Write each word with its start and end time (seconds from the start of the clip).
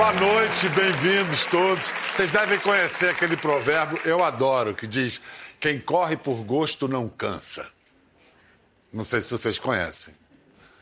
Boa 0.00 0.14
noite, 0.14 0.66
bem-vindos 0.70 1.44
todos. 1.44 1.90
Vocês 2.14 2.30
devem 2.30 2.58
conhecer 2.60 3.10
aquele 3.10 3.36
provérbio, 3.36 4.00
eu 4.06 4.24
adoro, 4.24 4.74
que 4.74 4.86
diz: 4.86 5.20
quem 5.60 5.78
corre 5.78 6.16
por 6.16 6.36
gosto 6.36 6.88
não 6.88 7.06
cansa. 7.06 7.68
Não 8.90 9.04
sei 9.04 9.20
se 9.20 9.30
vocês 9.30 9.58
conhecem. 9.58 10.14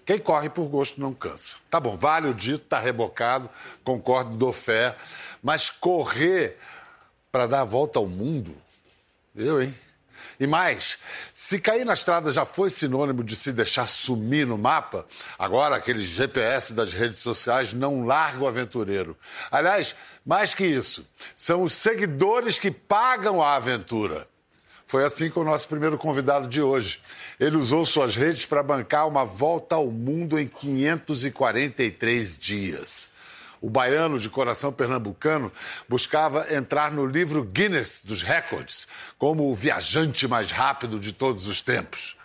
Quem 0.07 0.21
corre 0.21 0.49
por 0.49 0.69
gosto 0.69 1.01
não 1.01 1.13
cansa. 1.13 1.57
Tá 1.69 1.81
bom, 1.81 1.97
vale 1.97 2.29
o 2.29 2.33
dito, 2.33 2.61
tá 2.61 2.79
rebocado, 2.79 3.51
concordo, 3.83 4.37
dou 4.37 4.53
fé. 4.53 4.95
Mas 5.43 5.69
correr 5.69 6.57
para 7.33 7.49
dar 7.49 7.63
a 7.63 7.65
volta 7.65 7.99
ao 7.99 8.07
mundo, 8.07 8.57
eu, 9.35 9.61
hein? 9.61 9.75
E 10.41 10.47
mais, 10.47 10.99
se 11.35 11.59
cair 11.59 11.85
na 11.85 11.95
estrada 11.95 12.31
já 12.31 12.45
foi 12.45 12.71
sinônimo 12.71 13.25
de 13.25 13.35
se 13.35 13.53
deixar 13.53 13.89
sumir 13.89 14.47
no 14.47 14.57
mapa, 14.57 15.05
agora 15.37 15.77
aqueles 15.77 16.05
GPS 16.05 16.73
das 16.73 16.93
redes 16.93 17.19
sociais 17.19 17.73
não 17.73 18.07
largam 18.07 18.43
o 18.43 18.47
aventureiro. 18.47 19.17
Aliás, 19.51 19.97
mais 20.25 20.55
que 20.55 20.65
isso, 20.65 21.05
são 21.35 21.65
os 21.65 21.73
seguidores 21.73 22.59
que 22.59 22.71
pagam 22.71 23.43
a 23.43 23.57
aventura. 23.57 24.29
Foi 24.87 25.05
assim 25.05 25.29
com 25.29 25.41
o 25.41 25.45
nosso 25.45 25.69
primeiro 25.69 25.99
convidado 25.99 26.49
de 26.49 26.63
hoje. 26.63 27.01
Ele 27.39 27.57
usou 27.57 27.85
suas 27.85 28.17
redes 28.17 28.47
para 28.47 28.63
bancar 28.63 29.07
uma 29.07 29.25
volta 29.25 29.75
ao 29.75 29.89
mundo 29.89 30.39
em 30.39 30.47
543 30.47 32.39
dias. 32.39 33.11
O 33.61 33.69
baiano 33.69 34.19
de 34.19 34.29
coração 34.29 34.73
pernambucano 34.73 35.53
buscava 35.89 36.53
entrar 36.55 36.91
no 36.91 37.07
livro 37.07 37.43
Guinness 37.43 38.03
dos 38.05 38.23
Records 38.23 38.87
como 39.19 39.51
o 39.51 39.55
viajante 39.55 40.29
mais 40.29 40.53
rápido 40.53 40.99
de 40.99 41.13
todos 41.13 41.49
os 41.49 41.61
tempos. 41.61 42.17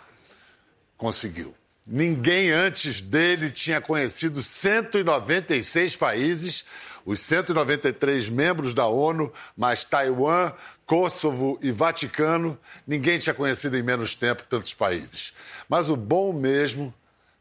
Conseguiu. 0.96 1.54
Ninguém 1.86 2.50
antes 2.50 3.02
dele 3.02 3.50
tinha 3.50 3.78
conhecido 3.78 4.42
196 4.42 5.96
países, 5.96 6.64
os 7.04 7.20
193 7.20 8.30
membros 8.30 8.72
da 8.72 8.86
ONU, 8.86 9.30
mais 9.54 9.84
Taiwan, 9.84 10.52
Kosovo 10.86 11.58
e 11.60 11.70
Vaticano. 11.70 12.58
Ninguém 12.86 13.18
tinha 13.18 13.34
conhecido 13.34 13.76
em 13.76 13.82
menos 13.82 14.14
tempo 14.14 14.44
tantos 14.48 14.72
países. 14.72 15.34
Mas 15.68 15.90
o 15.90 15.96
bom 15.96 16.32
mesmo 16.32 16.94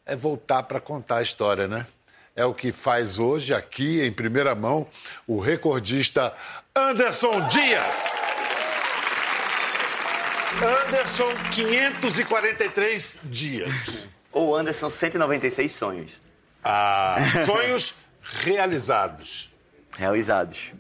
é 0.06 0.14
voltar 0.14 0.64
para 0.64 0.82
contar 0.82 1.18
a 1.18 1.24
história, 1.24 1.66
né? 1.66 1.86
É 2.36 2.44
o 2.46 2.54
que 2.54 2.72
faz 2.72 3.20
hoje, 3.20 3.54
aqui, 3.54 4.02
em 4.02 4.12
primeira 4.12 4.56
mão, 4.56 4.88
o 5.28 5.40
recordista 5.40 6.34
Anderson 6.76 7.48
Dias. 7.48 7.96
Anderson, 10.88 11.32
543 11.54 13.18
dias. 13.26 14.08
Ou 14.32 14.56
Anderson, 14.56 14.90
196 14.90 15.72
sonhos. 15.72 16.22
Ah, 16.64 17.18
sonhos 17.46 17.94
realizados. 18.22 19.54
Realizados. 19.96 20.72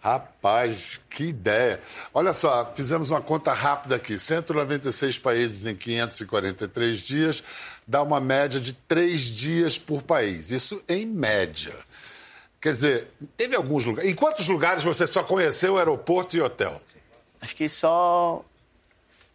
Rapaz, 0.00 1.00
que 1.10 1.24
ideia. 1.24 1.80
Olha 2.14 2.32
só, 2.32 2.72
fizemos 2.74 3.10
uma 3.10 3.20
conta 3.20 3.52
rápida 3.52 3.96
aqui. 3.96 4.18
196 4.18 5.18
países 5.18 5.66
em 5.66 5.74
543 5.74 6.98
dias, 7.00 7.42
dá 7.86 8.02
uma 8.02 8.20
média 8.20 8.60
de 8.60 8.72
três 8.72 9.22
dias 9.22 9.78
por 9.78 10.02
país. 10.02 10.50
Isso 10.50 10.82
em 10.88 11.06
média. 11.06 11.74
Quer 12.60 12.72
dizer, 12.72 13.08
teve 13.36 13.54
alguns 13.54 13.84
lugares. 13.84 14.10
Em 14.10 14.14
quantos 14.14 14.48
lugares 14.48 14.82
você 14.82 15.06
só 15.06 15.22
conheceu 15.22 15.78
aeroporto 15.78 16.36
e 16.36 16.40
hotel? 16.40 16.80
Acho 17.40 17.54
que 17.54 17.68
só 17.68 18.44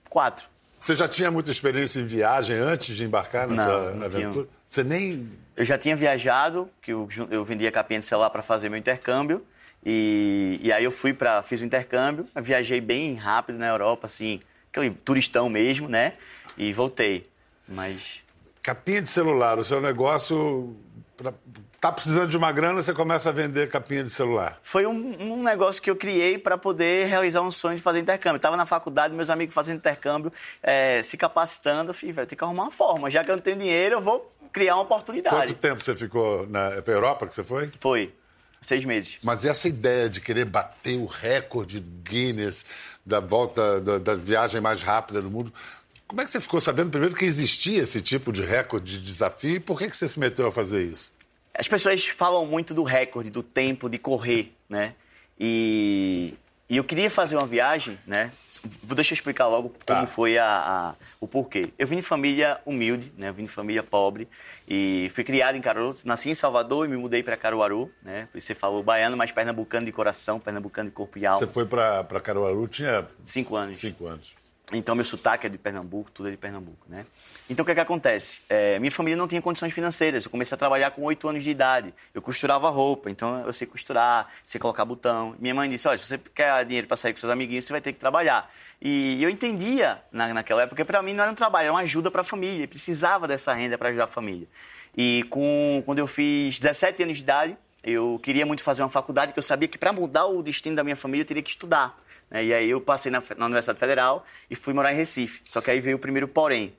quatro. 0.09 0.49
Você 0.81 0.95
já 0.95 1.07
tinha 1.07 1.29
muita 1.29 1.51
experiência 1.51 1.99
em 1.99 2.05
viagem 2.07 2.57
antes 2.57 2.95
de 2.95 3.03
embarcar 3.03 3.47
nessa 3.47 3.91
Não, 3.91 3.95
não 3.97 4.05
aventura? 4.05 4.45
tinha. 4.45 4.61
Você 4.67 4.83
nem. 4.83 5.29
Eu 5.55 5.63
já 5.63 5.77
tinha 5.77 5.95
viajado, 5.95 6.69
que 6.81 6.91
eu, 6.91 7.07
eu 7.29 7.45
vendia 7.45 7.71
capinha 7.71 7.99
de 7.99 8.05
celular 8.05 8.31
para 8.31 8.41
fazer 8.41 8.67
meu 8.67 8.79
intercâmbio. 8.79 9.45
E, 9.85 10.59
e 10.61 10.71
aí 10.71 10.83
eu 10.83 10.91
fui 10.91 11.13
para 11.13 11.41
fiz 11.43 11.61
o 11.61 11.65
intercâmbio, 11.65 12.27
viajei 12.35 12.79
bem 12.79 13.15
rápido 13.15 13.57
na 13.57 13.67
Europa, 13.67 14.05
assim, 14.05 14.39
aquele 14.71 14.91
turistão 14.91 15.49
mesmo, 15.49 15.87
né? 15.87 16.13
E 16.57 16.71
voltei. 16.71 17.27
Mas 17.67 18.21
Capinha 18.61 19.01
de 19.01 19.09
celular, 19.09 19.57
o 19.57 19.63
seu 19.63 19.81
negócio. 19.81 20.75
Tá 21.79 21.91
precisando 21.91 22.29
de 22.29 22.37
uma 22.37 22.51
grana, 22.51 22.81
você 22.81 22.93
começa 22.93 23.29
a 23.29 23.31
vender 23.31 23.67
capinha 23.67 24.03
de 24.03 24.11
celular. 24.11 24.59
foi 24.61 24.85
um, 24.85 25.33
um 25.33 25.41
negócio 25.41 25.81
que 25.81 25.89
eu 25.89 25.95
criei 25.95 26.37
para 26.37 26.55
poder 26.55 27.07
realizar 27.07 27.41
um 27.41 27.49
sonho 27.49 27.75
de 27.75 27.81
fazer 27.81 27.99
intercâmbio. 27.99 28.37
Estava 28.37 28.55
na 28.55 28.67
faculdade, 28.67 29.15
meus 29.15 29.31
amigos 29.31 29.55
fazendo 29.55 29.77
intercâmbio, 29.77 30.31
eh, 30.61 31.01
se 31.01 31.17
capacitando. 31.17 31.89
Eu 31.89 31.93
falei, 31.95 32.13
velho, 32.13 32.27
tem 32.27 32.37
que 32.37 32.43
arrumar 32.43 32.63
uma 32.63 32.71
forma. 32.71 33.09
Já 33.09 33.23
que 33.23 33.31
eu 33.31 33.35
não 33.35 33.41
tenho 33.41 33.57
dinheiro, 33.57 33.95
eu 33.95 34.01
vou 34.01 34.31
criar 34.51 34.75
uma 34.75 34.83
oportunidade. 34.83 35.35
Quanto 35.35 35.53
tempo 35.55 35.83
você 35.83 35.95
ficou 35.95 36.45
na 36.47 36.83
foi 36.83 36.93
Europa 36.93 37.25
que 37.25 37.33
você 37.33 37.43
foi? 37.43 37.71
Foi. 37.79 38.13
Seis 38.61 38.85
meses. 38.85 39.17
Mas 39.23 39.43
essa 39.43 39.67
ideia 39.67 40.07
de 40.07 40.21
querer 40.21 40.45
bater 40.45 40.95
o 40.95 41.07
recorde 41.07 41.79
Guinness 41.79 42.63
da 43.03 43.19
volta 43.19 43.81
da, 43.81 43.97
da 43.97 44.13
viagem 44.13 44.61
mais 44.61 44.83
rápida 44.83 45.19
do 45.19 45.31
mundo, 45.31 45.51
como 46.11 46.21
é 46.21 46.25
que 46.25 46.31
você 46.31 46.41
ficou 46.41 46.59
sabendo 46.59 46.89
primeiro 46.89 47.15
que 47.15 47.23
existia 47.23 47.81
esse 47.81 48.01
tipo 48.01 48.33
de 48.33 48.43
recorde 48.43 48.99
de 48.99 49.05
desafio 49.05 49.55
e 49.55 49.59
por 49.61 49.79
que, 49.79 49.89
que 49.89 49.95
você 49.95 50.07
se 50.09 50.19
meteu 50.19 50.45
a 50.47 50.51
fazer 50.51 50.83
isso? 50.83 51.13
As 51.57 51.67
pessoas 51.69 52.05
falam 52.05 52.45
muito 52.45 52.73
do 52.73 52.83
recorde, 52.83 53.29
do 53.29 53.41
tempo 53.41 53.89
de 53.89 53.97
correr, 53.97 54.53
né? 54.69 54.93
E, 55.39 56.33
e 56.69 56.77
eu 56.77 56.83
queria 56.83 57.09
fazer 57.09 57.35
uma 57.37 57.47
viagem, 57.47 57.97
né? 58.05 58.31
Vou- 58.83 58.95
Deixa 58.95 59.13
eu 59.13 59.15
explicar 59.15 59.47
logo 59.47 59.69
como 59.69 60.01
Tá. 60.01 60.05
foi 60.07 60.37
a, 60.37 60.45
a- 60.45 60.95
o 61.19 61.27
porquê. 61.27 61.69
Eu 61.79 61.87
vim 61.87 61.95
de 61.95 62.01
família 62.01 62.59
humilde, 62.65 63.11
né? 63.17 63.29
Eu 63.29 63.33
vim 63.33 63.45
de 63.45 63.51
família 63.51 63.81
pobre 63.81 64.27
e 64.67 65.09
fui 65.15 65.23
criado 65.23 65.55
em 65.57 65.61
Caruaru. 65.61 65.95
Nasci 66.05 66.29
em 66.29 66.35
Salvador 66.35 66.85
e 66.85 66.89
me 66.89 66.97
mudei 66.97 67.23
para 67.23 67.35
Caruaru, 67.37 67.89
né? 68.03 68.27
Você 68.33 68.53
falou 68.53 68.83
baiano, 68.83 69.17
mas 69.17 69.31
pernambucano 69.31 69.85
de 69.85 69.91
coração, 69.91 70.39
pernambucano 70.39 70.89
de 70.89 70.93
corpo 70.95 71.17
e 71.17 71.25
alma. 71.25 71.39
Você 71.39 71.47
foi 71.51 71.65
para 71.65 72.03
Caruaru, 72.21 72.67
tinha 72.67 73.07
Cinco 73.25 73.55
anos. 73.55 73.77
cinco 73.77 74.05
anos. 74.07 74.35
Então, 74.73 74.95
meu 74.95 75.03
sotaque 75.03 75.47
é 75.47 75.49
de 75.49 75.57
Pernambuco, 75.57 76.09
tudo 76.11 76.29
é 76.29 76.31
de 76.31 76.37
Pernambuco, 76.37 76.85
né? 76.87 77.05
Então, 77.49 77.63
o 77.63 77.65
que 77.65 77.71
é 77.73 77.75
que 77.75 77.81
acontece? 77.81 78.41
É, 78.47 78.79
minha 78.79 78.91
família 78.91 79.17
não 79.17 79.27
tinha 79.27 79.41
condições 79.41 79.73
financeiras. 79.73 80.23
Eu 80.23 80.31
comecei 80.31 80.55
a 80.55 80.57
trabalhar 80.57 80.91
com 80.91 81.03
oito 81.03 81.27
anos 81.27 81.43
de 81.43 81.49
idade. 81.49 81.93
Eu 82.13 82.21
costurava 82.21 82.69
roupa, 82.69 83.09
então 83.09 83.45
eu 83.45 83.51
sei 83.51 83.67
costurar, 83.67 84.29
sei 84.45 84.59
colocar 84.61 84.85
botão. 84.85 85.35
Minha 85.37 85.53
mãe 85.53 85.69
disse, 85.69 85.87
olha, 85.87 85.97
se 85.97 86.05
você 86.05 86.17
quer 86.17 86.63
dinheiro 86.63 86.87
para 86.87 86.95
sair 86.95 87.11
com 87.11 87.19
seus 87.19 87.31
amiguinhos, 87.31 87.65
você 87.65 87.73
vai 87.73 87.81
ter 87.81 87.91
que 87.91 87.99
trabalhar. 87.99 88.49
E 88.81 89.21
eu 89.21 89.29
entendia, 89.29 90.01
na, 90.11 90.33
naquela 90.33 90.61
época, 90.61 90.85
para 90.85 91.01
mim 91.01 91.13
não 91.13 91.23
era 91.23 91.31
um 91.31 91.35
trabalho, 91.35 91.65
era 91.65 91.73
uma 91.73 91.81
ajuda 91.81 92.09
para 92.09 92.21
a 92.21 92.23
família. 92.23 92.63
Eu 92.63 92.69
precisava 92.69 93.27
dessa 93.27 93.53
renda 93.53 93.77
para 93.77 93.89
ajudar 93.89 94.05
a 94.05 94.07
família. 94.07 94.47
E 94.95 95.25
com, 95.29 95.83
quando 95.85 95.99
eu 95.99 96.07
fiz 96.07 96.57
17 96.59 97.03
anos 97.03 97.17
de 97.17 97.23
idade, 97.23 97.57
eu 97.83 98.19
queria 98.23 98.45
muito 98.45 98.61
fazer 98.61 98.81
uma 98.83 98.89
faculdade, 98.89 99.33
que 99.33 99.39
eu 99.39 99.43
sabia 99.43 99.67
que 99.67 99.77
para 99.77 99.91
mudar 99.91 100.27
o 100.27 100.41
destino 100.41 100.75
da 100.75 100.83
minha 100.83 100.95
família, 100.95 101.23
eu 101.23 101.27
teria 101.27 101.43
que 101.43 101.49
estudar. 101.49 101.99
Né? 102.31 102.45
E 102.45 102.53
aí 102.53 102.69
eu 102.69 102.79
passei 102.79 103.11
na, 103.11 103.21
na 103.37 103.45
Universidade 103.45 103.77
Federal 103.77 104.25
e 104.49 104.55
fui 104.55 104.73
morar 104.73 104.93
em 104.93 104.95
Recife. 104.95 105.41
Só 105.47 105.59
que 105.59 105.69
aí 105.69 105.81
veio 105.81 105.97
o 105.97 105.99
primeiro 105.99 106.27
porém. 106.27 106.73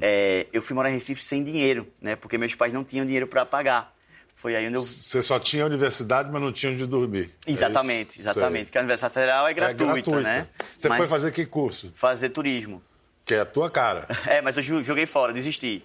É, 0.00 0.46
eu 0.52 0.60
fui 0.60 0.74
morar 0.74 0.90
em 0.90 0.94
Recife 0.94 1.22
sem 1.22 1.44
dinheiro, 1.44 1.86
né? 2.00 2.16
Porque 2.16 2.36
meus 2.36 2.54
pais 2.54 2.72
não 2.72 2.82
tinham 2.82 3.04
dinheiro 3.04 3.26
para 3.26 3.46
pagar. 3.46 3.94
Foi 4.34 4.54
aí 4.54 4.66
onde 4.66 4.74
eu... 4.74 4.84
Você 4.84 5.22
só 5.22 5.38
tinha 5.38 5.64
universidade, 5.64 6.30
mas 6.30 6.42
não 6.42 6.52
tinha 6.52 6.70
onde 6.72 6.86
dormir. 6.86 7.30
É 7.46 7.50
Exatamente, 7.50 8.20
isso? 8.20 8.28
exatamente. 8.28 8.64
Porque 8.66 8.76
a 8.76 8.82
Universidade 8.82 9.14
Federal 9.14 9.44
é 9.46 9.48
Sei. 9.48 9.54
gratuita, 9.54 10.20
né? 10.20 10.48
Você 10.76 10.88
Mas 10.88 10.98
foi 10.98 11.08
fazer 11.08 11.32
que 11.32 11.46
curso? 11.46 11.90
fazer 11.94 12.28
turismo. 12.28 12.82
Que 13.24 13.34
é 13.34 13.40
a 13.40 13.46
tua 13.46 13.70
cara. 13.70 14.06
É, 14.26 14.42
mas 14.42 14.56
eu 14.58 14.62
joguei 14.62 15.06
fora, 15.06 15.32
desisti. 15.32 15.82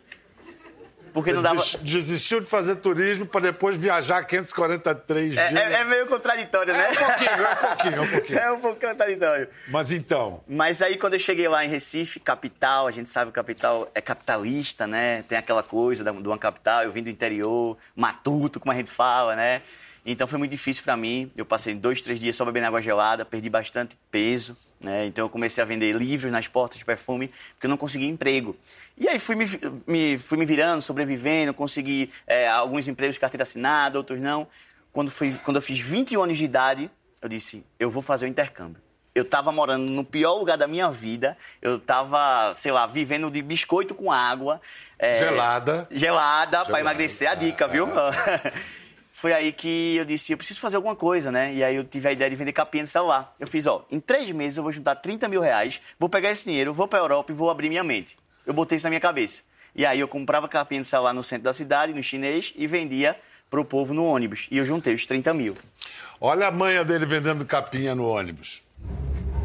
Porque 1.13 1.33
não 1.33 1.41
dava... 1.41 1.61
Des- 1.61 1.75
Desistiu 1.81 2.39
de 2.41 2.45
fazer 2.49 2.75
turismo 2.77 3.25
para 3.25 3.41
depois 3.41 3.75
viajar 3.77 4.23
543 4.23 5.37
É, 5.37 5.47
dias. 5.49 5.59
é- 5.61 5.73
é 5.73 5.83
meio 5.83 6.07
contraditório, 6.07 6.73
né? 6.73 6.87
É 6.87 6.91
um 6.91 6.95
pouquinho, 6.95 7.31
é 7.31 7.51
um 7.51 7.55
pouquinho, 7.55 7.95
é 7.95 8.01
um 8.01 8.07
pouquinho. 8.07 8.39
É 8.39 8.51
um 8.51 8.59
pouco 8.59 8.81
contraditório. 8.87 9.49
Mas 9.67 9.91
então, 9.91 10.43
Mas 10.47 10.81
aí 10.81 10.97
quando 10.97 11.13
eu 11.15 11.19
cheguei 11.19 11.47
lá 11.47 11.63
em 11.65 11.67
Recife, 11.69 12.19
capital, 12.19 12.87
a 12.87 12.91
gente 12.91 13.09
sabe 13.09 13.31
que 13.31 13.35
capital 13.35 13.89
é 13.93 14.01
capitalista, 14.01 14.85
né? 14.87 15.23
Tem 15.27 15.37
aquela 15.37 15.63
coisa 15.63 16.03
de 16.03 16.09
uma 16.11 16.37
capital, 16.37 16.83
eu 16.83 16.91
vim 16.91 17.03
do 17.03 17.09
interior, 17.09 17.77
matuto, 17.95 18.59
como 18.59 18.71
a 18.71 18.75
gente 18.75 18.91
fala, 18.91 19.35
né? 19.35 19.61
Então 20.05 20.27
foi 20.27 20.39
muito 20.39 20.51
difícil 20.51 20.83
para 20.83 20.95
mim. 20.97 21.31
Eu 21.35 21.45
passei 21.45 21.75
dois, 21.75 22.01
três 22.01 22.19
dias 22.19 22.35
só 22.35 22.45
bebendo 22.45 22.67
água 22.67 22.81
gelada, 22.81 23.25
perdi 23.25 23.49
bastante 23.49 23.97
peso, 24.09 24.57
né? 24.81 25.05
Então 25.05 25.25
eu 25.25 25.29
comecei 25.29 25.61
a 25.61 25.65
vender 25.65 25.93
livros 25.95 26.31
nas 26.31 26.47
portas 26.47 26.77
de 26.79 26.85
perfume, 26.85 27.27
porque 27.53 27.65
eu 27.65 27.69
não 27.69 27.77
conseguia 27.77 28.07
emprego. 28.07 28.55
E 28.97 29.07
aí 29.07 29.19
fui 29.19 29.35
me, 29.35 29.45
me- 29.87 30.17
fui 30.17 30.37
me 30.37 30.45
virando, 30.45 30.81
sobrevivendo, 30.81 31.53
consegui 31.53 32.11
é, 32.27 32.47
alguns 32.47 32.87
empregos 32.87 33.15
de 33.15 33.19
carteira 33.19 33.43
assinada, 33.43 33.97
outros 33.97 34.19
não. 34.19 34.47
Quando, 34.91 35.11
fui, 35.11 35.33
quando 35.43 35.57
eu 35.57 35.61
fiz 35.61 35.79
21 35.79 36.21
anos 36.23 36.37
de 36.37 36.45
idade, 36.45 36.89
eu 37.21 37.29
disse, 37.29 37.63
eu 37.79 37.91
vou 37.91 38.01
fazer 38.01 38.25
o 38.25 38.29
intercâmbio. 38.29 38.81
Eu 39.13 39.23
estava 39.23 39.51
morando 39.51 39.83
no 39.85 40.05
pior 40.05 40.35
lugar 40.35 40.57
da 40.57 40.67
minha 40.67 40.89
vida. 40.89 41.37
Eu 41.61 41.75
estava, 41.77 42.53
sei 42.53 42.71
lá, 42.71 42.85
vivendo 42.85 43.29
de 43.29 43.41
biscoito 43.41 43.93
com 43.93 44.11
água. 44.11 44.61
é, 44.97 45.19
Gelada. 45.19 45.87
Gelada, 45.91 46.63
para 46.65 46.79
emagrecer, 46.79 47.29
a 47.29 47.35
dica, 47.35 47.67
viu? 47.67 47.87
Foi 49.19 49.33
aí 49.33 49.51
que 49.51 49.97
eu 49.97 50.05
disse, 50.05 50.31
eu 50.31 50.37
preciso 50.37 50.61
fazer 50.61 50.77
alguma 50.77 50.95
coisa, 50.95 51.29
né? 51.29 51.53
E 51.53 51.61
aí 51.61 51.75
eu 51.75 51.83
tive 51.83 52.07
a 52.07 52.11
ideia 52.13 52.29
de 52.29 52.37
vender 52.37 52.53
capinha 52.53 52.85
de 52.85 52.89
celular. 52.89 53.35
Eu 53.37 53.47
fiz, 53.47 53.65
ó, 53.65 53.85
em 53.91 53.99
três 53.99 54.31
meses 54.31 54.55
eu 54.55 54.63
vou 54.63 54.71
juntar 54.71 54.95
30 54.95 55.27
mil 55.27 55.41
reais, 55.41 55.81
vou 55.99 56.07
pegar 56.07 56.31
esse 56.31 56.45
dinheiro, 56.45 56.73
vou 56.73 56.87
para 56.87 56.99
Europa 56.99 57.29
e 57.29 57.35
vou 57.35 57.49
abrir 57.49 57.67
minha 57.67 57.83
mente. 57.83 58.17
Eu 58.45 58.53
botei 58.53 58.77
isso 58.77 58.85
na 58.85 58.91
minha 58.91 59.01
cabeça. 59.01 59.41
E 59.75 59.85
aí 59.85 59.99
eu 59.99 60.07
comprava 60.07 60.47
capinha 60.47 60.79
de 60.79 60.87
celular 60.87 61.11
no 61.11 61.21
centro 61.21 61.43
da 61.43 61.51
cidade, 61.51 61.93
no 61.93 62.01
chinês, 62.01 62.53
e 62.55 62.65
vendia 62.65 63.13
pro 63.49 63.65
povo 63.65 63.93
no 63.93 64.05
ônibus. 64.05 64.47
E 64.49 64.57
eu 64.57 64.65
juntei 64.65 64.93
os 64.93 65.05
30 65.05 65.33
mil. 65.33 65.53
Olha 66.21 66.47
a 66.47 66.51
manha 66.51 66.85
dele 66.85 67.05
vendendo 67.05 67.43
capinha 67.45 67.93
no 67.93 68.07
ônibus. 68.07 68.61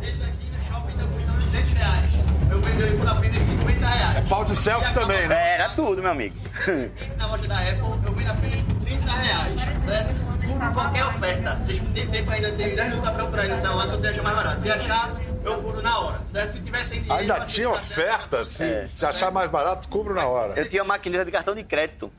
Esse 0.01 0.23
aqui 0.23 0.53
no 0.53 0.63
shopping 0.73 0.97
tá 0.97 1.05
custando 1.13 1.45
200 1.47 1.73
reais. 1.73 2.13
Eu 2.49 2.61
vendo 2.61 2.81
ele 2.81 2.97
por 2.97 3.09
apenas 3.09 3.43
50 3.43 3.87
reais. 3.89 4.19
É 4.19 4.21
pau 4.29 4.45
de 4.45 4.55
selfie 4.55 4.95
também, 4.95 5.27
né? 5.27 5.35
É, 5.35 5.55
Era 5.55 5.71
tudo, 5.71 6.01
meu 6.01 6.13
amigo. 6.13 6.37
Na 7.19 7.27
loja 7.27 7.49
da 7.49 7.59
Apple, 7.59 7.81
eu 8.07 8.13
vendo 8.13 8.31
apenas 8.31 8.63
por 8.63 8.74
30 8.85 9.11
reais, 9.13 9.61
certo? 9.85 10.15
Por 10.59 10.73
qualquer 10.73 11.05
oferta. 11.07 11.57
Vocês 11.57 11.83
têm 11.95 12.07
tempo 12.09 12.31
ainda, 12.31 12.49
tem 12.53 12.69
10 12.75 12.81
minutos 12.85 13.01
pra 13.01 13.13
procurar 13.13 13.49
no 13.49 13.61
celular 13.61 13.87
se 13.87 13.91
você 13.97 14.07
achar 14.09 14.23
mais 14.23 14.37
barato. 14.37 14.63
Se 14.63 14.71
achar, 14.71 15.15
eu 15.45 15.63
cubro 15.63 15.83
na 15.83 15.99
hora, 15.99 16.21
certo? 16.31 16.53
Se 16.53 16.61
tiver 16.61 16.85
sem 16.85 17.03
dinheiro... 17.03 17.15
Ainda 17.21 17.41
tinha 17.47 17.69
ficar 17.71 17.81
certo, 17.83 18.35
oferta? 18.35 18.47
Se, 18.51 18.65
É. 18.65 18.87
se 18.89 19.07
achar 19.07 19.31
mais 19.31 19.51
barato, 19.51 19.89
cubro 19.89 20.15
na 20.15 20.27
hora. 20.27 20.53
Eu 20.57 20.69
tinha 20.69 20.83
uma 20.83 20.95
maquineira 20.95 21.25
de 21.25 21.31
cartão 21.33 21.55
de 21.55 21.63
crédito 21.65 22.13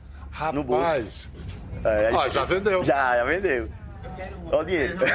no 0.52 0.62
bolso. 0.64 0.84
Rapaz, 0.84 1.28
É, 1.84 2.10
cheguei- 2.12 2.30
já 2.30 2.44
vendeu. 2.44 2.84
Já, 2.84 3.16
já 3.16 3.24
vendeu. 3.24 3.68
Olha 4.50 4.58
o 4.58 4.64
dinheiro. 4.64 4.98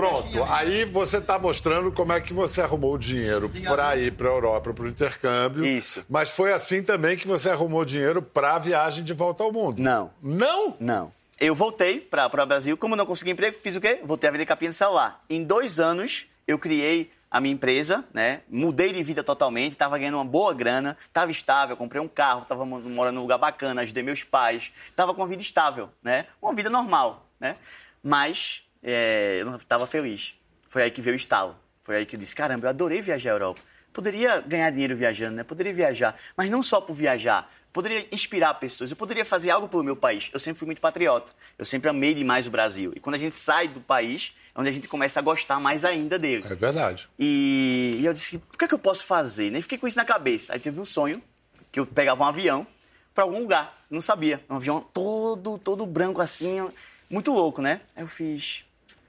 pronto. 0.00 0.44
Aí 0.44 0.84
você 0.84 1.20
tá 1.20 1.38
mostrando 1.38 1.90
como 1.90 2.12
é 2.12 2.20
que 2.20 2.32
você 2.32 2.62
arrumou 2.62 2.94
o 2.94 2.98
dinheiro 2.98 3.50
para 3.64 3.96
ir 3.96 4.12
para 4.12 4.28
a 4.28 4.32
Europa, 4.32 4.72
para 4.72 4.84
o 4.84 4.88
intercâmbio. 4.88 5.64
Isso. 5.64 6.04
Mas 6.08 6.30
foi 6.30 6.52
assim 6.52 6.82
também 6.82 7.16
que 7.16 7.26
você 7.26 7.50
arrumou 7.50 7.84
dinheiro 7.84 8.22
para 8.22 8.54
a 8.54 8.58
viagem 8.58 9.02
de 9.04 9.12
volta 9.12 9.42
ao 9.42 9.52
mundo. 9.52 9.82
Não. 9.82 10.10
Não? 10.22 10.76
Não. 10.78 11.12
Eu 11.40 11.54
voltei 11.54 12.00
para 12.00 12.26
o 12.26 12.46
Brasil. 12.46 12.76
Como 12.76 12.96
não 12.96 13.06
consegui 13.06 13.30
emprego, 13.30 13.56
fiz 13.60 13.76
o 13.76 13.80
quê? 13.80 14.00
Voltei 14.04 14.28
a 14.28 14.32
vender 14.32 14.46
capinha 14.46 14.70
de 14.70 14.76
celular. 14.76 15.22
Em 15.28 15.44
dois 15.44 15.78
anos, 15.78 16.26
eu 16.46 16.58
criei 16.58 17.10
a 17.30 17.40
minha 17.40 17.54
empresa, 17.54 18.04
né? 18.12 18.40
Mudei 18.48 18.92
de 18.92 19.02
vida 19.02 19.22
totalmente, 19.22 19.72
estava 19.72 19.98
ganhando 19.98 20.16
uma 20.16 20.24
boa 20.24 20.54
grana, 20.54 20.96
estava 21.06 21.30
estável, 21.30 21.76
comprei 21.76 22.00
um 22.00 22.08
carro, 22.08 22.40
estava 22.40 22.64
morando 22.64 23.16
num 23.16 23.20
lugar 23.20 23.36
bacana, 23.36 23.82
ajudei 23.82 24.02
meus 24.02 24.24
pais, 24.24 24.72
estava 24.88 25.12
com 25.12 25.20
uma 25.20 25.28
vida 25.28 25.42
estável, 25.42 25.90
né? 26.02 26.24
Uma 26.40 26.54
vida 26.54 26.70
normal, 26.70 27.26
né? 27.38 27.56
Mas 28.02 28.62
é, 28.82 29.38
eu 29.40 29.46
não 29.46 29.56
estava 29.56 29.86
feliz. 29.86 30.34
Foi 30.68 30.82
aí 30.82 30.90
que 30.90 31.00
veio 31.00 31.14
o 31.14 31.16
estalo. 31.16 31.56
Foi 31.82 31.96
aí 31.96 32.06
que 32.06 32.16
eu 32.16 32.20
disse, 32.20 32.36
caramba, 32.36 32.66
eu 32.66 32.70
adorei 32.70 33.00
viajar 33.00 33.30
à 33.30 33.34
Europa. 33.34 33.60
Poderia 33.92 34.40
ganhar 34.40 34.70
dinheiro 34.70 34.96
viajando, 34.96 35.36
né? 35.36 35.42
Poderia 35.42 35.72
viajar, 35.72 36.14
mas 36.36 36.50
não 36.50 36.62
só 36.62 36.80
por 36.80 36.94
viajar. 36.94 37.50
Poderia 37.72 38.06
inspirar 38.12 38.54
pessoas, 38.54 38.90
eu 38.90 38.96
poderia 38.96 39.24
fazer 39.24 39.50
algo 39.50 39.68
pelo 39.68 39.82
meu 39.82 39.96
país. 39.96 40.30
Eu 40.32 40.40
sempre 40.40 40.58
fui 40.58 40.66
muito 40.66 40.80
patriota. 40.80 41.32
Eu 41.58 41.64
sempre 41.64 41.88
amei 41.88 42.14
demais 42.14 42.46
o 42.46 42.50
Brasil. 42.50 42.92
E 42.94 43.00
quando 43.00 43.14
a 43.14 43.18
gente 43.18 43.36
sai 43.36 43.68
do 43.68 43.80
país, 43.80 44.34
é 44.54 44.60
onde 44.60 44.68
a 44.68 44.72
gente 44.72 44.88
começa 44.88 45.20
a 45.20 45.22
gostar 45.22 45.60
mais 45.60 45.84
ainda 45.84 46.18
dele. 46.18 46.44
É 46.46 46.54
verdade. 46.54 47.08
E, 47.18 47.98
e 48.00 48.06
eu 48.06 48.12
disse, 48.12 48.36
o 48.36 48.58
que 48.58 48.64
é 48.64 48.68
que 48.68 48.74
eu 48.74 48.78
posso 48.78 49.04
fazer? 49.04 49.50
Nem 49.50 49.62
fiquei 49.62 49.78
com 49.78 49.86
isso 49.86 49.96
na 49.96 50.04
cabeça. 50.04 50.52
Aí 50.52 50.58
tive 50.58 50.80
um 50.80 50.84
sonho 50.84 51.22
que 51.70 51.78
eu 51.78 51.86
pegava 51.86 52.24
um 52.24 52.26
avião 52.26 52.66
para 53.14 53.24
algum 53.24 53.40
lugar. 53.40 53.84
Não 53.90 54.00
sabia. 54.00 54.42
Um 54.48 54.56
avião 54.56 54.80
todo, 54.80 55.58
todo 55.58 55.84
branco 55.86 56.20
assim, 56.20 56.68
muito 57.10 57.32
louco, 57.32 57.60
né? 57.60 57.80
Aí 57.94 58.02
eu 58.02 58.08
fiz, 58.08 58.64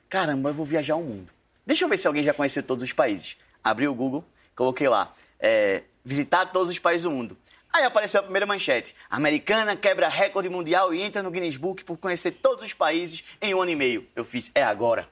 caramba, 0.10 0.50
eu 0.50 0.54
vou 0.54 0.66
viajar 0.66 0.96
o 0.96 1.04
mundo. 1.04 1.32
Deixa 1.66 1.86
eu 1.86 1.90
ver 1.90 1.98
se 1.98 2.08
alguém 2.08 2.24
já 2.24 2.34
conheceu 2.34 2.64
todos 2.64 2.84
os 2.84 2.92
países. 2.92 3.38
Abri 3.64 3.88
o 3.88 3.94
Google, 3.94 4.26
coloquei 4.56 4.90
lá, 4.90 5.14
é, 5.40 5.84
visitar 6.04 6.48
todos 6.48 6.70
os 6.70 6.80
países 6.80 7.04
do 7.04 7.12
mundo. 7.12 7.38
Aí 7.72 7.84
apareceu 7.84 8.20
a 8.20 8.24
primeira 8.24 8.48
manchete. 8.48 8.96
Americana 9.10 9.76
quebra 9.76 10.08
recorde 10.08 10.50
mundial 10.50 10.94
e 10.94 11.02
entra 11.02 11.22
no 11.22 11.30
Guinness 11.30 11.56
Book 11.56 11.84
por 11.84 11.98
conhecer 11.98 12.32
todos 12.32 12.66
os 12.66 12.74
países 12.74 13.24
em 13.40 13.54
um 13.54 13.62
ano 13.62 13.72
e 13.72 13.76
meio. 13.76 14.08
Eu 14.16 14.26
fiz, 14.26 14.52
é 14.56 14.64
agora. 14.64 15.08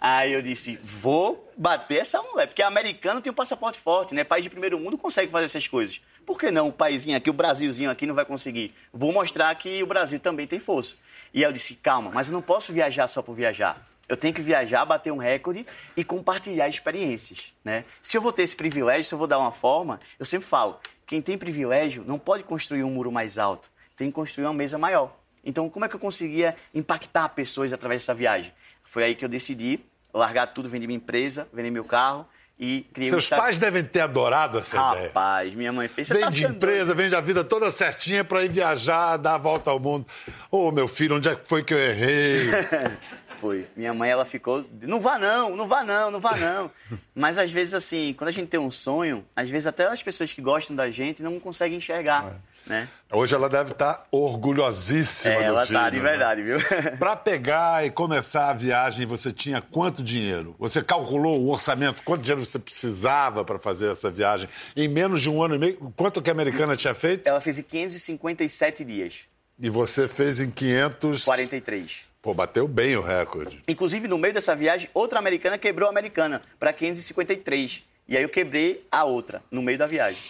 Aí 0.00 0.32
eu 0.32 0.42
disse, 0.42 0.76
vou 0.82 1.48
bater 1.56 2.00
essa 2.00 2.20
mulher, 2.20 2.48
porque 2.48 2.60
americano 2.60 3.20
tem 3.20 3.30
um 3.30 3.34
passaporte 3.34 3.78
forte, 3.78 4.12
né? 4.14 4.24
País 4.24 4.42
de 4.42 4.50
primeiro 4.50 4.76
mundo 4.76 4.98
consegue 4.98 5.30
fazer 5.30 5.44
essas 5.44 5.68
coisas. 5.68 6.00
Por 6.26 6.40
que 6.40 6.50
não 6.50 6.66
o 6.66 6.72
paísinho 6.72 7.16
aqui, 7.16 7.30
o 7.30 7.32
Brasilzinho 7.32 7.88
aqui 7.88 8.04
não 8.04 8.14
vai 8.14 8.24
conseguir? 8.24 8.74
Vou 8.92 9.12
mostrar 9.12 9.54
que 9.54 9.80
o 9.80 9.86
Brasil 9.86 10.18
também 10.18 10.44
tem 10.44 10.58
força. 10.58 10.96
E 11.32 11.38
aí 11.38 11.44
eu 11.44 11.52
disse, 11.52 11.76
calma, 11.76 12.10
mas 12.12 12.26
eu 12.26 12.32
não 12.32 12.42
posso 12.42 12.72
viajar 12.72 13.06
só 13.06 13.22
por 13.22 13.36
viajar. 13.36 13.91
Eu 14.08 14.16
tenho 14.16 14.34
que 14.34 14.42
viajar, 14.42 14.84
bater 14.84 15.12
um 15.12 15.16
recorde 15.16 15.66
e 15.96 16.04
compartilhar 16.04 16.68
experiências, 16.68 17.52
né? 17.64 17.84
Se 18.00 18.16
eu 18.16 18.22
vou 18.22 18.32
ter 18.32 18.42
esse 18.42 18.56
privilégio, 18.56 19.04
se 19.04 19.14
eu 19.14 19.18
vou 19.18 19.26
dar 19.26 19.38
uma 19.38 19.52
forma, 19.52 19.98
eu 20.18 20.26
sempre 20.26 20.46
falo, 20.46 20.78
quem 21.06 21.22
tem 21.22 21.38
privilégio 21.38 22.04
não 22.06 22.18
pode 22.18 22.42
construir 22.42 22.84
um 22.84 22.90
muro 22.90 23.12
mais 23.12 23.38
alto, 23.38 23.70
tem 23.96 24.08
que 24.08 24.14
construir 24.14 24.46
uma 24.46 24.54
mesa 24.54 24.76
maior. 24.76 25.16
Então, 25.44 25.68
como 25.68 25.84
é 25.84 25.88
que 25.88 25.96
eu 25.96 26.00
conseguia 26.00 26.56
impactar 26.74 27.28
pessoas 27.30 27.72
através 27.72 28.02
dessa 28.02 28.14
viagem? 28.14 28.52
Foi 28.84 29.04
aí 29.04 29.14
que 29.14 29.24
eu 29.24 29.28
decidi 29.28 29.80
largar 30.12 30.46
tudo, 30.48 30.68
vender 30.68 30.86
minha 30.86 30.96
empresa, 30.96 31.48
vender 31.52 31.70
meu 31.70 31.84
carro 31.84 32.26
e 32.58 32.86
criei 32.92 33.10
Seus 33.10 33.30
um 33.32 33.36
pais 33.36 33.58
devem 33.58 33.82
ter 33.82 34.00
adorado 34.00 34.58
essa 34.58 34.76
ideia. 34.76 35.08
Rapaz, 35.08 35.54
minha 35.54 35.72
mãe 35.72 35.88
fez. 35.88 36.08
Você 36.08 36.18
tá 36.18 36.26
Vende 36.26 36.38
ficando 36.38 36.56
empresa, 36.56 36.94
vende 36.94 37.16
a 37.16 37.20
vida 37.20 37.42
toda 37.42 37.70
certinha 37.72 38.22
para 38.22 38.44
ir 38.44 38.52
viajar, 38.52 39.16
dar 39.16 39.34
a 39.34 39.38
volta 39.38 39.70
ao 39.70 39.80
mundo. 39.80 40.06
Ô, 40.50 40.70
meu 40.70 40.86
filho, 40.86 41.16
onde 41.16 41.28
é 41.28 41.34
que 41.34 41.48
foi 41.48 41.64
que 41.64 41.74
eu 41.74 41.78
errei? 41.78 42.38
Foi. 43.42 43.66
Minha 43.76 43.92
mãe, 43.92 44.08
ela 44.08 44.24
ficou. 44.24 44.64
Não 44.82 45.00
vá 45.00 45.18
não, 45.18 45.56
não 45.56 45.66
vá 45.66 45.82
não, 45.82 46.12
não 46.12 46.20
vá 46.20 46.36
não. 46.36 46.70
Mas 47.12 47.38
às 47.38 47.50
vezes, 47.50 47.74
assim, 47.74 48.14
quando 48.16 48.28
a 48.28 48.32
gente 48.32 48.46
tem 48.46 48.60
um 48.60 48.70
sonho, 48.70 49.26
às 49.34 49.50
vezes 49.50 49.66
até 49.66 49.84
as 49.88 50.00
pessoas 50.00 50.32
que 50.32 50.40
gostam 50.40 50.76
da 50.76 50.88
gente 50.92 51.24
não 51.24 51.40
conseguem 51.40 51.78
enxergar, 51.78 52.40
né? 52.64 52.88
Hoje 53.10 53.34
ela 53.34 53.48
deve 53.48 53.72
estar 53.72 54.06
orgulhosíssima 54.12 55.34
É, 55.34 55.38
do 55.38 55.42
ela 55.44 55.66
filho. 55.66 55.78
tá 55.80 55.90
de 55.90 55.96
né? 56.00 56.08
verdade, 56.08 56.42
viu? 56.44 56.58
Para 57.00 57.16
pegar 57.16 57.84
e 57.84 57.90
começar 57.90 58.50
a 58.50 58.54
viagem, 58.54 59.06
você 59.06 59.32
tinha 59.32 59.60
quanto 59.60 60.04
dinheiro? 60.04 60.54
Você 60.60 60.80
calculou 60.80 61.40
o 61.42 61.50
orçamento? 61.50 62.00
Quanto 62.04 62.22
dinheiro 62.22 62.44
você 62.46 62.60
precisava 62.60 63.44
para 63.44 63.58
fazer 63.58 63.90
essa 63.90 64.08
viagem? 64.08 64.48
Em 64.76 64.86
menos 64.86 65.20
de 65.20 65.28
um 65.28 65.42
ano 65.42 65.56
e 65.56 65.58
meio, 65.58 65.92
quanto 65.96 66.22
que 66.22 66.30
a 66.30 66.32
americana 66.32 66.76
tinha 66.76 66.94
feito? 66.94 67.26
Ela 67.28 67.40
fez 67.40 67.58
em 67.58 67.62
557 67.64 68.84
dias, 68.84 69.26
E 69.58 69.68
você 69.68 70.06
fez 70.06 70.40
em 70.40 70.48
500... 70.48 71.24
43. 71.24 72.11
Pô, 72.22 72.32
bateu 72.32 72.68
bem 72.68 72.96
o 72.96 73.02
recorde. 73.02 73.60
Inclusive, 73.66 74.06
no 74.06 74.16
meio 74.16 74.32
dessa 74.32 74.54
viagem, 74.54 74.88
outra 74.94 75.18
americana 75.18 75.58
quebrou 75.58 75.88
a 75.88 75.90
americana 75.90 76.40
para 76.58 76.72
553. 76.72 77.82
E 78.08 78.16
aí 78.16 78.22
eu 78.22 78.28
quebrei 78.28 78.86
a 78.92 79.02
outra, 79.02 79.42
no 79.50 79.60
meio 79.60 79.76
da 79.76 79.88
viagem. 79.88 80.20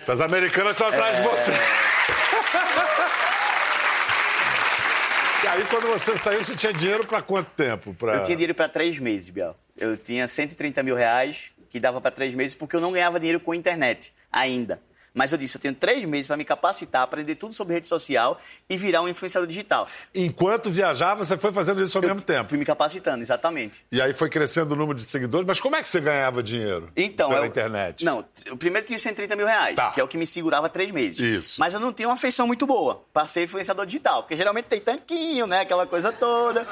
Essas 0.00 0.22
americanas 0.22 0.72
estão 0.72 0.86
atrás 0.88 1.18
É. 1.18 1.20
de 1.20 1.28
você. 1.28 1.52
e 5.44 5.48
aí, 5.48 5.64
quando 5.66 5.86
você 5.88 6.16
saiu, 6.16 6.42
você 6.42 6.56
tinha 6.56 6.72
dinheiro 6.72 7.06
para 7.06 7.20
quanto 7.20 7.50
tempo? 7.50 7.92
Pra... 7.92 8.14
Eu 8.14 8.22
tinha 8.22 8.36
dinheiro 8.36 8.54
para 8.54 8.68
três 8.68 8.98
meses, 8.98 9.28
Biel. 9.28 9.54
Eu 9.76 9.98
tinha 9.98 10.26
130 10.26 10.82
mil 10.82 10.94
reais, 10.96 11.50
que 11.68 11.78
dava 11.78 12.00
para 12.00 12.10
três 12.10 12.32
meses, 12.32 12.54
porque 12.54 12.74
eu 12.74 12.80
não 12.80 12.90
ganhava 12.90 13.20
dinheiro 13.20 13.38
com 13.40 13.52
internet 13.54 14.14
ainda. 14.32 14.80
Mas 15.18 15.32
eu 15.32 15.36
disse, 15.38 15.56
eu 15.56 15.60
tenho 15.60 15.74
três 15.74 16.04
meses 16.04 16.28
para 16.28 16.36
me 16.36 16.44
capacitar, 16.44 17.02
aprender 17.02 17.34
tudo 17.34 17.52
sobre 17.52 17.74
rede 17.74 17.88
social 17.88 18.38
e 18.70 18.76
virar 18.76 19.02
um 19.02 19.08
influenciador 19.08 19.48
digital. 19.48 19.88
Enquanto 20.14 20.70
viajava, 20.70 21.24
você 21.24 21.36
foi 21.36 21.50
fazendo 21.50 21.82
isso 21.82 21.98
ao 21.98 22.04
mesmo 22.04 22.20
tempo. 22.20 22.50
Fui 22.50 22.56
me 22.58 22.64
capacitando, 22.64 23.20
exatamente. 23.20 23.84
E 23.90 24.00
aí 24.00 24.14
foi 24.14 24.30
crescendo 24.30 24.72
o 24.72 24.76
número 24.76 24.96
de 24.96 25.04
seguidores. 25.04 25.44
Mas 25.44 25.58
como 25.58 25.74
é 25.74 25.82
que 25.82 25.88
você 25.88 26.00
ganhava 26.00 26.40
dinheiro? 26.40 26.88
Então, 26.96 27.30
Pela 27.30 27.40
eu, 27.40 27.46
internet. 27.46 28.04
Não, 28.04 28.24
eu 28.46 28.56
primeiro 28.56 28.86
tinha 28.86 28.96
os 28.96 29.02
130 29.02 29.34
mil 29.34 29.46
reais, 29.46 29.74
Tá. 29.74 29.90
que 29.90 30.00
é 30.00 30.04
o 30.04 30.06
que 30.06 30.16
me 30.16 30.24
segurava 30.26 30.68
três 30.68 30.92
meses. 30.92 31.18
Isso. 31.18 31.58
Mas 31.58 31.74
eu 31.74 31.80
não 31.80 31.92
tinha 31.92 32.06
uma 32.06 32.14
afeição 32.14 32.46
muito 32.46 32.64
boa 32.64 33.02
para 33.12 33.26
ser 33.26 33.42
influenciador 33.42 33.84
digital, 33.86 34.22
porque 34.22 34.36
geralmente 34.36 34.66
tem 34.66 34.80
tanquinho, 34.80 35.48
né? 35.48 35.62
Aquela 35.62 35.84
coisa 35.84 36.12
toda. 36.12 36.64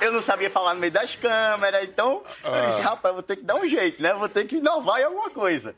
Eu 0.00 0.12
não 0.12 0.22
sabia 0.22 0.48
falar 0.48 0.74
no 0.74 0.80
meio 0.80 0.92
das 0.92 1.16
câmeras, 1.16 1.82
então 1.84 2.22
eu 2.44 2.54
Ah. 2.54 2.60
disse, 2.60 2.80
rapaz, 2.80 3.12
vou 3.12 3.22
ter 3.22 3.36
que 3.36 3.42
dar 3.42 3.56
um 3.56 3.66
jeito, 3.66 4.00
né? 4.02 4.14
Vou 4.14 4.28
ter 4.28 4.44
que 4.46 4.56
inovar 4.56 5.00
em 5.00 5.04
alguma 5.04 5.28
coisa. 5.30 5.74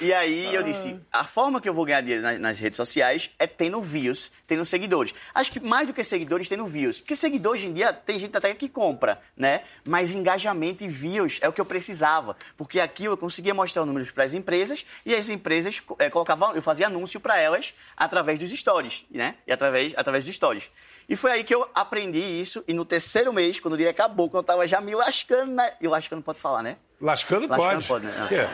E 0.00 0.12
aí 0.12 0.54
eu 0.54 0.62
disse, 0.62 0.98
a 1.12 1.24
forma 1.24 1.60
que 1.60 1.68
eu 1.68 1.74
vou 1.74 1.84
ganhar 1.84 2.00
dinheiro 2.00 2.22
nas, 2.22 2.38
nas 2.38 2.58
redes 2.58 2.76
sociais 2.76 3.30
é 3.38 3.46
tendo 3.46 3.80
views, 3.82 4.30
tendo 4.46 4.64
seguidores. 4.64 5.12
Acho 5.34 5.50
que 5.50 5.58
mais 5.60 5.86
do 5.88 5.92
que 5.92 6.04
seguidores, 6.04 6.48
tendo 6.48 6.66
views. 6.66 7.00
Porque 7.00 7.16
seguidor 7.16 7.54
hoje 7.54 7.66
em 7.66 7.72
dia 7.72 7.92
tem 7.92 8.18
gente 8.18 8.36
até 8.36 8.54
que 8.54 8.68
compra, 8.68 9.20
né? 9.36 9.62
Mas 9.84 10.12
engajamento 10.12 10.84
e 10.84 10.88
views 10.88 11.38
é 11.42 11.48
o 11.48 11.52
que 11.52 11.60
eu 11.60 11.64
precisava. 11.64 12.36
Porque 12.56 12.78
aquilo 12.78 13.14
eu 13.14 13.18
conseguia 13.18 13.54
mostrar 13.54 13.84
números 13.84 14.10
para 14.10 14.24
as 14.24 14.34
empresas 14.34 14.86
e 15.04 15.14
as 15.14 15.28
empresas 15.28 15.82
eh, 15.98 16.08
colocavam, 16.10 16.54
eu 16.54 16.62
fazia 16.62 16.86
anúncio 16.86 17.18
para 17.18 17.38
elas 17.38 17.74
através 17.96 18.38
dos 18.38 18.50
stories, 18.50 19.04
né? 19.10 19.34
E 19.46 19.52
através, 19.52 19.92
através 19.96 20.24
dos 20.24 20.34
stories. 20.34 20.70
E 21.08 21.16
foi 21.16 21.32
aí 21.32 21.44
que 21.44 21.54
eu 21.54 21.68
aprendi 21.74 22.18
isso. 22.18 22.64
E 22.66 22.72
no 22.72 22.84
terceiro 22.84 23.32
mês, 23.32 23.60
quando 23.60 23.74
o 23.74 23.76
dia 23.76 23.90
acabou, 23.90 24.28
quando 24.30 24.42
eu 24.42 24.46
tava 24.46 24.66
já 24.66 24.80
me 24.80 24.94
lascando, 24.94 25.52
né? 25.52 25.72
E 25.80 25.86
lascando 25.88 26.22
pode 26.22 26.38
falar, 26.38 26.62
né? 26.62 26.76
Lascando, 27.00 27.46
Lascando 27.48 27.84
pode. 27.84 27.86
pode, 27.86 28.06
né? 28.06 28.14
Não. 28.18 28.28
Quê? 28.28 28.46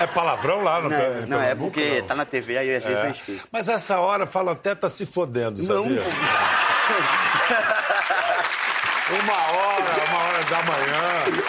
É 0.00 0.06
palavrão 0.06 0.62
lá 0.62 0.80
no 0.80 0.88
Não, 0.88 0.96
Pe- 0.98 1.26
não 1.26 1.42
é 1.42 1.54
porque 1.54 2.00
não? 2.00 2.06
tá 2.06 2.14
na 2.14 2.24
TV, 2.24 2.56
aí 2.56 2.74
às 2.74 2.84
vezes 2.84 3.00
É. 3.02 3.06
eu 3.06 3.10
esqueço. 3.10 3.48
Mas 3.52 3.68
essa 3.68 3.98
hora 3.98 4.26
fala 4.26 4.52
até 4.52 4.74
tá 4.74 4.88
se 4.88 5.04
fodendo, 5.04 5.62
Não, 5.62 5.82
sabia? 5.84 6.02
Uma 9.22 9.34
hora, 9.34 10.04
uma 10.08 10.18
hora 10.18 10.44
da 10.44 10.62
manhã. 10.62 11.44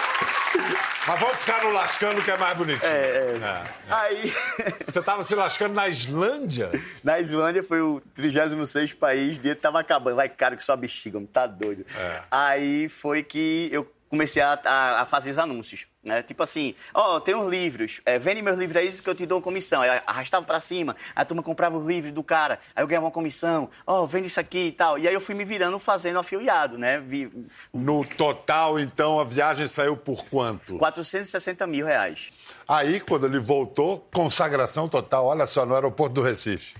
Mas 1.06 1.20
vamos 1.20 1.36
ficar 1.38 1.62
no 1.62 1.70
lascando 1.72 2.22
que 2.22 2.30
é 2.30 2.36
mais 2.36 2.56
bonitinho. 2.56 2.90
É, 2.90 3.36
É. 3.40 3.64
Aí, 3.88 4.34
Você 4.86 5.02
tava 5.02 5.22
se 5.22 5.34
lascando 5.34 5.74
na 5.74 5.88
Islândia? 5.88 6.70
na 7.02 7.20
Islândia 7.20 7.62
foi 7.62 7.80
o 7.80 8.02
36 8.14 8.94
país, 8.94 9.38
dinheiro 9.38 9.60
tava 9.60 9.80
acabando. 9.80 10.16
Vai, 10.16 10.28
cara, 10.28 10.56
que 10.56 10.64
só 10.64 10.74
bexiga, 10.76 11.18
tá 11.32 11.46
doido. 11.46 11.86
É. 11.96 12.22
Aí 12.30 12.88
foi 12.88 13.22
que 13.22 13.68
eu 13.72 13.84
comecei 14.08 14.42
a, 14.42 14.58
a, 14.64 15.02
a 15.02 15.06
fazer 15.06 15.30
os 15.30 15.38
anúncios. 15.38 15.86
Né? 16.06 16.22
Tipo 16.22 16.44
assim, 16.44 16.72
ó, 16.94 17.16
oh, 17.16 17.20
tem 17.20 17.34
uns 17.34 17.50
livros, 17.50 18.00
é, 18.06 18.16
vende 18.16 18.40
meus 18.40 18.56
livros 18.56 18.76
aí 18.76 18.92
que 18.92 19.10
eu 19.10 19.14
te 19.14 19.26
dou 19.26 19.38
uma 19.38 19.42
comissão. 19.44 19.82
Aí 19.82 20.00
arrastava 20.06 20.46
para 20.46 20.60
cima, 20.60 20.94
a 21.14 21.24
turma 21.24 21.42
comprava 21.42 21.76
os 21.76 21.84
livros 21.84 22.12
do 22.12 22.22
cara, 22.22 22.60
aí 22.76 22.82
eu 22.82 22.86
ganhava 22.86 23.06
uma 23.06 23.12
comissão, 23.12 23.68
ó, 23.84 24.02
oh, 24.02 24.06
vende 24.06 24.28
isso 24.28 24.38
aqui 24.38 24.68
e 24.68 24.72
tal. 24.72 24.98
E 24.98 25.08
aí 25.08 25.12
eu 25.12 25.20
fui 25.20 25.34
me 25.34 25.44
virando 25.44 25.78
fazendo 25.80 26.20
afiliado, 26.20 26.78
né? 26.78 27.00
Vi... 27.00 27.28
No 27.74 28.04
total, 28.04 28.78
então, 28.78 29.18
a 29.18 29.24
viagem 29.24 29.66
saiu 29.66 29.96
por 29.96 30.24
quanto? 30.26 30.78
460 30.78 31.66
mil 31.66 31.84
reais. 31.84 32.30
Aí, 32.68 33.00
quando 33.00 33.26
ele 33.26 33.40
voltou, 33.40 34.06
consagração 34.12 34.88
total, 34.88 35.26
olha 35.26 35.46
só, 35.46 35.66
no 35.66 35.74
aeroporto 35.74 36.14
do 36.14 36.22
Recife. 36.22 36.76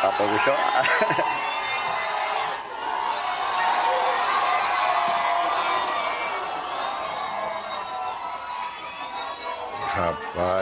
Papai, 0.00 0.28
deixa 0.28 0.50
eu... 0.50 1.36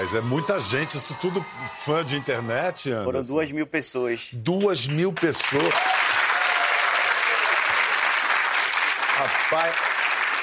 Rapaz, 0.04 0.14
é 0.14 0.20
muita 0.20 0.60
gente, 0.60 0.96
isso 0.96 1.16
tudo 1.20 1.44
fã 1.70 2.04
de 2.04 2.16
internet, 2.16 2.90
Anderson. 2.90 3.04
Foram 3.04 3.22
duas 3.22 3.50
mil 3.50 3.66
pessoas. 3.66 4.30
Duas 4.32 4.86
mil 4.86 5.12
pessoas. 5.12 5.74
Rapaz, 9.16 9.74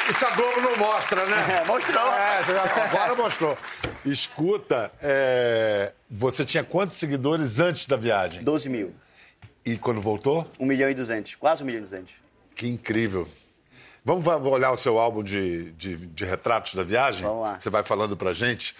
isso 0.10 0.25
a 0.25 0.30
Globo 0.32 0.62
não 0.62 0.77
mostra, 0.77 1.25
né? 1.25 1.62
É, 1.62 1.68
mostrou. 1.68 2.08
É, 2.13 2.84
agora 2.86 3.15
mostrou. 3.15 3.58
Escuta, 4.03 4.91
é... 5.01 5.94
você 6.10 6.44
tinha 6.44 6.63
quantos 6.63 6.98
seguidores 6.98 7.60
antes 7.60 7.86
da 7.86 7.98
viagem? 7.98 8.44
12 8.44 8.70
mil. 8.70 8.96
E 9.63 9.77
quando 9.77 10.01
voltou? 10.01 10.50
1 10.60 10.65
milhão 10.65 10.89
e 10.89 10.96
200, 10.96 11.36
quase 11.36 11.62
1 11.63 11.65
milhão 11.68 11.80
e 11.80 11.84
200. 11.84 12.13
Que 12.56 12.68
incrível. 12.68 13.27
Vamos 14.03 14.25
olhar 14.25 14.72
o 14.72 14.77
seu 14.77 14.98
álbum 14.98 15.22
de, 15.24 15.72
de, 15.74 15.96
de, 15.96 16.25
retratos 16.25 16.74
da 16.74 16.82
viagem? 16.82 17.22
Vamos 17.22 17.44
lá. 17.44 17.60
Você 17.60 17.70
vai 17.70 17.84
falando 17.84 18.18
pra 18.18 18.34
gente. 18.34 18.75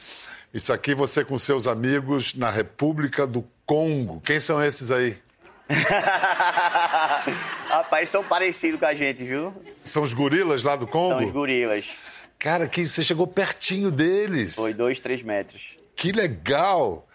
Isso 0.54 0.74
aqui 0.74 0.94
você 0.94 1.24
com 1.24 1.38
seus 1.38 1.66
amigos 1.66 2.36
na 2.36 2.50
República 2.50 3.26
do 3.26 3.48
Congo. 3.66 4.20
Quem 4.22 4.40
são 4.40 4.62
esses 4.62 4.92
aí? 4.92 5.18
Rapaz, 7.70 8.10
são 8.10 8.24
parecidos 8.24 8.78
com 8.78 8.86
a 8.86 8.94
gente, 8.94 9.24
viu? 9.24 9.54
São 9.84 10.04
os 10.04 10.14
gorilas 10.14 10.64
lá 10.64 10.76
do 10.76 10.86
Congo? 10.86 11.20
São 11.20 11.26
os 11.26 11.32
gorilas. 11.32 11.92
Cara, 12.38 12.68
que 12.68 12.88
você 12.88 13.04
chegou 13.04 13.26
pertinho 13.26 13.92
deles. 13.92 14.56
Foi 14.56 14.74
dois, 14.74 15.00
três 15.00 15.24
metros. 15.24 15.78
Que 15.96 16.12
legal! 16.12 17.08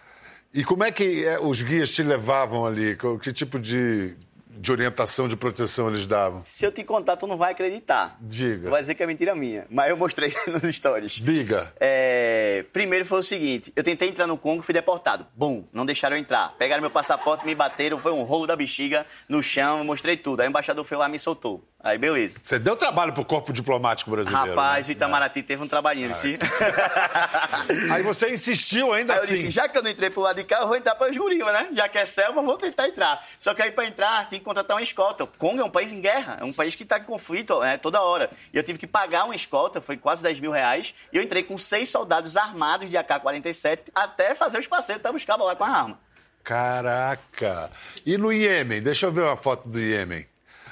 E 0.53 0.63
como 0.63 0.83
é 0.83 0.91
que 0.91 1.25
é, 1.25 1.39
os 1.39 1.61
guias 1.61 1.91
te 1.91 2.01
levavam 2.01 2.65
ali? 2.65 2.97
Que 3.21 3.31
tipo 3.31 3.59
de, 3.59 4.15
de 4.59 4.71
orientação 4.71 5.27
de 5.27 5.35
proteção 5.35 5.89
eles 5.89 6.05
davam? 6.05 6.41
Se 6.45 6.65
eu 6.65 6.71
te 6.71 6.83
contar, 6.83 7.17
tu 7.17 7.27
não 7.27 7.37
vai 7.37 7.51
acreditar. 7.51 8.17
Diga. 8.21 8.63
Tu 8.63 8.69
vai 8.69 8.81
dizer 8.81 8.95
que 8.95 9.03
é 9.03 9.07
mentira 9.07 9.35
minha. 9.35 9.65
Mas 9.69 9.89
eu 9.89 9.97
mostrei 9.97 10.33
nos 10.47 10.75
stories. 10.75 11.13
Diga. 11.13 11.73
É... 11.79 12.65
Primeiro 12.73 13.05
foi 13.05 13.19
o 13.19 13.23
seguinte: 13.23 13.71
eu 13.75 13.83
tentei 13.83 14.09
entrar 14.09 14.27
no 14.27 14.37
Congo, 14.37 14.61
fui 14.61 14.73
deportado. 14.73 15.25
Bum, 15.35 15.63
não 15.71 15.85
deixaram 15.85 16.15
eu 16.15 16.19
entrar. 16.19 16.55
Pegaram 16.57 16.81
meu 16.81 16.91
passaporte, 16.91 17.45
me 17.45 17.55
bateram, 17.55 17.99
foi 17.99 18.11
um 18.11 18.23
rolo 18.23 18.47
da 18.47 18.55
bexiga 18.55 19.05
no 19.27 19.41
chão, 19.41 19.79
eu 19.79 19.83
mostrei 19.83 20.17
tudo. 20.17 20.41
Aí 20.41 20.47
o 20.47 20.49
embaixador 20.49 20.83
foi 20.83 20.97
lá 20.97 21.07
e 21.07 21.11
me 21.11 21.19
soltou. 21.19 21.63
Aí, 21.79 21.95
beleza. 21.97 22.39
Você 22.41 22.57
deu 22.57 22.75
trabalho 22.75 23.13
pro 23.13 23.23
corpo 23.23 23.53
diplomático 23.53 24.09
brasileiro. 24.09 24.49
Rapaz, 24.49 24.87
né? 24.87 24.91
o 24.91 24.95
Itamaraty 24.97 25.39
é. 25.39 25.43
teve 25.43 25.63
um 25.63 25.67
trabalhinho, 25.67 26.13
sim. 26.15 26.35
Aí 27.93 28.01
você 28.01 28.31
insistiu 28.31 28.91
ainda 28.91 29.13
aí 29.13 29.19
assim. 29.19 29.33
eu 29.33 29.37
disse, 29.37 29.51
já 29.51 29.69
que 29.69 29.77
eu 29.77 29.83
não 29.83 29.91
entrei 29.91 30.09
pro 30.09 30.21
lado 30.21 30.37
de 30.37 30.43
cá, 30.43 30.61
eu 30.61 30.67
vou 30.67 30.75
entrar 30.75 30.95
para 30.95 31.11
os 31.11 31.15
gurilas, 31.15 31.53
né? 31.53 31.69
Já 31.73 31.87
que 31.87 31.99
é 31.99 32.05
selva, 32.05 32.41
vou 32.41 32.57
tentar 32.57 32.87
entrar. 32.87 33.23
Só 33.37 33.53
que 33.53 33.61
aí 33.61 33.71
para 33.71 33.85
entrar, 33.85 34.27
tem 34.27 34.39
que 34.39 34.45
contratar 34.45 34.75
uma 34.75 34.81
escolta. 34.81 35.23
O 35.23 35.27
Congo 35.27 35.61
é 35.61 35.63
um 35.63 35.69
país 35.69 35.91
em 35.91 36.01
guerra, 36.01 36.39
é 36.41 36.43
um 36.43 36.51
país 36.51 36.75
que 36.75 36.81
está 36.81 36.97
em 36.97 37.03
conflito 37.03 37.59
né, 37.59 37.77
toda 37.77 38.01
hora. 38.01 38.31
E 38.51 38.57
eu 38.57 38.63
tive 38.63 38.79
que 38.79 38.87
pagar 38.87 39.25
uma 39.25 39.35
escolta, 39.35 39.79
foi 39.79 39.97
quase 39.97 40.23
10 40.23 40.39
mil 40.39 40.51
reais, 40.51 40.95
e 41.13 41.17
eu 41.17 41.23
entrei 41.23 41.43
com 41.43 41.57
seis 41.59 41.89
soldados 41.89 42.35
armados 42.35 42.89
de 42.89 42.97
AK-47 42.97 43.91
até 43.93 44.33
fazer 44.33 44.57
os 44.57 44.67
passeios, 44.67 44.99
até 44.99 45.11
buscar 45.11 45.35
lá 45.35 45.55
com 45.55 45.63
a 45.63 45.69
arma. 45.69 45.99
Caraca! 46.43 47.69
E 48.05 48.17
no 48.17 48.33
Iêmen? 48.33 48.81
Deixa 48.81 49.05
eu 49.05 49.11
ver 49.11 49.21
uma 49.21 49.37
foto 49.37 49.69
do 49.69 49.79
Iêmen. 49.79 50.25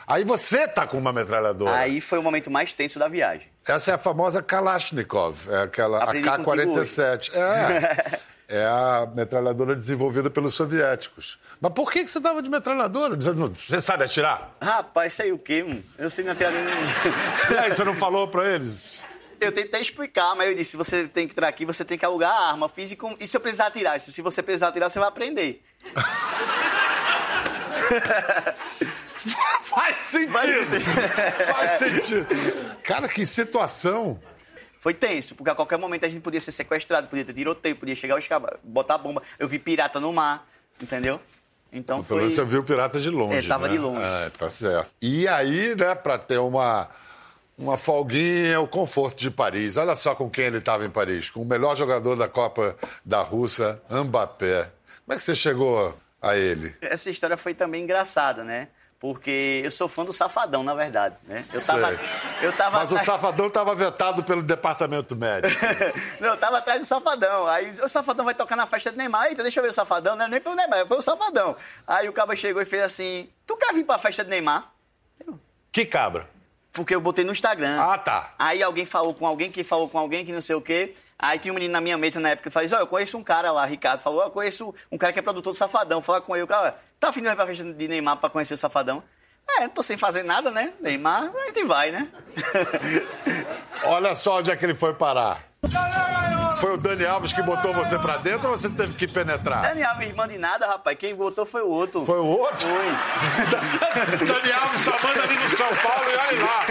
Aí 0.08 0.24
você 0.24 0.68
tá 0.68 0.86
com 0.86 0.98
uma 0.98 1.12
metralhadora. 1.12 1.76
Aí 1.76 2.00
foi 2.00 2.20
o 2.20 2.24
momento 2.24 2.52
mais 2.52 2.74
tenso 2.74 3.00
da 3.00 3.08
viagem. 3.08 3.48
Essa 3.68 3.92
é 3.92 3.94
a 3.96 3.98
famosa 3.98 4.42
Kalashnikov, 4.42 5.50
é 5.50 5.64
aquela 5.64 6.06
AK-47. 6.14 7.32
É. 7.34 8.20
é 8.62 8.66
a 8.66 9.08
metralhadora 9.14 9.76
desenvolvida 9.76 10.30
pelos 10.30 10.54
soviéticos. 10.54 11.40
Mas 11.60 11.74
por 11.74 11.92
que, 11.92 12.04
que 12.04 12.12
você 12.12 12.22
tava 12.22 12.44
de 12.44 12.50
metralhadora? 12.50 13.16
Você 13.16 13.82
sabe 13.82 14.04
atirar? 14.04 14.56
Rapaz, 14.62 15.14
sei 15.14 15.32
o 15.32 15.40
quê, 15.40 15.64
mano? 15.64 15.84
Eu 15.98 16.12
sei 16.12 16.24
não 16.24 16.34
atirar 16.34 16.54
nem... 16.54 16.64
E 16.64 17.58
aí, 17.58 17.72
você 17.72 17.84
não 17.84 17.96
falou 17.96 18.28
pra 18.28 18.48
eles? 18.48 19.00
Eu 19.42 19.52
tentei 19.52 19.82
explicar, 19.82 20.36
mas 20.36 20.50
eu 20.50 20.56
disse, 20.56 20.78
você 20.78 21.08
tem 21.08 21.28
que 21.28 21.34
entrar 21.34 21.48
aqui, 21.48 21.66
você 21.66 21.84
tem 21.84 21.98
que 21.98 22.06
alugar 22.06 22.32
a 22.32 22.52
arma 22.52 22.70
física. 22.70 23.06
E 23.20 23.28
se 23.28 23.36
eu 23.36 23.42
precisar 23.42 23.68
atirar? 23.68 24.00
Se 24.00 24.22
você 24.22 24.44
precisar 24.44 24.68
atirar, 24.68 24.90
você 24.90 25.00
vai 25.00 25.08
aprender. 25.08 25.64
Faz 29.76 30.00
sentido! 30.00 30.82
Faz 31.54 31.72
sentido. 31.72 32.28
Cara, 32.82 33.10
que 33.10 33.26
situação! 33.26 34.18
Foi 34.80 34.94
tenso, 34.94 35.36
porque 35.36 35.50
a 35.50 35.56
qualquer 35.56 35.78
momento 35.78 36.06
a 36.06 36.08
gente 36.08 36.22
podia 36.22 36.40
ser 36.40 36.54
sequestrado, 36.54 37.08
podia 37.08 37.26
ter 37.26 37.34
tiroteio, 37.34 37.76
podia 37.76 37.96
chegar 37.96 38.18
os 38.18 38.26
cabos, 38.26 38.52
botar 38.64 38.98
bomba. 38.98 39.22
Eu 39.38 39.50
vi 39.50 39.60
pirata 39.60 40.00
no 40.00 40.14
mar, 40.14 40.48
entendeu? 40.82 41.20
Então 41.74 42.02
Pelo 42.04 42.22
menos 42.22 42.36
foi... 42.36 42.46
você 42.46 42.50
viu 42.50 42.64
pirata 42.64 43.02
de 43.02 43.10
longe. 43.10 43.38
É, 43.38 43.42
tava 43.42 43.68
né? 43.68 43.74
de 43.74 43.80
longe. 43.80 44.02
É, 44.02 44.30
tá 44.30 44.50
certo. 44.50 44.90
E 45.02 45.28
aí, 45.28 45.76
né, 45.76 45.94
pra 45.94 46.18
ter 46.18 46.38
uma, 46.38 46.88
uma 47.58 47.78
folguinha, 47.78 48.62
o 48.62 48.68
conforto 48.68 49.18
de 49.18 49.30
Paris. 49.30 49.76
Olha 49.76 49.96
só 49.96 50.16
com 50.16 50.30
quem 50.30 50.46
ele 50.46 50.60
estava 50.60 50.86
em 50.86 50.90
Paris. 50.90 51.30
Com 51.30 51.42
o 51.42 51.46
melhor 51.46 51.76
jogador 51.76 52.16
da 52.16 52.30
Copa 52.30 52.78
da 53.04 53.22
Rússia, 53.22 53.82
Mbappé. 53.90 54.70
Como 55.04 55.14
é 55.14 55.18
que 55.18 55.24
você 55.24 55.36
chegou 55.36 55.98
a 56.22 56.38
ele? 56.38 56.76
Essa 56.80 57.10
história 57.10 57.36
foi 57.36 57.54
também 57.54 57.84
engraçada, 57.84 58.44
né? 58.44 58.70
Porque 59.00 59.62
eu 59.64 59.72
sou 59.72 59.90
fã 59.90 60.06
do 60.06 60.14
Safadão, 60.14 60.64
na 60.64 60.74
verdade. 60.74 61.16
Né? 61.26 61.44
Eu 61.54 61.62
tava, 61.62 62.00
eu 62.42 62.54
tava 62.54 62.78
Mas 62.78 62.90
atrás... 62.90 63.02
o 63.02 63.06
Safadão 63.06 63.48
estava 63.48 63.76
vetado 63.76 64.24
pelo 64.24 64.42
departamento 64.42 65.16
médico. 65.16 65.54
não, 66.20 66.30
eu 66.30 66.38
tava 66.38 66.58
atrás 66.60 66.80
do 66.80 66.86
Safadão. 66.86 67.46
Aí 67.48 67.72
o 67.82 67.90
Safadão 67.90 68.24
vai 68.24 68.34
tocar 68.34 68.56
na 68.56 68.66
festa 68.66 68.92
do 68.92 68.98
Neymar. 68.98 69.28
Eita, 69.28 69.44
deixa 69.44 69.60
eu 69.60 69.64
ver 69.64 69.70
o 69.70 69.74
Safadão. 69.74 70.16
Não 70.16 70.26
é 70.26 70.28
nem 70.30 70.42
pelo 70.42 70.56
Neymar, 70.56 70.80
é 70.80 70.86
pelo 70.86 71.02
Safadão. 71.02 71.56
Aí 71.86 72.08
o 72.08 72.14
cabra 72.14 72.36
chegou 72.36 72.62
e 72.62 72.66
fez 72.66 72.82
assim: 72.84 73.30
Tu 73.46 73.56
quer 73.58 73.74
vir 73.74 73.84
pra 73.84 73.98
festa 73.98 74.24
do 74.24 74.30
Neymar? 74.30 74.72
Eu... 75.26 75.40
Que 75.72 75.86
cabra? 75.86 76.30
Porque 76.72 76.96
eu 76.96 77.00
botei 77.00 77.24
no 77.24 77.32
Instagram. 77.32 77.80
Ah, 77.80 77.98
tá. 77.98 78.34
Aí 78.40 78.64
alguém 78.64 78.86
falou 78.86 79.14
com 79.14 79.26
alguém 79.26 79.52
que 79.52 79.64
falou 79.64 79.88
com 79.88 79.98
alguém 79.98 80.26
que 80.26 80.32
não 80.32 80.42
sei 80.42 80.56
o 80.56 80.62
quê. 80.62 80.94
Aí 81.26 81.40
tinha 81.40 81.52
um 81.52 81.56
menino 81.56 81.72
na 81.72 81.82
minha 81.82 81.98
mesa 81.98 82.20
na 82.20 82.30
época 82.30 82.50
que 82.50 82.54
falou: 82.54 82.70
Ó, 82.74 82.80
eu 82.80 82.88
conheço 82.88 83.18
um 83.18 83.24
cara 83.24 83.52
lá, 83.52 83.66
Ricardo. 83.66 84.02
Falou: 84.02 84.22
Eu 84.22 84.30
conheço 84.30 84.74
um 84.92 84.98
cara 84.98 85.12
que 85.12 85.18
é 85.18 85.22
produtor 85.24 85.54
do 85.54 85.58
Safadão. 85.58 86.02
Fala 86.02 86.22
com 86.22 86.36
ele. 86.36 86.44
O 86.44 86.48
cara, 86.48 86.78
tá 87.00 87.10
afim 87.10 87.22
de 87.22 87.28
ir 87.28 87.36
pra 87.36 87.48
festa 87.48 87.64
de 87.64 87.88
Neymar 87.88 88.18
pra 88.18 88.30
conhecer 88.30 88.54
o 88.54 88.58
Safadão? 88.58 89.02
É, 89.58 89.62
não 89.62 89.70
tô 89.70 89.82
sem 89.82 89.98
fazer 89.98 90.24
nada, 90.24 90.52
né? 90.52 90.74
Neymar, 90.80 91.32
a 91.34 91.48
gente 91.48 91.64
vai, 91.66 91.90
né? 91.92 92.08
Olha 93.86 94.14
só 94.16 94.38
onde 94.40 94.52
é 94.52 94.56
que 94.56 94.66
ele 94.66 94.76
foi 94.76 94.94
parar. 94.94 95.44
Foi 96.58 96.74
o 96.74 96.78
Dani 96.78 97.06
Alves 97.06 97.34
que 97.34 97.42
botou 97.42 97.74
você 97.74 97.98
pra 97.98 98.18
dentro 98.18 98.50
ou 98.50 98.58
você 98.58 98.70
teve 98.70 98.94
que 98.94 99.08
penetrar? 99.08 99.62
Dani 99.62 99.84
Alves 99.84 100.14
manda 100.14 100.38
nada, 100.38 100.68
rapaz. 100.68 100.98
Quem 100.98 101.16
botou 101.16 101.46
foi 101.46 101.62
o 101.62 101.70
outro. 101.70 102.06
Foi 102.06 102.20
o 102.20 102.26
outro? 102.26 102.68
Foi. 102.68 102.86
Dani 104.26 104.52
Alves 104.54 104.82
só 104.82 104.92
manda 104.92 105.24
ali 105.24 105.36
no 105.36 105.50
São 105.50 105.76
Paulo 105.76 106.06
e 106.12 106.16
olha 106.18 106.44
lá. 106.44 106.66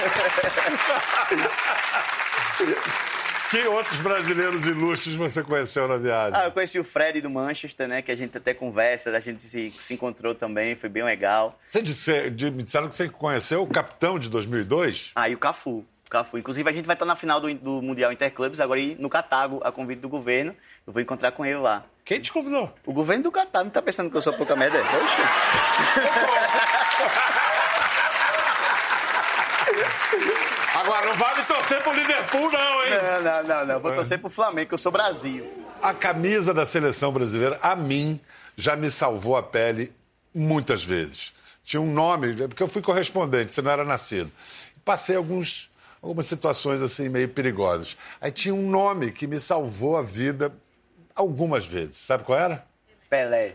Que 3.51 3.67
outros 3.69 3.99
brasileiros 4.01 4.65
ilustres 4.65 5.15
você 5.15 5.43
conheceu 5.43 5.87
na 5.87 5.97
viagem? 5.97 6.33
Ah, 6.35 6.47
eu 6.47 6.53
conheci 6.53 6.79
o 6.79 6.85
Fred 6.85 7.21
do 7.21 7.31
Manchester, 7.31 7.87
né? 7.87 8.03
Que 8.03 8.11
a 8.11 8.17
gente 8.17 8.37
até 8.37 8.55
conversa, 8.55 9.11
a 9.11 9.21
gente 9.21 9.43
se, 9.43 9.73
se 9.81 9.95
encontrou 9.95 10.35
também, 10.35 10.75
foi 10.75 10.89
bem 10.89 11.05
legal. 11.05 11.59
Você 11.69 11.83
disse, 11.83 12.31
de, 12.31 12.51
me 12.51 12.63
disseram 12.63 12.89
que 12.89 12.97
você 12.97 13.09
conheceu 13.09 13.63
o 13.63 13.67
capitão 13.67 14.19
de 14.19 14.29
2002? 14.29 15.13
Ah, 15.15 15.29
e 15.29 15.35
o 15.35 15.39
Cafu. 15.39 15.85
Cafu. 16.11 16.39
Inclusive, 16.39 16.69
a 16.69 16.73
gente 16.73 16.87
vai 16.87 16.95
estar 16.95 17.05
na 17.05 17.17
final 17.17 17.41
do, 17.41 17.53
do 17.55 17.83
Mundial 17.83 18.13
Interclubes, 18.13 18.61
agora 18.61 18.81
no 18.99 19.09
Catago, 19.09 19.61
a 19.65 19.73
convite 19.73 20.01
do 20.01 20.09
governo. 20.09 20.55
Eu 20.87 20.93
vou 20.93 21.03
encontrar 21.03 21.33
com 21.33 21.45
ele 21.45 21.59
lá. 21.59 21.85
Quem 22.05 22.21
te 22.21 22.33
convidou? 22.33 22.73
O 22.85 22.93
governo 22.93 23.25
do 23.25 23.33
Catar. 23.33 23.65
Não 23.65 23.71
tá 23.71 23.81
pensando 23.81 24.11
que 24.11 24.17
eu 24.17 24.23
sou 24.23 24.33
pouca 24.33 24.55
merda? 24.55 24.79
Oxe. 24.79 25.23
Agora, 30.75 31.04
não 31.04 31.04
vale 31.17 31.45
torcer 31.45 31.83
pro 31.83 31.93
Liverpool, 31.93 32.51
não, 32.51 32.85
hein? 32.85 32.91
Não, 32.91 33.23
não, 33.23 33.45
não, 33.45 33.67
não. 33.67 33.81
Vou 33.81 33.93
torcer 33.93 34.19
pro 34.19 34.31
Flamengo, 34.31 34.69
que 34.69 34.75
eu 34.75 34.79
sou 34.79 34.93
Brasil. 34.93 35.65
A 35.83 35.93
camisa 35.93 36.55
da 36.55 36.65
seleção 36.65 37.13
brasileira, 37.13 37.59
a 37.63 37.77
mim, 37.77 38.21
já 38.57 38.77
me 38.77 38.91
salvou 38.91 39.37
a 39.37 39.43
pele 39.43 39.93
muitas 40.35 40.83
vezes. 40.83 41.33
Tinha 41.63 41.81
um 41.81 41.93
nome, 41.93 42.35
porque 42.35 42.63
eu 42.63 42.69
fui 42.69 42.83
correspondente, 42.83 43.53
você 43.53 43.63
não 43.63 43.71
era 43.71 43.85
nascido. 43.85 44.31
Passei 44.85 45.17
alguns, 45.17 45.71
algumas 46.03 46.27
situações 46.27 46.83
assim 46.83 47.09
meio 47.09 47.29
perigosas. 47.29 47.97
Aí 48.21 48.31
tinha 48.31 48.55
um 48.55 48.69
nome 48.69 49.13
que 49.13 49.27
me 49.27 49.41
salvou 49.41 49.97
a 49.97 50.03
vida 50.03 50.53
algumas 51.15 51.67
vezes. 51.67 51.97
Sabe 51.97 52.25
qual 52.25 52.39
era? 52.39 52.67
Pelé. 53.09 53.55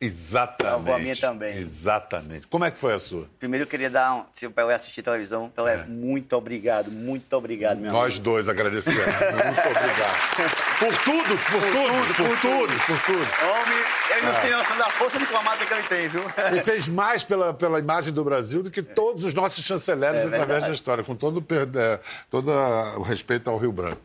Exatamente. 0.00 0.70
Salvou 0.70 0.94
a 0.94 0.98
minha 1.00 1.16
também. 1.16 1.56
Exatamente. 1.58 2.46
Como 2.46 2.64
é 2.64 2.70
que 2.70 2.78
foi 2.78 2.94
a 2.94 3.00
sua? 3.00 3.26
Primeiro 3.40 3.64
eu 3.64 3.66
queria 3.68 3.90
dar 3.90 4.14
um. 4.14 4.24
Se 4.32 4.46
o 4.46 4.50
Pelé 4.50 4.74
assistir 4.74 5.02
televisão, 5.02 5.50
Pelé, 5.50 5.84
muito 5.88 6.34
obrigado, 6.36 6.88
muito 6.88 7.32
obrigado, 7.36 7.78
meu 7.80 7.90
Nós 7.92 8.12
amigo. 8.12 8.22
dois 8.24 8.48
agradecemos. 8.48 8.98
Muito 9.08 9.60
obrigado. 9.60 10.78
Por 10.78 10.96
tudo, 11.02 11.36
por, 11.36 11.60
tudo, 11.60 12.14
por 12.14 12.40
tudo, 12.40 12.86
por 12.86 13.02
tudo. 13.06 13.28
Homem, 13.50 13.78
ele 14.10 14.20
É. 14.20 14.22
não 14.32 14.40
tem 14.40 14.50
noção 14.52 14.76
da 14.78 14.90
força 14.90 15.18
diplomática 15.18 15.66
que 15.66 15.74
ele 15.74 15.82
tem, 15.88 16.08
viu? 16.08 16.22
Ele 16.50 16.62
fez 16.62 16.86
mais 16.88 17.24
pela, 17.24 17.52
pela 17.52 17.80
imagem 17.80 18.12
do 18.12 18.22
Brasil 18.22 18.62
do 18.62 18.70
que 18.70 18.82
todos 18.82 19.24
os 19.24 19.34
nossos 19.34 19.64
chanceleres 19.64 20.20
É 20.20 20.24
através 20.24 20.46
verdade. 20.48 20.66
da 20.68 20.74
história, 20.74 21.02
com 21.02 21.16
todo, 21.16 21.44
é, 21.52 21.98
todo 22.30 22.52
o 22.52 23.02
respeito 23.02 23.50
ao 23.50 23.56
Rio 23.58 23.72
Branco. 23.72 24.00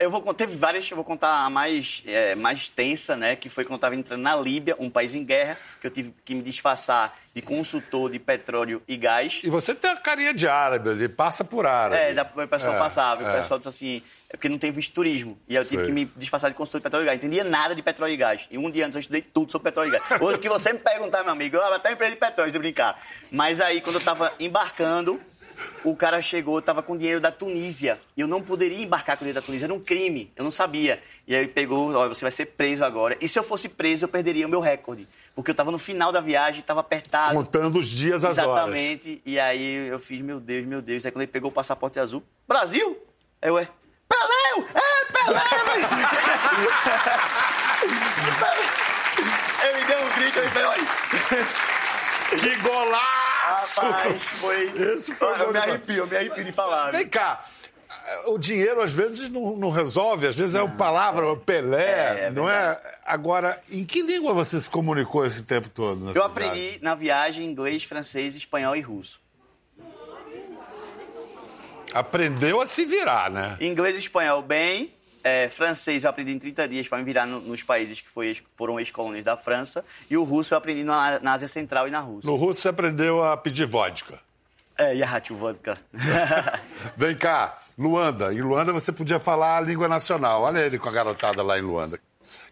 Eu 0.00 0.12
vou 0.12 0.22
contar, 0.22 0.46
teve 0.46 0.56
várias, 0.56 0.88
eu 0.88 0.94
vou 0.94 1.04
contar 1.04 1.44
a 1.44 1.50
mais, 1.50 2.04
é, 2.06 2.36
mais 2.36 2.68
tensa, 2.68 3.16
né? 3.16 3.34
Que 3.34 3.48
foi 3.48 3.64
quando 3.64 3.72
eu 3.72 3.76
estava 3.78 3.96
entrando 3.96 4.22
na 4.22 4.36
Líbia, 4.36 4.76
um 4.78 4.88
país 4.88 5.12
em 5.12 5.24
guerra, 5.24 5.58
que 5.80 5.88
eu 5.88 5.90
tive 5.90 6.14
que 6.24 6.36
me 6.36 6.42
disfarçar 6.42 7.18
de 7.34 7.42
consultor 7.42 8.08
de 8.08 8.20
petróleo 8.20 8.80
e 8.86 8.96
gás. 8.96 9.40
E 9.42 9.50
você 9.50 9.74
tem 9.74 9.90
a 9.90 9.96
carinha 9.96 10.32
de 10.32 10.46
árabe, 10.46 10.90
ele 10.90 11.08
passa 11.08 11.42
por 11.42 11.66
árabe. 11.66 12.00
É, 12.00 12.14
o 12.22 12.46
pessoal 12.46 12.76
É, 12.76 12.78
passava, 12.78 13.24
é. 13.24 13.28
o 13.28 13.42
pessoal 13.42 13.58
disse 13.58 13.68
assim, 13.68 14.02
é 14.30 14.36
porque 14.36 14.48
não 14.48 14.56
tem 14.56 14.70
visto 14.70 14.94
turismo. 14.94 15.36
E 15.48 15.56
aí 15.56 15.64
eu 15.64 15.68
tive 15.68 15.78
Sei. 15.78 15.86
que 15.86 15.92
me 15.92 16.04
disfarçar 16.16 16.48
de 16.48 16.56
consultor 16.56 16.78
de 16.80 16.84
petróleo 16.84 17.02
e 17.02 17.06
gás. 17.06 17.18
Entendia 17.18 17.42
nada 17.42 17.74
de 17.74 17.82
petróleo 17.82 18.12
e 18.12 18.16
gás. 18.16 18.46
E 18.52 18.56
um 18.56 18.70
dia 18.70 18.86
antes 18.86 18.94
eu 18.94 19.00
estudei 19.00 19.20
tudo 19.22 19.50
sobre 19.50 19.64
petróleo 19.64 19.88
e 19.88 19.98
gás. 19.98 20.22
Hoje 20.22 20.38
que 20.38 20.48
você 20.48 20.72
me 20.72 20.78
perguntar, 20.78 21.24
meu 21.24 21.32
amigo, 21.32 21.56
eu 21.56 21.74
até 21.74 21.90
empresa 21.90 22.12
de 22.12 22.18
petróleo, 22.20 22.52
se 22.52 22.58
brincar. 22.60 23.04
Mas 23.32 23.60
aí, 23.60 23.80
quando 23.80 23.96
eu 23.96 24.04
tava 24.04 24.32
embarcando, 24.38 25.20
o 25.84 25.94
cara 25.94 26.20
chegou, 26.22 26.60
tava 26.60 26.82
com 26.82 26.96
dinheiro 26.96 27.20
da 27.20 27.30
Tunísia. 27.30 28.00
E 28.16 28.20
eu 28.20 28.26
não 28.26 28.42
poderia 28.42 28.82
embarcar 28.82 29.16
com 29.16 29.24
dinheiro 29.24 29.40
da 29.40 29.44
Tunísia, 29.44 29.66
era 29.66 29.74
um 29.74 29.80
crime. 29.80 30.32
Eu 30.36 30.44
não 30.44 30.50
sabia. 30.50 31.02
E 31.26 31.34
aí 31.34 31.46
pegou, 31.46 31.92
olha, 31.94 32.08
você 32.08 32.24
vai 32.24 32.30
ser 32.30 32.46
preso 32.46 32.84
agora. 32.84 33.16
E 33.20 33.28
se 33.28 33.38
eu 33.38 33.42
fosse 33.42 33.68
preso, 33.68 34.04
eu 34.04 34.08
perderia 34.08 34.46
o 34.46 34.50
meu 34.50 34.60
recorde. 34.60 35.08
Porque 35.34 35.50
eu 35.50 35.54
tava 35.54 35.70
no 35.70 35.78
final 35.78 36.10
da 36.10 36.20
viagem, 36.20 36.62
tava 36.62 36.80
apertado. 36.80 37.34
Contando 37.34 37.78
os 37.78 37.88
dias, 37.88 38.24
as 38.24 38.38
horas. 38.38 38.54
Exatamente. 38.54 39.22
E 39.24 39.38
aí 39.38 39.88
eu 39.88 39.98
fiz, 39.98 40.20
meu 40.20 40.40
Deus, 40.40 40.66
meu 40.66 40.82
Deus. 40.82 41.04
Aí 41.06 41.12
quando 41.12 41.22
ele 41.22 41.32
pegou 41.32 41.50
o 41.50 41.54
passaporte 41.54 42.00
azul, 42.00 42.22
Brasil? 42.46 42.98
Aí 43.40 43.48
eu, 43.48 43.58
é, 43.58 43.68
Pelé! 44.08 44.66
É, 44.74 45.04
Pelé! 45.12 45.42
ele 49.68 49.84
deu 49.84 50.00
um 50.00 50.08
grito, 50.10 50.38
ele 50.38 50.48
veio 50.48 50.70
aí. 50.70 50.82
Que 52.36 52.56
golaço! 52.56 53.27
Rapaz, 53.54 54.22
foi... 54.22 54.72
Esse 54.94 55.14
foi 55.14 55.28
eu, 55.28 55.38
bom 55.38 55.44
eu 55.44 55.52
me 55.52 55.58
arrepio, 55.58 55.96
eu 55.96 56.06
me 56.06 56.16
arrepio 56.16 56.44
de 56.44 56.52
falar. 56.52 56.90
Vem 56.92 57.08
cá. 57.08 57.44
O 58.26 58.38
dinheiro, 58.38 58.82
às 58.82 58.92
vezes, 58.92 59.28
não, 59.28 59.56
não 59.56 59.70
resolve. 59.70 60.26
Às 60.26 60.36
vezes 60.36 60.54
é 60.54 60.62
o 60.62 60.70
palavra, 60.70 61.30
o 61.30 61.36
Pelé, 61.36 62.20
É, 62.20 62.24
é 62.24 62.30
não 62.30 62.48
é? 62.48 62.80
Agora, 63.04 63.60
em 63.70 63.84
que 63.84 64.02
língua 64.02 64.32
você 64.32 64.58
se 64.60 64.68
comunicou 64.68 65.24
esse 65.26 65.42
tempo 65.42 65.68
todo? 65.68 66.08
Eu 66.08 66.12
viagem? 66.12 66.22
aprendi 66.22 66.78
na 66.82 66.94
viagem 66.94 67.46
inglês, 67.46 67.84
francês, 67.84 68.34
espanhol 68.34 68.76
e 68.76 68.80
russo. 68.80 69.20
Aprendeu 71.92 72.60
a 72.60 72.66
se 72.66 72.84
virar, 72.84 73.30
né? 73.30 73.56
Inglês 73.60 73.96
e 73.96 73.98
espanhol 73.98 74.42
bem. 74.42 74.94
É, 75.28 75.48
francês 75.50 76.04
eu 76.04 76.10
aprendi 76.10 76.32
em 76.32 76.38
30 76.38 76.66
dias 76.68 76.88
para 76.88 76.96
me 76.98 77.04
virar 77.04 77.26
no- 77.26 77.40
nos 77.40 77.62
países 77.62 78.00
que 78.00 78.08
foi, 78.08 78.36
foram 78.56 78.78
ex-colônias 78.80 79.24
da 79.24 79.36
França. 79.36 79.84
E 80.08 80.16
o 80.16 80.24
russo 80.24 80.54
eu 80.54 80.58
aprendi 80.58 80.84
na, 80.84 81.20
na 81.20 81.34
Ásia 81.34 81.46
Central 81.48 81.86
e 81.86 81.90
na 81.90 82.00
Rússia. 82.00 82.30
No 82.30 82.36
russo 82.36 82.60
você 82.62 82.68
aprendeu 82.68 83.22
a 83.22 83.36
pedir 83.36 83.66
vodka. 83.66 84.18
É, 84.76 84.94
Yahat 84.94 85.32
vodka. 85.32 85.76
Vem 86.96 87.14
cá, 87.16 87.58
Luanda. 87.76 88.32
Em 88.32 88.40
Luanda 88.40 88.72
você 88.72 88.90
podia 88.92 89.18
falar 89.20 89.56
a 89.58 89.60
língua 89.60 89.88
nacional. 89.88 90.42
Olha 90.42 90.60
ele 90.60 90.78
com 90.78 90.88
a 90.88 90.92
garotada 90.92 91.42
lá 91.42 91.58
em 91.58 91.62
Luanda. 91.62 91.98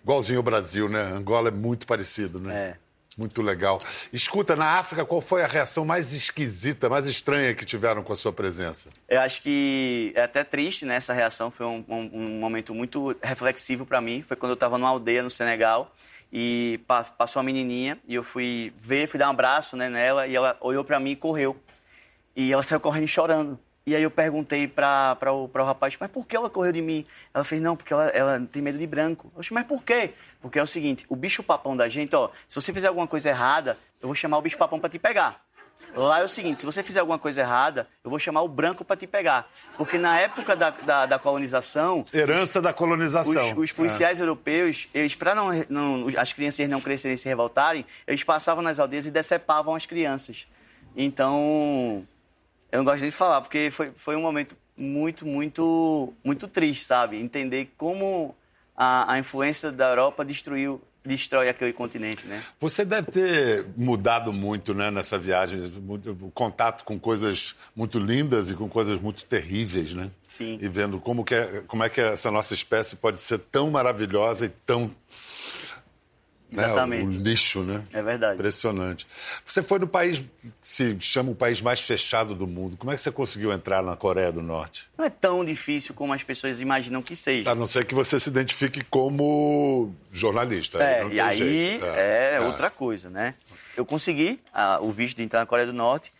Igualzinho 0.02 0.40
o 0.40 0.42
Brasil, 0.42 0.88
né? 0.88 1.02
Angola 1.02 1.48
é 1.48 1.52
muito 1.52 1.86
parecido, 1.86 2.38
né? 2.40 2.54
É. 2.54 2.85
Muito 3.16 3.40
legal. 3.40 3.80
Escuta, 4.12 4.54
na 4.54 4.78
África, 4.78 5.02
qual 5.06 5.22
foi 5.22 5.42
a 5.42 5.46
reação 5.46 5.86
mais 5.86 6.12
esquisita, 6.12 6.86
mais 6.90 7.06
estranha 7.06 7.54
que 7.54 7.64
tiveram 7.64 8.02
com 8.02 8.12
a 8.12 8.16
sua 8.16 8.30
presença? 8.30 8.90
Eu 9.08 9.20
acho 9.20 9.40
que 9.40 10.12
é 10.14 10.22
até 10.22 10.44
triste, 10.44 10.84
né? 10.84 10.96
Essa 10.96 11.14
reação 11.14 11.50
foi 11.50 11.64
um, 11.64 11.82
um- 11.88 12.10
um 12.12 12.28
momento 12.38 12.74
muito 12.74 13.16
reflexivo 13.22 13.86
para 13.86 14.02
mim. 14.02 14.20
Foi 14.20 14.36
quando 14.36 14.50
eu 14.50 14.54
estava 14.54 14.76
numa 14.76 14.90
aldeia 14.90 15.22
no 15.22 15.30
Senegal 15.30 15.90
e 16.30 16.78
pa- 16.86 17.04
passou 17.04 17.40
uma 17.40 17.46
menininha 17.46 17.98
e 18.06 18.14
eu 18.14 18.22
fui 18.22 18.70
ver, 18.76 19.08
fui 19.08 19.18
dar 19.18 19.28
um 19.28 19.30
abraço 19.30 19.76
né, 19.78 19.88
nela 19.88 20.26
e 20.26 20.36
ela 20.36 20.54
olhou 20.60 20.84
para 20.84 21.00
mim 21.00 21.12
e 21.12 21.16
correu. 21.16 21.56
E 22.34 22.52
ela 22.52 22.62
saiu 22.62 22.80
correndo 22.80 23.08
chorando. 23.08 23.58
E 23.88 23.94
aí 23.94 24.02
eu 24.02 24.10
perguntei 24.10 24.66
para 24.66 25.16
o, 25.32 25.46
pra 25.46 25.62
o 25.62 25.66
rapaz, 25.66 25.96
mas 26.00 26.10
por 26.10 26.26
que 26.26 26.34
ela 26.34 26.50
correu 26.50 26.72
de 26.72 26.82
mim? 26.82 27.04
Ela 27.32 27.44
fez, 27.44 27.62
não, 27.62 27.76
porque 27.76 27.92
ela, 27.92 28.06
ela 28.08 28.40
tem 28.50 28.60
medo 28.60 28.76
de 28.76 28.86
branco. 28.86 29.30
Eu 29.32 29.40
disse, 29.40 29.54
mas 29.54 29.64
por 29.64 29.84
quê? 29.84 30.10
Porque 30.42 30.58
é 30.58 30.62
o 30.62 30.66
seguinte, 30.66 31.06
o 31.08 31.14
bicho-papão 31.14 31.76
da 31.76 31.88
gente, 31.88 32.14
ó, 32.16 32.28
se 32.48 32.56
você 32.60 32.72
fizer 32.72 32.88
alguma 32.88 33.06
coisa 33.06 33.28
errada, 33.28 33.78
eu 34.02 34.08
vou 34.08 34.14
chamar 34.16 34.38
o 34.38 34.42
bicho-papão 34.42 34.80
para 34.80 34.88
te 34.90 34.98
pegar. 34.98 35.40
Lá 35.94 36.20
é 36.20 36.24
o 36.24 36.28
seguinte, 36.28 36.58
se 36.60 36.66
você 36.66 36.82
fizer 36.82 36.98
alguma 36.98 37.16
coisa 37.18 37.42
errada, 37.42 37.86
eu 38.02 38.10
vou 38.10 38.18
chamar 38.18 38.42
o 38.42 38.48
branco 38.48 38.84
para 38.84 38.96
te 38.96 39.06
pegar. 39.06 39.48
Porque 39.78 39.96
na 39.98 40.18
época 40.18 40.56
da, 40.56 40.70
da, 40.70 41.06
da 41.06 41.18
colonização, 41.20 42.04
Herança 42.12 42.60
da 42.60 42.72
colonização. 42.72 43.52
os, 43.52 43.56
os 43.56 43.72
policiais 43.72 44.18
europeus, 44.18 44.88
eles, 44.92 45.14
para 45.14 45.32
não, 45.32 45.50
não- 45.68 46.08
as 46.18 46.32
crianças 46.32 46.68
não 46.68 46.80
crescerem 46.80 47.14
e 47.14 47.18
se 47.18 47.28
revoltarem, 47.28 47.86
eles 48.04 48.24
passavam 48.24 48.64
nas 48.64 48.80
aldeias 48.80 49.06
e 49.06 49.12
decepavam 49.12 49.76
as 49.76 49.86
crianças. 49.86 50.48
Então, 50.96 52.04
eu 52.70 52.78
não 52.78 52.84
gosto 52.84 53.00
nem 53.00 53.10
de 53.10 53.16
falar, 53.16 53.40
porque 53.40 53.70
foi, 53.70 53.92
foi 53.94 54.16
um 54.16 54.22
momento 54.22 54.56
muito, 54.76 55.26
muito, 55.26 56.12
muito 56.24 56.48
triste, 56.48 56.84
sabe? 56.84 57.18
Entender 57.18 57.72
como 57.78 58.34
a, 58.76 59.14
a 59.14 59.18
influência 59.18 59.72
da 59.72 59.88
Europa 59.88 60.24
destruiu, 60.24 60.80
destrói 61.04 61.48
aquele 61.48 61.72
continente, 61.72 62.26
né? 62.26 62.44
Você 62.60 62.84
deve 62.84 63.10
ter 63.10 63.64
mudado 63.76 64.32
muito 64.32 64.74
né, 64.74 64.90
nessa 64.90 65.18
viagem, 65.18 65.72
o 66.20 66.30
contato 66.30 66.84
com 66.84 66.98
coisas 66.98 67.54
muito 67.74 67.98
lindas 67.98 68.50
e 68.50 68.54
com 68.54 68.68
coisas 68.68 69.00
muito 69.00 69.24
terríveis, 69.24 69.94
né? 69.94 70.10
Sim. 70.28 70.58
E 70.60 70.68
vendo 70.68 70.98
como, 70.98 71.24
que 71.24 71.34
é, 71.34 71.62
como 71.66 71.84
é 71.84 71.88
que 71.88 72.00
essa 72.00 72.30
nossa 72.30 72.52
espécie 72.52 72.96
pode 72.96 73.20
ser 73.20 73.38
tão 73.38 73.70
maravilhosa 73.70 74.46
e 74.46 74.48
tão... 74.48 74.90
né, 76.56 76.64
Exatamente. 76.64 77.16
o 77.18 77.20
lixo, 77.22 77.60
né? 77.62 77.82
É 77.92 78.02
verdade. 78.02 78.34
Impressionante. 78.34 79.06
Você 79.44 79.62
foi 79.62 79.78
no 79.78 79.86
país 79.86 80.18
que 80.20 80.24
se 80.62 80.96
chama 81.00 81.30
o 81.30 81.34
país 81.34 81.60
mais 81.60 81.80
fechado 81.80 82.34
do 82.34 82.46
mundo. 82.46 82.76
Como 82.76 82.90
é 82.90 82.94
que 82.94 83.00
você 83.00 83.10
conseguiu 83.12 83.52
entrar 83.52 83.82
na 83.82 83.94
Coreia 83.96 84.32
do 84.32 84.42
Norte? 84.42 84.88
Não 84.96 85.04
é 85.04 85.10
tão 85.10 85.44
difícil 85.44 85.94
como 85.94 86.12
as 86.12 86.22
pessoas 86.22 86.60
imaginam 86.60 87.02
que 87.02 87.14
seja. 87.14 87.50
A 87.50 87.54
não 87.54 87.66
ser 87.66 87.84
que 87.84 87.94
você 87.94 88.18
se 88.18 88.28
identifique 88.30 88.82
como 88.84 89.92
jornalista. 90.12 90.78
É, 90.82 91.04
não 91.04 91.12
e 91.12 91.20
aí 91.20 91.38
jeito. 91.38 91.84
é, 91.84 92.40
outra 92.40 92.70
coisa, 92.70 93.10
né? 93.10 93.34
Eu 93.76 93.84
consegui 93.84 94.40
ah, 94.54 94.78
o 94.80 94.90
visto 94.90 95.18
de 95.18 95.22
entrar 95.22 95.40
na 95.40 95.46
Coreia 95.46 95.66
do 95.66 95.72
Norte 95.74 96.12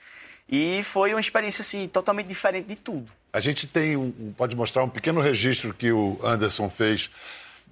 e 0.49 0.83
foi 0.85 1.13
uma 1.15 1.21
experiência 1.21 1.63
assim 1.63 1.89
totalmente 1.89 2.27
diferente 2.27 2.67
de 2.69 2.77
tudo. 2.77 3.11
A 3.33 3.41
gente 3.41 3.67
tem 3.67 3.97
um- 3.97 4.33
pode 4.37 4.55
mostrar 4.57 4.83
um 4.85 4.89
pequeno 4.89 5.21
registro 5.21 5.75
que 5.75 5.91
o 5.93 6.19
Anderson 6.23 6.71
fez 6.71 7.11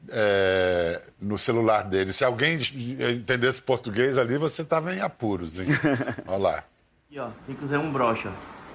é, 0.08 1.02
no 1.20 1.38
celular 1.38 1.82
dele. 1.82 2.12
Se 2.12 2.24
alguém 2.24 2.58
entendesse 3.14 3.62
português 3.62 4.18
ali, 4.18 4.36
você 4.36 4.62
estava 4.62 4.94
em 4.94 5.00
apuros, 5.00 5.58
hein? 5.58 5.66
Olha 6.26 6.38
lá. 6.38 6.64
E 7.10 7.18
ó, 7.18 7.28
tem 7.46 7.54
que 7.54 7.64
usar 7.64 7.78
um 7.78 7.92
broche, 7.92 8.28
ó. 8.28 8.32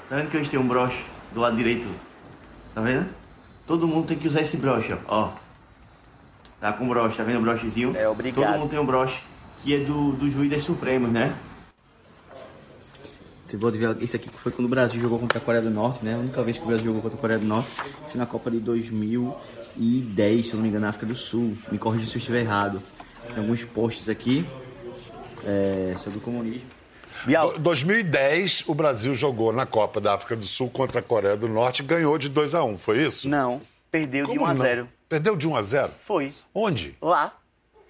Tá 0.09 0.15
vendo 0.15 0.29
que 0.29 0.37
eles 0.37 0.49
têm 0.49 0.59
um 0.59 0.67
broche 0.67 1.03
do 1.33 1.39
lado 1.39 1.55
direito? 1.55 1.89
Tá 2.73 2.81
vendo? 2.81 3.07
Todo 3.67 3.87
mundo 3.87 4.07
tem 4.07 4.17
que 4.17 4.27
usar 4.27 4.41
esse 4.41 4.57
broche, 4.57 4.93
ó. 4.93 4.97
ó. 5.07 5.33
Tá 6.59 6.73
com 6.73 6.87
broche, 6.87 7.17
tá 7.17 7.23
vendo 7.23 7.39
o 7.39 7.41
brochezinho? 7.41 7.95
É, 7.95 8.07
obrigado. 8.07 8.45
Todo 8.45 8.59
mundo 8.59 8.69
tem 8.69 8.79
um 8.79 8.85
broche 8.85 9.23
que 9.61 9.75
é 9.75 9.79
do, 9.79 10.13
do 10.13 10.29
juiz 10.29 10.49
das 10.49 10.63
Supremas, 10.63 11.11
né? 11.11 11.35
Você 13.43 13.57
pode 13.57 13.77
ver, 13.77 13.97
esse 14.01 14.15
aqui 14.15 14.29
foi 14.29 14.51
quando 14.51 14.67
o 14.67 14.69
Brasil 14.69 15.01
jogou 15.01 15.17
contra 15.17 15.39
a 15.39 15.41
Coreia 15.41 15.63
do 15.63 15.71
Norte, 15.71 16.05
né? 16.05 16.13
A 16.13 16.17
única 16.19 16.43
vez 16.43 16.57
que 16.57 16.63
o 16.63 16.67
Brasil 16.67 16.85
jogou 16.85 17.01
contra 17.01 17.17
a 17.17 17.21
Coreia 17.21 17.39
do 17.39 17.47
Norte 17.47 17.69
foi 18.07 18.19
na 18.19 18.25
Copa 18.27 18.51
de 18.51 18.59
2010, 19.79 20.45
se 20.47 20.51
eu 20.51 20.55
não 20.57 20.63
me 20.63 20.69
engano, 20.69 20.83
na 20.83 20.89
África 20.89 21.05
do 21.05 21.15
Sul. 21.15 21.57
Me 21.71 21.77
corrija 21.77 22.05
se 22.09 22.15
eu 22.15 22.19
estiver 22.19 22.41
errado. 22.41 22.83
Tem 23.29 23.37
alguns 23.37 23.63
posts 23.63 24.09
aqui 24.09 24.45
é, 25.45 25.95
sobre 26.03 26.17
o 26.19 26.21
comunismo. 26.21 26.67
Bial, 27.25 27.53
Do- 27.53 27.59
2010, 27.59 28.63
o 28.67 28.73
Brasil 28.73 29.13
jogou 29.13 29.51
na 29.53 29.65
Copa 29.65 29.99
da 30.01 30.13
África 30.13 30.35
do 30.35 30.45
Sul 30.45 30.69
contra 30.69 30.99
a 30.99 31.03
Coreia 31.03 31.35
do 31.37 31.47
Norte 31.47 31.79
e 31.81 31.85
ganhou 31.85 32.17
de 32.17 32.29
2 32.29 32.55
a 32.55 32.63
1 32.63 32.77
Foi 32.77 33.03
isso? 33.03 33.27
não, 33.27 33.61
perdeu 33.91 34.25
de 34.25 34.31
Como 34.33 34.43
1 34.43 34.45
a 34.45 34.53
não? 34.53 34.61
0 34.61 34.89
Perdeu 35.07 35.35
de 35.35 35.47
1 35.47 35.55
a 35.55 35.61
0 35.61 35.91
Foi. 35.99 36.33
Onde? 36.53 36.95
Lá. 37.01 37.33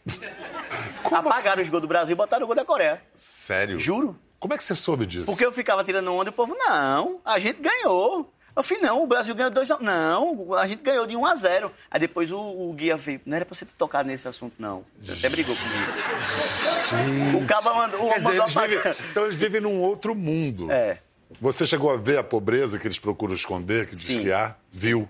Apagaram 1.03 1.61
os 1.61 1.69
gols 1.69 1.81
do 1.81 1.87
Brasil 1.87 2.13
e 2.13 2.15
botaram 2.17 2.43
o 2.43 2.47
gol 2.47 2.55
da 2.55 2.65
Coreia. 2.65 2.93
assim? 2.93 3.01
Sério? 3.15 3.79
Juro. 3.79 4.15
Como 4.39 4.53
é 4.53 4.57
que 4.57 4.63
você 4.63 4.73
soube 4.75 5.05
disso? 5.05 5.25
Porque 5.25 5.45
eu 5.45 5.51
ficava 5.51 5.83
tirando 5.83 6.13
onda 6.13 6.29
e 6.29 6.31
o 6.31 6.33
povo, 6.33 6.55
não, 6.55 7.19
a 7.25 7.39
gente 7.39 7.61
ganhou. 7.61 8.33
Eu 8.59 8.63
falei, 8.63 8.83
não, 8.83 9.01
o 9.03 9.07
Brasil 9.07 9.33
ganhou 9.33 9.49
2 9.49 9.71
a 9.71 9.77
1 9.77 9.79
Não, 9.81 10.53
a 10.55 10.67
gente 10.67 10.83
ganhou 10.83 11.07
de 11.07 11.15
1 11.15 11.25
a 11.25 11.33
0 11.33 11.71
Aí 11.89 11.97
depois 11.97 12.29
o, 12.29 12.37
o 12.37 12.73
guia 12.73 12.97
veio, 12.97 13.21
não 13.25 13.37
era 13.37 13.45
pra 13.45 13.55
você 13.55 13.63
ter 13.63 13.71
tocado 13.77 14.09
nesse 14.09 14.27
assunto, 14.27 14.55
não. 14.59 14.83
Até 15.07 15.29
brigou 15.29 15.55
comigo. 15.55 17.37
O 17.41 17.47
caba 17.47 17.73
mandou, 17.73 18.01
Quer 18.09 18.19
dizer, 18.19 18.37
mandou 18.37 18.43
eles 18.43 18.53
vivem, 18.53 19.07
então 19.11 19.23
eles 19.23 19.35
vivem 19.37 19.61
num 19.61 19.79
outro 19.79 20.13
mundo. 20.13 20.69
É. 20.69 20.97
Você 21.39 21.65
chegou 21.65 21.89
a 21.89 21.95
ver 21.95 22.17
a 22.17 22.23
pobreza 22.23 22.77
que 22.77 22.85
eles 22.85 22.99
procuram 22.99 23.33
esconder, 23.33 23.87
que 23.87 23.95
Sim. 23.95 24.15
desfiar? 24.15 24.59
Viu? 24.69 25.07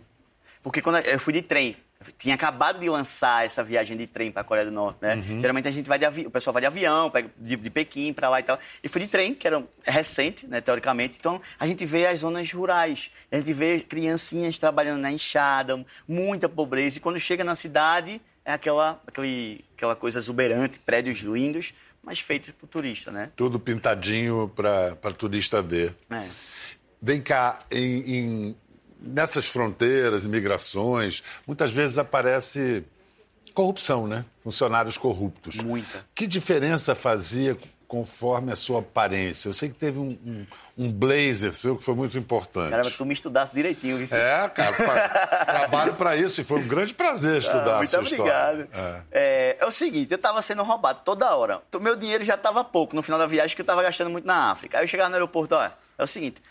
Porque 0.62 0.80
quando 0.80 1.00
eu 1.00 1.20
fui 1.20 1.34
de 1.34 1.42
trem, 1.42 1.76
tinha 2.18 2.36
acabado 2.36 2.80
de 2.80 2.90
lançar 2.90 3.46
essa 3.46 3.62
viagem 3.64 3.98
de 3.98 4.08
trem 4.08 4.32
para 4.32 4.42
a 4.42 4.46
Coreia 4.46 4.66
do 4.66 4.72
Norte, 4.72 5.00
né? 5.02 5.16
Uhum. 5.16 5.42
Geralmente 5.42 5.68
a 5.68 5.72
gente 5.72 5.88
vai 5.88 6.00
de 6.00 6.06
avião, 6.06 6.28
o 6.28 6.32
pessoal 6.32 6.54
vai 6.54 6.62
de 6.62 6.68
avião, 6.68 7.10
pega 7.10 7.30
de, 7.38 7.56
de 7.58 7.70
Pequim 7.70 8.14
para 8.14 8.30
lá 8.30 8.40
e 8.40 8.44
tal. 8.44 8.58
E 8.82 8.88
foi 8.88 9.02
de 9.02 9.08
trem, 9.08 9.34
que 9.34 9.46
era 9.46 9.62
recente, 9.84 10.48
né, 10.48 10.62
teoricamente. 10.62 11.18
Então 11.20 11.42
a 11.60 11.68
gente 11.68 11.86
vê 11.86 12.06
as 12.08 12.22
zonas 12.22 12.52
rurais, 12.54 13.12
a 13.30 13.36
gente 13.38 13.52
vê 13.52 13.82
criancinhas 13.82 14.58
trabalhando 14.58 15.02
na 15.02 15.12
enxada, 15.12 15.86
muita 16.08 16.48
pobreza. 16.48 16.98
E 16.98 17.02
quando 17.02 17.20
chega 17.20 17.44
na 17.44 17.54
cidade, 17.56 18.22
é 18.46 18.54
aquela, 18.54 19.02
aquele, 19.06 19.66
aquela 19.76 19.96
coisa 19.96 20.20
exuberante, 20.20 20.80
prédios 20.80 21.20
lindos, 21.20 21.74
mas 22.02 22.22
feitos 22.22 22.52
para 22.52 22.64
o 22.66 22.68
turista, 22.68 23.12
né? 23.12 23.30
Tudo 23.36 23.60
pintadinho 23.60 24.50
para 24.56 24.96
turista 25.18 25.62
ver. 25.62 25.94
É. 26.10 26.26
Vem 27.02 27.22
cá, 27.22 27.60
em, 27.70 28.16
em- 28.16 28.58
nessas 29.02 29.46
fronteiras, 29.46 30.26
imigrações, 30.26 31.24
muitas 31.48 31.72
vezes 31.72 31.98
aparece 31.98 32.84
corrupção, 33.54 34.08
né? 34.08 34.26
Funcionários 34.44 34.98
corruptos. 34.98 35.58
Muita. 35.58 36.06
Que 36.16 36.28
diferença 36.28 36.94
fazia 36.96 37.58
conforme 37.88 38.52
a 38.52 38.56
sua 38.56 38.80
aparência? 38.80 39.50
Eu 39.50 39.54
sei 39.54 39.70
que 39.70 39.76
teve 39.76 39.98
um, 40.00 40.12
um- 40.26 40.46
um 40.78 40.92
blazer 40.94 41.54
seu 41.54 41.76
que 41.76 41.84
foi 41.84 41.96
muito 41.96 42.18
importante. 42.18 42.70
Cara, 42.70 42.90
tu 42.90 43.06
me 43.06 43.14
estudasse 43.14 43.54
direitinho. 43.54 44.02
Isso. 44.02 44.16
É, 44.16 44.48
cara, 44.50 44.74
trabalho 45.46 45.96
para 45.96 46.16
isso 46.16 46.40
e 46.40 46.44
foi 46.44 46.60
um 46.60 46.68
grande 46.68 46.94
prazer 46.94 47.40
estudar 47.40 47.72
Ah, 47.72 47.74
a 47.74 47.78
muito 47.78 47.90
sua 47.90 48.00
obrigado. 48.00 48.62
história. 48.62 49.06
É. 49.12 49.58
é 49.60 49.66
o 49.66 49.72
seguinte, 49.72 50.12
eu 50.12 50.18
tava 50.18 50.42
sendo 50.42 50.64
roubado 50.64 51.02
toda 51.04 51.36
hora. 51.36 51.62
O 51.76 51.80
meu 51.80 51.96
dinheiro 51.96 52.24
já 52.24 52.38
tava 52.38 52.64
pouco 52.64 52.96
no 52.96 53.02
final 53.02 53.20
da 53.20 53.26
viagem, 53.28 53.56
que 53.56 53.62
eu 53.62 53.66
tava 53.66 53.82
gastando 53.84 54.10
muito 54.10 54.26
na 54.26 54.52
África. 54.52 54.78
Aí 54.78 54.84
eu 54.84 54.88
chegava 54.88 55.10
no 55.10 55.16
aeroporto, 55.16 55.56
olha, 55.56 55.74
é 55.98 56.04
o 56.04 56.08
seguinte, 56.08 56.42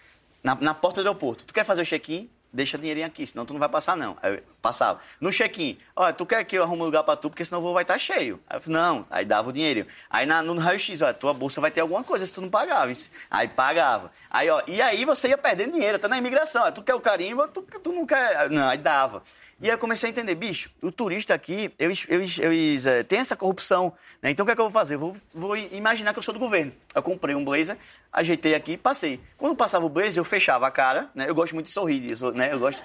na, 0.42 0.54
na 0.56 0.74
porta 0.74 1.00
do 1.02 1.06
aeroporto, 1.08 1.44
tu 1.44 1.54
quer 1.54 1.64
fazer 1.64 1.82
o 1.82 1.86
check-in? 1.86 2.28
Deixa 2.52 2.76
o 2.76 2.80
dinheirinho 2.80 3.06
aqui, 3.06 3.26
senão 3.26 3.44
tu 3.44 3.52
não 3.52 3.60
vai 3.60 3.68
passar, 3.68 3.96
não. 3.96 4.16
Aí 4.22 4.34
eu 4.36 4.42
passava. 4.60 5.00
No 5.20 5.30
check-in, 5.30 5.78
olha, 5.94 6.12
tu 6.12 6.26
quer 6.26 6.42
que 6.44 6.56
eu 6.56 6.62
arrume 6.62 6.82
um 6.82 6.84
lugar 6.86 7.02
pra 7.04 7.16
tu, 7.16 7.30
porque 7.30 7.44
senão 7.44 7.60
o 7.60 7.62
voo 7.62 7.74
vai 7.74 7.82
estar 7.82 7.98
cheio. 7.98 8.40
Aí 8.48 8.56
eu 8.58 8.60
falei, 8.62 8.80
não, 8.80 9.06
aí 9.10 9.24
dava 9.24 9.48
o 9.48 9.52
dinheiro. 9.52 9.86
Aí 10.10 10.26
na- 10.26 10.42
no 10.42 10.58
raio-x, 10.58 11.00
olha, 11.02 11.14
tua 11.14 11.32
bolsa 11.32 11.60
vai 11.60 11.70
ter 11.70 11.80
alguma 11.80 12.02
coisa 12.04 12.26
se 12.26 12.32
tu 12.32 12.40
não 12.40 12.50
pagava. 12.50 12.90
Aí 13.30 13.48
pagava. 13.48 14.10
Aí, 14.30 14.48
ó, 14.50 14.62
e 14.66 14.80
aí 14.82 15.04
você 15.04 15.28
ia 15.28 15.38
perdendo 15.38 15.72
dinheiro, 15.72 15.96
até 15.96 16.08
na 16.08 16.18
imigração. 16.18 16.64
Aí, 16.64 16.72
tu 16.72 16.82
quer 16.82 16.94
o 16.94 17.00
carimbo, 17.00 17.46
tu, 17.48 17.62
tu 17.62 17.92
não 17.92 18.04
quer. 18.06 18.50
Não, 18.50 18.68
aí 18.68 18.78
dava. 18.78 19.22
E 19.60 19.66
aí 19.66 19.72
eu 19.74 19.78
comecei 19.78 20.08
a 20.08 20.10
entender, 20.12 20.36
bicho, 20.36 20.70
o 20.80 20.92
turista 20.92 21.34
aqui, 21.34 21.74
eles, 21.80 22.06
eles, 22.08 22.38
eles 22.38 22.86
eh, 22.86 23.02
têm 23.02 23.18
essa 23.18 23.34
corrupção. 23.34 23.92
Né? 24.22 24.30
Então 24.30 24.44
o 24.44 24.46
que 24.46 24.52
é 24.52 24.54
que 24.54 24.60
eu 24.60 24.66
vou 24.70 24.72
fazer? 24.72 24.94
Eu 24.94 25.00
vou, 25.00 25.16
vou 25.34 25.56
imaginar 25.56 26.12
que 26.12 26.18
eu 26.20 26.22
sou 26.22 26.32
do 26.32 26.38
governo. 26.38 26.72
Eu 26.94 27.02
comprei 27.02 27.34
um 27.34 27.44
blazer, 27.44 27.76
ajeitei 28.12 28.54
aqui 28.54 28.72
e 28.72 28.76
passei. 28.76 29.20
Quando 29.36 29.56
passava 29.56 29.84
o 29.84 29.88
blazer, 29.88 30.18
eu 30.18 30.24
fechava 30.24 30.64
a 30.64 30.70
cara, 30.70 31.10
né? 31.12 31.24
Eu 31.28 31.34
gosto 31.34 31.54
muito 31.54 31.66
de 31.66 31.72
sorrir 31.72 31.98
disso, 31.98 32.30
né? 32.30 32.52
Eu 32.52 32.58
gosto. 32.60 32.80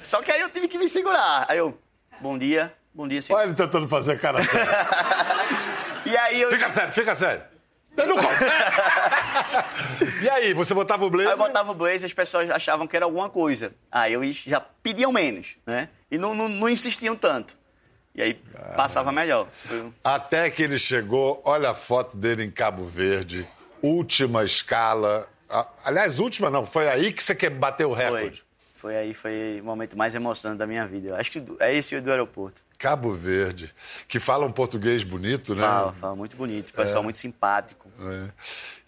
Só 0.00 0.22
que 0.22 0.32
aí 0.32 0.40
eu 0.40 0.48
tive 0.48 0.66
que 0.66 0.78
me 0.78 0.88
segurar. 0.88 1.13
Aí 1.48 1.58
eu, 1.58 1.78
bom 2.20 2.36
dia, 2.36 2.72
bom 2.92 3.06
dia, 3.06 3.22
senhor. 3.22 3.38
Olha 3.38 3.46
ele 3.46 3.54
tentando 3.54 3.88
fazer 3.88 4.18
cara 4.18 4.42
séria. 4.44 4.72
E 6.06 6.16
aí 6.16 6.40
eu. 6.40 6.50
fica 6.50 6.68
sério, 6.68 6.92
fica 6.92 7.14
sério. 7.14 7.42
Ele 7.96 8.06
não 8.08 8.16
consegue. 8.16 8.52
e 10.24 10.28
aí, 10.28 10.52
você 10.52 10.74
botava 10.74 11.06
o 11.06 11.10
blazer? 11.10 11.32
Aí 11.32 11.38
eu 11.38 11.38
botava 11.38 11.70
o 11.70 11.74
blazer, 11.74 12.04
as 12.04 12.12
pessoas 12.12 12.50
achavam 12.50 12.86
que 12.86 12.96
era 12.96 13.04
alguma 13.04 13.28
coisa. 13.28 13.72
Aí 13.90 14.14
eles 14.14 14.42
já 14.42 14.60
pediam 14.60 15.12
menos, 15.12 15.56
né? 15.64 15.88
E 16.10 16.18
não, 16.18 16.34
não, 16.34 16.48
não 16.48 16.68
insistiam 16.68 17.14
tanto. 17.14 17.56
E 18.14 18.22
aí 18.22 18.34
passava 18.76 19.10
melhor. 19.10 19.48
Até 20.02 20.48
que 20.50 20.62
ele 20.62 20.78
chegou, 20.78 21.40
olha 21.44 21.70
a 21.70 21.74
foto 21.74 22.16
dele 22.16 22.44
em 22.44 22.50
Cabo 22.50 22.84
Verde, 22.84 23.46
última 23.82 24.44
escala. 24.44 25.28
Ah, 25.48 25.66
Aliás, 25.84 26.20
última 26.20 26.48
não, 26.48 26.64
foi 26.64 26.88
aí 26.88 27.12
que 27.12 27.22
você 27.22 27.34
bater 27.50 27.86
o 27.86 27.92
recorde. 27.92 28.43
Foi 28.84 28.98
aí, 28.98 29.14
foi 29.14 29.60
o 29.62 29.64
momento 29.64 29.96
mais 29.96 30.14
emocionante 30.14 30.58
da 30.58 30.66
minha 30.66 30.86
vida. 30.86 31.08
Eu 31.08 31.16
acho 31.16 31.30
que 31.30 31.42
é 31.58 31.74
esse 31.74 31.96
o 31.96 32.02
do 32.02 32.10
aeroporto. 32.10 32.60
Cabo 32.76 33.14
Verde, 33.14 33.74
que 34.06 34.20
fala 34.20 34.44
um 34.44 34.50
português 34.50 35.04
bonito, 35.04 35.54
né? 35.54 35.62
Fala, 35.62 35.92
fala 35.94 36.14
muito 36.14 36.36
bonito, 36.36 36.70
pessoal 36.70 37.02
muito 37.02 37.16
simpático. 37.16 37.88
É. 37.98 38.28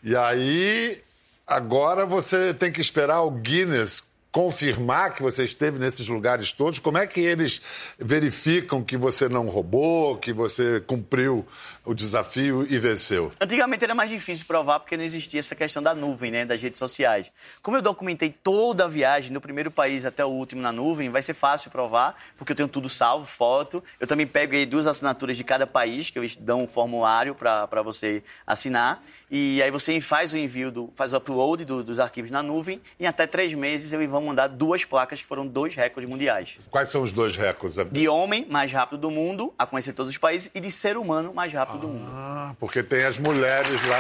E 0.03 0.15
aí, 0.15 1.03
agora 1.47 2.05
você 2.05 2.53
tem 2.53 2.71
que 2.71 2.79
esperar 2.79 3.23
o 3.23 3.31
Guinness 3.31 4.03
confirmar 4.31 5.15
que 5.15 5.23
você 5.23 5.45
esteve 5.45 5.79
nesses 5.79 6.07
lugares 6.09 6.53
todos. 6.53 6.79
Como 6.79 6.99
é 6.99 7.07
que 7.07 7.21
eles 7.21 7.63
verificam 7.99 8.85
que 8.85 8.99
você 8.99 9.31
não 9.31 9.49
roubou, 9.49 10.19
que 10.19 10.31
você 10.31 10.79
cumpriu 10.79 11.43
o 11.87 11.94
desafio 11.94 12.66
e 12.68 12.79
venceu? 12.79 13.31
Antigamente 13.40 13.85
era 13.85 13.94
mais 13.94 14.11
difícil 14.11 14.44
provar 14.44 14.81
porque 14.81 14.96
não 14.96 15.05
existia 15.05 15.40
essa 15.40 15.55
questão 15.55 15.83
da 15.83 15.94
nuvem, 15.94 16.31
né, 16.31 16.44
das 16.44 16.61
redes 16.61 16.79
sociais. 16.79 17.31
Como 17.62 17.77
eu 17.77 17.83
documentei 17.83 18.29
toda 18.31 18.85
a 18.85 18.88
viagem, 18.88 19.33
do 19.33 19.40
primeiro 19.40 19.70
país 19.70 20.05
até 20.05 20.25
o 20.25 20.29
último 20.29 20.61
na 20.61 20.72
nuvem, 20.72 21.09
vai 21.09 21.22
ser 21.22 21.35
fácil 21.35 21.70
provar, 21.70 22.14
porque 22.37 22.53
eu 22.53 22.57
tenho 22.57 22.68
tudo 22.68 22.88
salvo, 22.88 23.25
foto. 23.25 23.83
Eu 24.01 24.07
também 24.07 24.27
pego 24.27 24.55
aí 24.55 24.66
duas 24.66 24.87
assinaturas 24.87 25.37
de 25.37 25.44
cada 25.44 25.66
país, 25.66 26.11
que 26.11 26.18
eles 26.18 26.37
dão 26.37 26.64
um 26.64 26.68
formulário 26.68 27.35
para 27.35 27.83
você 27.83 28.22
assinar. 28.46 29.03
E 29.31 29.62
aí 29.62 29.70
você 29.70 30.01
faz 30.01 30.33
o 30.33 30.37
envio, 30.38 30.70
do, 30.70 30.92
faz 30.94 31.12
o 31.12 31.16
upload 31.16 31.64
do- 31.64 31.83
dos 31.85 31.99
arquivos 31.99 32.31
na 32.31 32.42
nuvem. 32.42 32.81
E 32.99 33.05
em 33.05 33.07
até 33.07 33.27
três 33.27 33.55
meses 33.55 33.92
eles 33.92 34.09
vão 34.11 34.22
mandar 34.22 34.49
duas 34.49 34.85
placas 34.85 35.20
que 35.20 35.27
foram 35.27 35.46
dois 35.46 35.75
recordes 35.75 36.09
mundiais. 36.11 36.59
Quais 36.70 36.90
são 36.90 37.03
os 37.03 37.12
dois 37.12 37.37
recordes? 37.37 37.79
De 37.92 38.09
homem 38.09 38.46
mais 38.51 38.72
rápido 38.72 38.99
do 38.99 39.11
mundo, 39.11 39.55
a 39.59 39.64
conhecer 39.66 39.92
todos 39.92 40.11
os 40.11 40.18
países, 40.18 40.51
e 40.55 40.61
de 40.61 40.70
ser 40.70 40.96
humano 40.96 41.33
mais 41.35 41.53
rápido 41.53 41.76
do 41.77 41.89
mundo. 41.89 42.11
Ah, 42.15 42.55
porque 42.59 42.83
tem 42.83 43.05
as 43.05 43.19
mulheres 43.19 43.87
lá. 43.87 43.99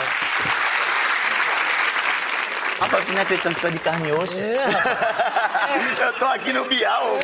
Rapaz, 2.80 3.04
tu 3.04 3.12
não 3.12 3.20
é 3.20 3.24
tanto 3.24 3.60
pé 3.60 3.70
de 3.70 3.78
carne 3.78 4.08
e 4.08 4.12
osso. 4.12 4.38
Eu 6.00 6.12
tô 6.14 6.24
aqui 6.26 6.52
no 6.52 6.64
Bial. 6.66 7.18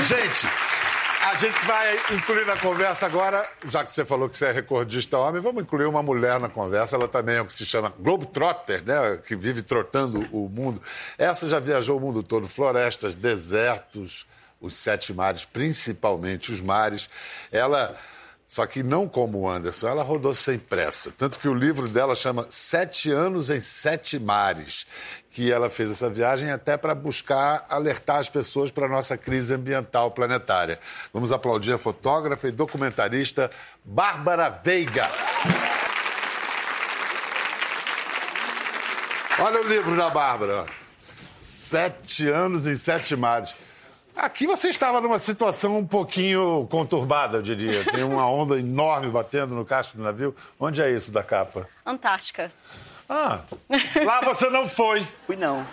Gente, 0.00 0.48
a 1.22 1.34
gente 1.34 1.66
vai 1.66 1.98
incluir 2.12 2.46
na 2.46 2.56
conversa 2.56 3.04
agora, 3.04 3.46
já 3.68 3.84
que 3.84 3.92
você 3.92 4.04
falou 4.04 4.28
que 4.28 4.38
você 4.38 4.46
é 4.46 4.52
recordista 4.52 5.18
homem, 5.18 5.42
vamos 5.42 5.62
incluir 5.62 5.86
uma 5.86 6.02
mulher 6.02 6.40
na 6.40 6.48
conversa. 6.48 6.96
Ela 6.96 7.06
também 7.06 7.36
é 7.36 7.40
o 7.42 7.44
que 7.44 7.52
se 7.52 7.66
chama 7.66 7.92
Globetrotter, 7.98 8.82
né? 8.84 9.18
Que 9.26 9.36
vive 9.36 9.62
trotando 9.62 10.26
o 10.32 10.48
mundo. 10.48 10.80
Essa 11.18 11.48
já 11.48 11.58
viajou 11.58 11.98
o 11.98 12.00
mundo 12.00 12.22
todo, 12.22 12.48
florestas, 12.48 13.14
desertos, 13.14 14.26
os 14.60 14.74
sete 14.74 15.12
mares, 15.12 15.44
principalmente 15.44 16.50
os 16.50 16.60
mares. 16.60 17.08
Ela. 17.50 17.96
Só 18.46 18.64
que 18.64 18.82
não 18.82 19.06
como 19.06 19.40
o 19.40 19.50
Anderson, 19.50 19.88
ela 19.88 20.02
rodou 20.02 20.34
sem 20.34 20.58
pressa. 20.58 21.12
Tanto 21.18 21.38
que 21.38 21.46
o 21.46 21.52
livro 21.52 21.86
dela 21.86 22.14
chama 22.14 22.46
Sete 22.48 23.10
Anos 23.10 23.50
em 23.50 23.60
Sete 23.60 24.18
Mares, 24.18 24.86
que 25.30 25.52
ela 25.52 25.68
fez 25.68 25.90
essa 25.90 26.08
viagem 26.08 26.50
até 26.50 26.74
para 26.74 26.94
buscar 26.94 27.66
alertar 27.68 28.16
as 28.16 28.30
pessoas 28.30 28.70
para 28.70 28.86
a 28.86 28.88
nossa 28.88 29.18
crise 29.18 29.52
ambiental 29.52 30.12
planetária. 30.12 30.80
Vamos 31.12 31.30
aplaudir 31.30 31.74
a 31.74 31.78
fotógrafa 31.78 32.48
e 32.48 32.50
documentarista 32.50 33.50
Bárbara 33.84 34.48
Veiga. 34.48 35.06
Olha 39.40 39.60
o 39.60 39.68
livro 39.68 39.94
da 39.94 40.08
Bárbara. 40.08 40.64
Sete 41.38 42.28
anos 42.28 42.66
em 42.66 42.78
sete 42.78 43.14
mares. 43.14 43.54
Aqui 44.18 44.48
você 44.48 44.68
estava 44.68 45.00
numa 45.00 45.20
situação 45.20 45.78
um 45.78 45.86
pouquinho 45.86 46.66
conturbada, 46.68 47.38
eu 47.38 47.42
diria. 47.42 47.84
Tem 47.84 48.02
uma 48.02 48.28
onda 48.28 48.58
enorme 48.58 49.08
batendo 49.08 49.54
no 49.54 49.64
casco 49.64 49.96
do 49.96 50.02
navio. 50.02 50.34
Onde 50.58 50.82
é 50.82 50.90
isso 50.90 51.12
da 51.12 51.22
capa? 51.22 51.68
Antártica. 51.86 52.52
Ah, 53.08 53.40
lá 54.04 54.20
você 54.22 54.50
não 54.50 54.66
foi. 54.66 55.06
Fui 55.22 55.36
não. 55.36 55.64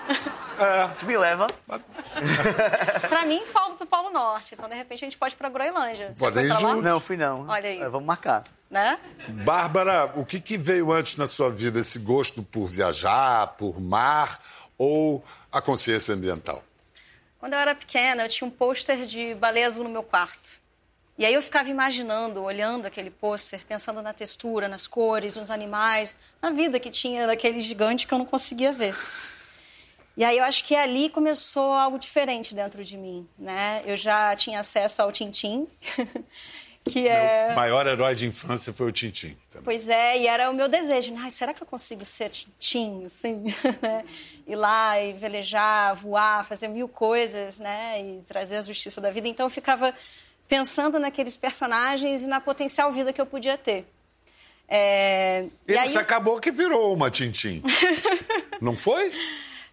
É. 0.60 0.88
Tu 1.00 1.08
me 1.08 1.18
leva. 1.18 1.48
Pra 3.10 3.26
mim, 3.26 3.44
falta 3.48 3.84
do 3.84 3.90
Polo 3.90 4.12
Norte. 4.12 4.54
Então, 4.54 4.70
de 4.70 4.76
repente, 4.76 5.04
a 5.04 5.08
gente 5.08 5.18
pode 5.18 5.34
ir 5.34 5.38
pra 5.38 5.50
Groenlândia. 5.50 6.14
Pode 6.18 6.40
ir 6.40 6.54
junto. 6.60 6.84
Não, 6.84 7.00
fui 7.00 7.18
não. 7.18 7.48
Olha 7.48 7.70
aí. 7.70 7.82
É, 7.82 7.90
vamos 7.90 8.06
marcar. 8.06 8.44
Né? 8.70 8.98
Bárbara, 9.44 10.14
o 10.16 10.24
que, 10.24 10.40
que 10.40 10.56
veio 10.56 10.94
antes 10.94 11.18
na 11.18 11.28
sua 11.28 11.50
vida? 11.50 11.80
Esse 11.80 11.98
gosto 11.98 12.44
por 12.44 12.68
viajar, 12.68 13.48
por 13.58 13.82
mar 13.82 14.40
ou 14.78 15.24
a 15.52 15.62
consciência 15.62 16.14
ambiental? 16.14 16.64
Quando 17.46 17.54
eu 17.54 17.60
era 17.60 17.76
pequena, 17.76 18.24
eu 18.24 18.28
tinha 18.28 18.48
um 18.48 18.50
pôster 18.50 19.06
de 19.06 19.36
baleia 19.36 19.68
azul 19.68 19.84
no 19.84 19.90
meu 19.92 20.02
quarto. 20.02 20.50
E 21.16 21.24
aí 21.24 21.36
eu 21.36 21.44
ficava 21.44 21.70
imaginando, 21.70 22.42
olhando 22.42 22.88
aquele 22.88 23.12
pôster, 23.12 23.64
pensando 23.68 24.02
na 24.02 24.14
textura, 24.14 24.68
nas 24.68 24.88
cores, 24.88 25.36
nos 25.36 25.52
animais, 25.52 26.18
na 26.42 26.50
vida 26.50 26.80
que 26.80 26.90
tinha 26.90 27.28
daquele 27.28 27.62
gigante 27.62 28.08
que 28.08 28.14
eu 28.16 28.18
não 28.18 28.26
conseguia 28.26 28.72
ver. 28.72 28.98
E 30.18 30.24
aí 30.24 30.40
eu 30.40 30.44
acho 30.44 30.64
que 30.64 30.74
ali 30.74 31.08
começou 31.08 31.72
algo 31.72 32.00
diferente 32.00 32.56
dentro 32.56 32.84
de 32.84 32.98
mim, 32.98 33.30
né? 33.38 33.84
Eu 33.86 33.96
já 33.96 34.36
tinha 34.36 34.60
acesso 34.60 35.04
ao 35.04 35.12
Tintim, 35.12 35.68
que 36.90 37.08
é... 37.08 37.50
O 37.52 37.56
maior 37.56 37.88
herói 37.88 38.14
de 38.16 38.28
infância 38.28 38.72
foi 38.72 38.88
o 38.88 38.92
Tintim. 38.92 39.36
Pois 39.64 39.90
é, 39.90 40.20
e 40.20 40.28
era 40.28 40.50
o 40.50 40.54
meu 40.54 40.68
desejo. 40.70 41.14
Ai, 41.18 41.32
será 41.32 41.54
que 41.54 41.64
eu 41.64 41.68
consigo 41.68 42.06
ser 42.06 42.30
tintim, 42.30 43.06
assim? 43.06 43.46
né? 43.82 44.06
Ir 44.48 44.56
lá 44.56 45.02
e 45.02 45.14
velejar, 45.14 45.96
voar, 45.96 46.46
fazer 46.46 46.68
mil 46.68 46.88
coisas, 46.88 47.60
né? 47.60 48.02
E 48.02 48.22
trazer 48.28 48.58
a 48.58 48.62
justiça 48.62 49.02
da 49.02 49.10
vida. 49.10 49.28
Então 49.28 49.46
eu 49.46 49.50
ficava 49.50 49.94
pensando 50.48 51.00
naqueles 51.00 51.36
personagens 51.36 52.22
e 52.22 52.28
na 52.28 52.40
potencial 52.40 52.92
vida 52.92 53.12
que 53.12 53.20
eu 53.20 53.26
podia 53.26 53.58
ter. 53.58 53.86
É... 54.68 55.46
E 55.68 55.74
e 55.74 55.78
aí... 55.78 55.98
acabou 55.98 56.40
que 56.40 56.52
virou 56.52 56.94
uma 56.94 57.10
Tintim. 57.10 57.64
não 58.62 58.76
foi? 58.76 59.12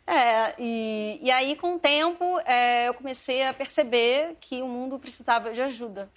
É, 0.07 0.12
É, 0.14 0.55
e, 0.59 1.20
e 1.22 1.31
aí, 1.31 1.57
com 1.57 1.77
o 1.77 1.79
tempo, 1.79 2.40
é, 2.44 2.88
eu 2.88 2.94
comecei 2.94 3.44
a 3.44 3.55
perceber 3.55 4.37
que 4.40 4.61
o 4.61 4.66
mundo 4.66 4.98
precisava 4.98 5.53
de 5.53 5.61
ajuda. 5.61 6.11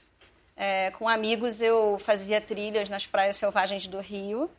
É, 0.55 0.91
com 0.91 1.07
amigos, 1.09 1.61
eu 1.61 1.99
fazia 1.99 2.39
trilhas 2.39 2.87
nas 2.87 3.05
praias 3.05 3.35
selvagens 3.35 3.87
do 3.87 3.99
Rio. 3.99 4.49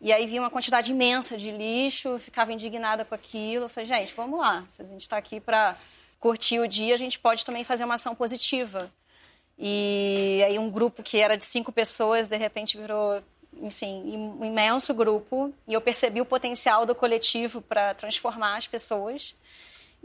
E 0.00 0.12
aí 0.12 0.26
vi 0.26 0.38
uma 0.38 0.50
quantidade 0.50 0.90
imensa 0.90 1.36
de 1.36 1.50
lixo, 1.50 2.18
ficava 2.18 2.52
indignada 2.52 3.04
com 3.04 3.14
aquilo. 3.14 3.64
Eu 3.64 3.68
falei, 3.68 3.86
gente, 3.86 4.12
vamos 4.14 4.38
lá. 4.38 4.64
Se 4.68 4.82
a 4.82 4.84
gente 4.84 5.00
está 5.00 5.16
aqui 5.16 5.40
para 5.40 5.78
curtir 6.20 6.58
o 6.60 6.68
dia, 6.68 6.92
a 6.92 6.98
gente 6.98 7.18
pode 7.18 7.44
também 7.44 7.64
fazer 7.64 7.84
uma 7.84 7.94
ação 7.94 8.14
positiva. 8.14 8.92
E 9.58 10.42
aí 10.46 10.58
um 10.58 10.70
grupo 10.70 11.02
que 11.02 11.18
era 11.18 11.36
de 11.36 11.44
cinco 11.44 11.72
pessoas, 11.72 12.28
de 12.28 12.36
repente 12.36 12.76
virou, 12.76 13.22
enfim, 13.62 14.16
um 14.38 14.44
imenso 14.44 14.92
grupo. 14.92 15.54
E 15.66 15.72
eu 15.72 15.80
percebi 15.80 16.20
o 16.20 16.26
potencial 16.26 16.84
do 16.84 16.94
coletivo 16.94 17.62
para 17.62 17.94
transformar 17.94 18.56
as 18.56 18.66
pessoas. 18.66 19.34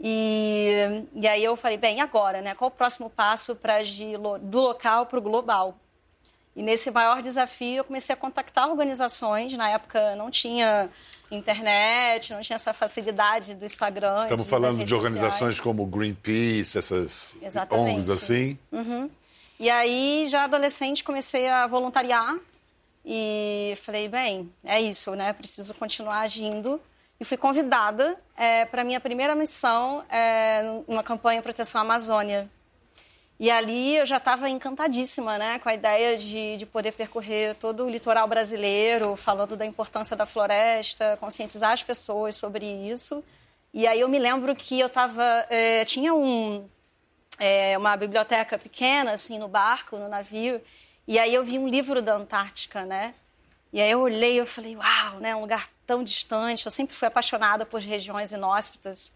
E, 0.02 1.04
e 1.14 1.28
aí 1.28 1.44
eu 1.44 1.54
falei, 1.56 1.76
bem, 1.76 2.00
agora, 2.00 2.40
né? 2.40 2.54
Qual 2.54 2.68
o 2.68 2.74
próximo 2.74 3.10
passo 3.10 3.54
para 3.54 3.76
agir 3.76 4.18
do 4.18 4.60
local 4.60 5.04
para 5.04 5.18
o 5.18 5.22
global? 5.22 5.76
E 6.56 6.62
nesse 6.62 6.90
maior 6.90 7.20
desafio 7.22 7.76
eu 7.76 7.84
comecei 7.84 8.12
a 8.12 8.16
contactar 8.16 8.68
organizações. 8.68 9.52
Na 9.52 9.68
época 9.68 10.16
não 10.16 10.30
tinha 10.30 10.88
internet, 11.30 12.32
não 12.32 12.40
tinha 12.40 12.56
essa 12.56 12.72
facilidade 12.72 13.54
do 13.54 13.64
Instagram. 13.64 14.24
Estamos 14.24 14.44
de, 14.44 14.50
falando 14.50 14.84
de 14.84 14.94
organizações 14.94 15.56
sociais. 15.56 15.60
como 15.60 15.86
Greenpeace, 15.86 16.78
essas 16.78 17.36
Exatamente. 17.40 17.90
ONGs 17.90 18.08
assim. 18.08 18.58
Uhum. 18.72 19.10
E 19.58 19.68
aí, 19.68 20.26
já 20.28 20.44
adolescente, 20.44 21.04
comecei 21.04 21.46
a 21.46 21.66
voluntariar 21.66 22.36
e 23.04 23.74
falei, 23.82 24.08
bem, 24.08 24.50
é 24.64 24.80
isso, 24.80 25.14
né? 25.14 25.32
Preciso 25.34 25.74
continuar 25.74 26.20
agindo. 26.20 26.80
E 27.20 27.24
fui 27.24 27.36
convidada 27.36 28.18
é, 28.34 28.64
para 28.64 28.82
minha 28.82 28.98
primeira 28.98 29.34
missão 29.34 30.02
é, 30.08 30.62
numa 30.88 31.02
campanha 31.02 31.42
Proteção 31.42 31.82
Amazônia. 31.82 32.50
E 33.38 33.50
ali 33.50 33.96
eu 33.96 34.06
já 34.06 34.16
estava 34.16 34.48
encantadíssima, 34.48 35.38
né, 35.38 35.58
com 35.58 35.68
a 35.68 35.74
ideia 35.74 36.16
de, 36.16 36.56
de 36.56 36.66
poder 36.66 36.92
percorrer 36.92 37.54
todo 37.56 37.84
o 37.84 37.90
litoral 37.90 38.26
brasileiro, 38.26 39.16
falando 39.16 39.56
da 39.56 39.64
importância 39.64 40.14
da 40.16 40.26
floresta, 40.26 41.16
conscientizar 41.18 41.72
as 41.72 41.82
pessoas 41.82 42.36
sobre 42.36 42.66
isso. 42.66 43.24
E 43.72 43.86
aí 43.86 44.00
eu 44.00 44.08
me 44.08 44.18
lembro 44.18 44.54
que 44.54 44.78
eu 44.80 44.88
estava, 44.88 45.22
é, 45.48 45.84
tinha 45.84 46.12
um, 46.14 46.68
é, 47.38 47.78
uma 47.78 47.96
biblioteca 47.96 48.58
pequena, 48.58 49.12
assim, 49.12 49.38
no 49.38 49.48
barco, 49.48 49.96
no 49.96 50.08
navio. 50.08 50.60
E 51.08 51.18
aí 51.18 51.34
eu 51.34 51.44
vi 51.44 51.58
um 51.58 51.68
livro 51.68 52.02
da 52.02 52.16
Antártica, 52.16 52.84
né? 52.84 53.14
E 53.72 53.80
aí 53.80 53.90
eu 53.90 54.00
olhei 54.00 54.34
e 54.34 54.38
eu 54.38 54.46
falei, 54.46 54.76
uau, 54.76 55.20
né? 55.20 55.34
Um 55.34 55.40
lugar 55.40 55.68
tão 55.86 56.02
distante. 56.02 56.66
Eu 56.66 56.72
sempre 56.72 56.94
fui 56.94 57.06
apaixonada 57.06 57.64
por 57.64 57.80
regiões 57.80 58.32
inóspitas. 58.32 59.12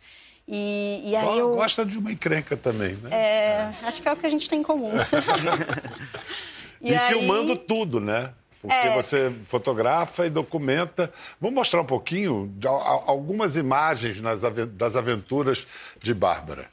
E, 0.47 1.03
e 1.05 1.17
aí 1.17 1.38
eu... 1.38 1.55
Gosta 1.55 1.85
de 1.85 1.99
uma 1.99 2.12
encrenca 2.12 2.57
também, 2.57 2.95
né? 2.97 3.11
É, 3.11 3.75
acho 3.83 4.01
que 4.01 4.09
é 4.09 4.12
o 4.12 4.17
que 4.17 4.27
a 4.27 4.31
gente 4.31 4.49
tem 4.49 4.61
em 4.61 4.62
comum. 4.62 4.93
e, 6.81 6.93
e 6.93 6.95
aí... 6.95 7.09
filmando 7.09 7.57
tudo, 7.57 8.01
né? 8.01 8.33
Porque 8.61 8.75
é. 8.75 8.95
você 8.95 9.31
fotografa 9.47 10.27
e 10.27 10.31
documenta. 10.31 11.12
Vamos 11.38 11.55
mostrar 11.55 11.83
um 11.83 11.85
pouquinho 11.87 12.51
de 12.57 12.67
algumas 12.67 13.57
imagens 13.57 14.23
das 14.73 14.97
aventuras 14.97 15.67
de 16.03 16.14
Bárbara. 16.14 16.71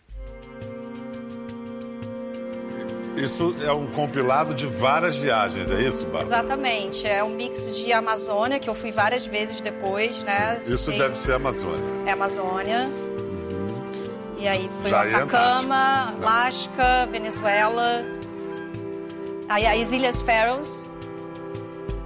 Isso 3.15 3.55
é 3.61 3.71
um 3.71 3.87
compilado 3.87 4.53
de 4.53 4.65
várias 4.65 5.15
viagens, 5.15 5.69
é 5.69 5.81
isso, 5.81 6.05
Bárbara? 6.05 6.25
Exatamente. 6.25 7.05
É 7.05 7.23
um 7.23 7.29
mix 7.29 7.75
de 7.75 7.91
Amazônia, 7.91 8.59
que 8.59 8.69
eu 8.69 8.73
fui 8.73 8.91
várias 8.91 9.25
vezes 9.25 9.59
depois, 9.59 10.11
Sim. 10.15 10.23
né? 10.23 10.61
Isso 10.65 10.91
deve 10.91 11.17
ser 11.17 11.33
Amazônia. 11.33 11.83
É 12.05 12.11
Amazônia. 12.11 12.87
Uhum. 12.87 13.11
E 14.37 14.47
aí 14.47 14.69
foi 14.81 14.89
Já 14.89 15.03
Atacama, 15.03 16.13
Alasca, 16.21 17.05
Venezuela. 17.11 18.01
Aí 19.49 19.67
as 19.67 19.91
Ilhas 19.91 20.21
Faroes, 20.21 20.89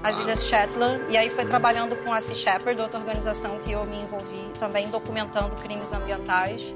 as 0.03 0.19
Ilhas 0.19 0.43
Shetland. 0.43 1.01
E 1.09 1.17
aí 1.17 1.29
foi 1.29 1.45
trabalhando 1.45 1.95
com 2.03 2.11
a 2.11 2.19
Sea 2.19 2.35
Shepherd, 2.35 2.81
outra 2.81 2.99
organização 2.99 3.57
que 3.59 3.71
eu 3.71 3.85
me 3.85 4.01
envolvi, 4.01 4.51
também 4.59 4.89
documentando 4.89 5.55
crimes 5.55 5.93
ambientais. 5.93 6.73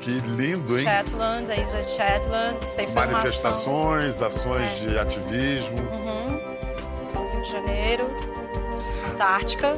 Que 0.00 0.18
lindo, 0.20 0.78
hein? 0.78 0.84
Shetland, 0.86 1.50
a 1.50 1.56
Ilha 1.56 1.82
Shetland. 1.82 2.56
Manifestações, 2.94 4.22
ações 4.22 4.62
é. 4.62 4.74
de 4.76 4.98
ativismo. 4.98 5.78
Uhum. 5.78 6.40
São 7.06 7.30
Rio 7.30 7.42
de 7.42 7.52
Janeiro, 7.52 8.10
Antártica. 9.12 9.76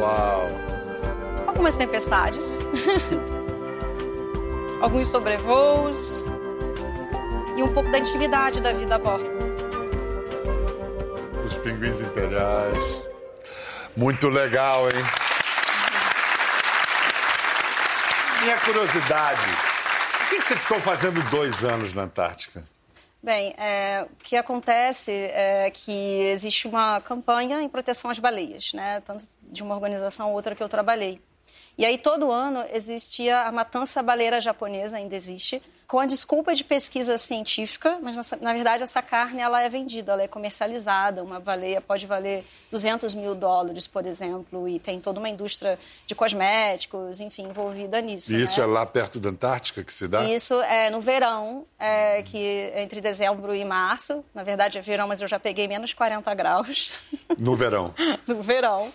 Uau! 0.00 0.48
Algumas 1.46 1.76
tempestades. 1.76 2.58
Alguns 4.82 5.08
sobrevoos. 5.08 6.20
E 7.56 7.62
um 7.62 7.72
pouco 7.72 7.88
da 7.92 8.00
intimidade 8.00 8.60
da 8.60 8.72
vida 8.72 8.96
a 8.96 8.98
bordo. 8.98 9.30
Os 11.46 11.56
pinguins 11.58 12.00
imperiais. 12.00 13.02
Muito 13.96 14.28
legal, 14.28 14.88
hein? 14.88 15.21
Minha 18.42 18.58
curiosidade, 18.58 19.46
o 20.24 20.28
que 20.28 20.40
você 20.40 20.56
ficou 20.56 20.80
fazendo 20.80 21.22
dois 21.30 21.62
anos 21.62 21.94
na 21.94 22.02
Antártica? 22.02 22.64
Bem, 23.22 23.54
é, 23.56 24.04
o 24.10 24.16
que 24.16 24.34
acontece 24.34 25.12
é 25.12 25.70
que 25.70 25.92
existe 25.92 26.66
uma 26.66 27.00
campanha 27.00 27.62
em 27.62 27.68
proteção 27.68 28.10
às 28.10 28.18
baleias, 28.18 28.72
né? 28.72 29.00
Tanto 29.02 29.28
de 29.40 29.62
uma 29.62 29.76
organização 29.76 30.30
ou 30.30 30.34
outra 30.34 30.56
que 30.56 30.62
eu 30.62 30.68
trabalhei. 30.68 31.20
E 31.78 31.86
aí, 31.86 31.96
todo 31.96 32.32
ano, 32.32 32.64
existia 32.72 33.42
a 33.42 33.52
matança 33.52 34.02
baleira 34.02 34.40
japonesa, 34.40 34.96
ainda 34.96 35.14
existe, 35.14 35.62
com 35.92 36.00
a 36.00 36.06
desculpa 36.06 36.54
de 36.54 36.64
pesquisa 36.64 37.18
científica, 37.18 37.98
mas 38.00 38.16
na, 38.16 38.38
na, 38.40 38.54
verdade 38.54 38.82
essa 38.82 39.02
carne 39.02 39.42
ela 39.42 39.60
é 39.60 39.68
vendida, 39.68 40.12
ela 40.12 40.22
é 40.22 40.26
comercializada. 40.26 41.22
Uma 41.22 41.38
baleia 41.38 41.82
pode 41.82 42.06
valer 42.06 42.46
200 42.70 43.12
mil 43.12 43.34
dólares, 43.34 43.86
por 43.86 44.06
exemplo, 44.06 44.66
e 44.66 44.78
tem 44.78 44.98
toda 44.98 45.18
uma 45.18 45.28
indústria 45.28 45.78
de 46.06 46.14
cosméticos, 46.14 47.20
enfim, 47.20 47.42
envolvida 47.42 48.00
nisso. 48.00 48.32
E 48.32 48.38
né? 48.38 48.44
isso 48.44 48.58
é 48.58 48.64
lá 48.64 48.86
perto 48.86 49.20
da 49.20 49.28
Antártica 49.28 49.84
que 49.84 49.92
se 49.92 50.08
dá? 50.08 50.24
Isso 50.24 50.54
é 50.62 50.88
no 50.88 50.98
verão, 50.98 51.62
é, 51.78 52.22
que 52.22 52.72
entre 52.74 53.02
dezembro 53.02 53.54
e 53.54 53.62
março. 53.62 54.24
Na 54.34 54.42
verdade 54.42 54.78
é 54.78 54.80
verão, 54.80 55.06
mas 55.06 55.20
eu 55.20 55.28
já 55.28 55.38
peguei 55.38 55.68
menos 55.68 55.92
40 55.92 56.34
graus. 56.34 56.90
No 57.36 57.54
verão? 57.54 57.94
no 58.26 58.42
verão. 58.42 58.90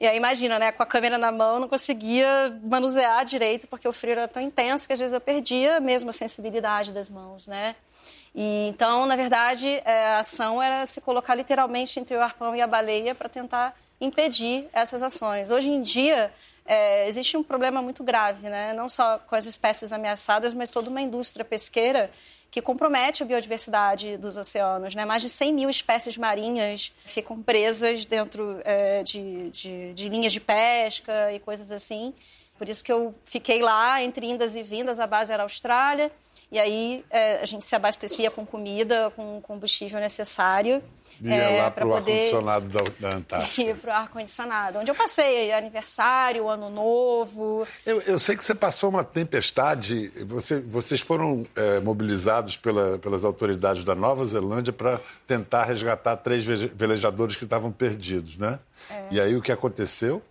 E 0.00 0.06
aí 0.06 0.16
imagina, 0.16 0.58
né, 0.58 0.70
com 0.70 0.82
a 0.82 0.86
câmera 0.86 1.18
na 1.18 1.32
mão, 1.32 1.58
não 1.58 1.68
conseguia 1.68 2.56
manusear 2.62 3.24
direito, 3.24 3.66
porque 3.66 3.88
o 3.88 3.92
frio 3.92 4.12
era 4.12 4.28
tão 4.28 4.40
intenso 4.40 4.86
que 4.86 4.92
às 4.92 4.98
vezes 4.98 5.12
eu 5.12 5.20
perdia 5.20 5.80
mesmo 5.80 6.10
a 6.10 6.12
sensibilidade 6.12 6.92
das 6.92 7.10
mãos, 7.10 7.46
né? 7.48 7.74
E, 8.34 8.68
então, 8.68 9.06
na 9.06 9.16
verdade, 9.16 9.68
é, 9.84 10.06
a 10.06 10.18
ação 10.20 10.62
era 10.62 10.86
se 10.86 11.00
colocar 11.00 11.34
literalmente 11.34 11.98
entre 11.98 12.16
o 12.16 12.20
arpão 12.20 12.54
e 12.54 12.60
a 12.60 12.66
baleia 12.66 13.14
para 13.14 13.28
tentar 13.28 13.76
impedir 14.00 14.68
essas 14.72 15.02
ações. 15.02 15.50
Hoje 15.50 15.68
em 15.68 15.82
dia, 15.82 16.32
é, 16.64 17.08
existe 17.08 17.36
um 17.36 17.42
problema 17.42 17.82
muito 17.82 18.04
grave, 18.04 18.48
né? 18.48 18.72
não 18.74 18.88
só 18.88 19.18
com 19.18 19.34
as 19.34 19.46
espécies 19.46 19.92
ameaçadas, 19.92 20.54
mas 20.54 20.70
toda 20.70 20.88
uma 20.88 21.00
indústria 21.00 21.44
pesqueira 21.44 22.10
que 22.50 22.62
compromete 22.62 23.22
a 23.22 23.26
biodiversidade 23.26 24.16
dos 24.16 24.36
oceanos. 24.36 24.94
Né? 24.94 25.04
Mais 25.04 25.22
de 25.22 25.28
100 25.28 25.52
mil 25.52 25.70
espécies 25.70 26.16
marinhas 26.16 26.92
ficam 27.04 27.42
presas 27.42 28.04
dentro 28.04 28.60
é, 28.64 29.02
de, 29.02 29.50
de, 29.50 29.94
de 29.94 30.08
linhas 30.08 30.32
de 30.32 30.40
pesca 30.40 31.32
e 31.32 31.38
coisas 31.38 31.70
assim. 31.70 32.14
Por 32.56 32.68
isso 32.68 32.82
que 32.82 32.90
eu 32.90 33.14
fiquei 33.24 33.62
lá 33.62 34.02
entre 34.02 34.26
indas 34.26 34.56
e 34.56 34.62
vindas, 34.62 34.98
a 34.98 35.06
base 35.06 35.32
era 35.32 35.42
a 35.42 35.46
Austrália, 35.46 36.10
e 36.50 36.58
aí 36.58 37.04
é, 37.10 37.40
a 37.40 37.44
gente 37.44 37.64
se 37.64 37.76
abastecia 37.76 38.30
com 38.30 38.46
comida, 38.46 39.12
com 39.14 39.40
combustível 39.42 40.00
necessário. 40.00 40.82
Ia 41.20 41.34
é, 41.34 41.62
lá 41.62 41.70
para 41.70 41.86
o 41.86 41.90
poder... 41.90 42.12
ar-condicionado 42.12 42.68
da, 42.68 42.84
da 43.00 43.16
Antártica. 43.16 43.62
Ia 43.62 43.74
para 43.74 43.90
o 43.90 43.94
ar-condicionado, 43.94 44.78
onde 44.78 44.90
eu 44.90 44.94
passei 44.94 45.52
aniversário, 45.52 46.48
ano 46.48 46.70
novo. 46.70 47.66
Eu, 47.84 48.00
eu, 48.02 48.18
sei 48.18 48.36
que 48.36 48.44
você 48.44 48.54
passou 48.54 48.88
uma 48.88 49.04
tempestade, 49.04 50.10
você, 50.24 50.60
vocês 50.60 51.00
foram 51.00 51.46
é, 51.56 51.80
mobilizados 51.80 52.56
pela, 52.56 52.98
pelas 52.98 53.24
autoridades 53.24 53.84
da 53.84 53.94
Nova 53.94 54.24
Zelândia 54.24 54.72
para 54.72 55.00
tentar 55.26 55.64
resgatar 55.64 56.16
três 56.18 56.44
velejadores 56.44 57.36
que 57.36 57.44
estavam 57.44 57.72
perdidos, 57.72 58.38
né? 58.38 58.58
É. 58.88 59.06
E 59.10 59.20
aí 59.20 59.36
o 59.36 59.42
que 59.42 59.52
aconteceu? 59.52 60.22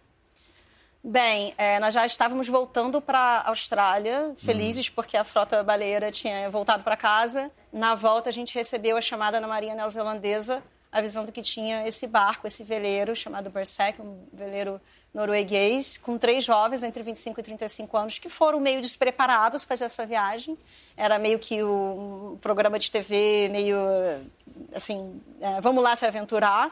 Bem, 1.10 1.54
é, 1.58 1.80
nós 1.80 1.94
já 1.94 2.06
estávamos 2.06 2.50
voltando 2.50 3.00
para 3.00 3.18
a 3.18 3.48
Austrália, 3.48 4.36
felizes 4.40 4.90
hum. 4.90 4.92
porque 4.94 5.16
a 5.16 5.24
frota 5.24 5.64
baleeira 5.64 6.12
tinha 6.12 6.50
voltado 6.50 6.84
para 6.84 6.98
casa. 6.98 7.50
Na 7.72 7.96
volta, 7.96 8.28
a 8.28 8.34
gente 8.34 8.54
recebeu 8.54 8.98
a 8.98 9.02
chamada 9.02 9.40
na 9.40 9.48
Marinha 9.48 9.74
Neozelandesa, 9.74 10.62
avisando 10.92 11.32
que 11.32 11.42
tinha 11.42 11.88
esse 11.88 12.06
barco, 12.08 12.46
esse 12.46 12.62
veleiro 12.62 13.16
chamado 13.16 13.50
Berserk, 13.50 14.02
um 14.02 14.28
veleiro 14.34 14.82
norueguês, 15.14 15.98
com 15.98 16.18
três 16.18 16.44
jovens 16.44 16.84
entre 16.84 17.02
25 17.04 17.40
e 17.40 17.44
35 17.44 17.98
anos 17.98 18.20
que 18.20 18.28
foram 18.28 18.60
meio 18.60 18.82
despreparados 18.82 19.64
para 19.64 19.78
fazer 19.78 19.86
essa 19.86 20.06
viagem. 20.06 20.58
Era 20.98 21.18
meio 21.18 21.40
que 21.40 21.64
o, 21.64 22.34
um 22.34 22.38
programa 22.40 22.78
de 22.78 22.92
TV, 22.92 23.48
meio 23.50 23.78
assim, 24.76 25.22
é, 25.40 25.62
vamos 25.62 25.82
lá 25.82 25.96
se 25.96 26.06
aventurar. 26.06 26.70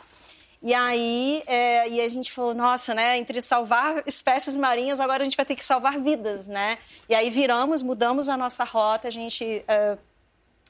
E 0.61 0.73
aí 0.73 1.43
é, 1.45 1.89
e 1.89 2.01
a 2.01 2.09
gente 2.09 2.31
falou, 2.31 2.53
nossa, 2.53 2.93
né? 2.93 3.17
Entre 3.17 3.41
salvar 3.41 4.03
espécies 4.05 4.55
marinhas, 4.55 4.99
agora 4.99 5.21
a 5.21 5.25
gente 5.25 5.37
vai 5.37 5.45
ter 5.45 5.55
que 5.55 5.65
salvar 5.65 5.99
vidas, 5.99 6.47
né? 6.47 6.77
E 7.07 7.15
aí 7.15 7.29
viramos, 7.29 7.81
mudamos 7.81 8.29
a 8.29 8.37
nossa 8.37 8.63
rota, 8.63 9.07
a 9.07 9.11
gente 9.11 9.63
é, 9.67 9.97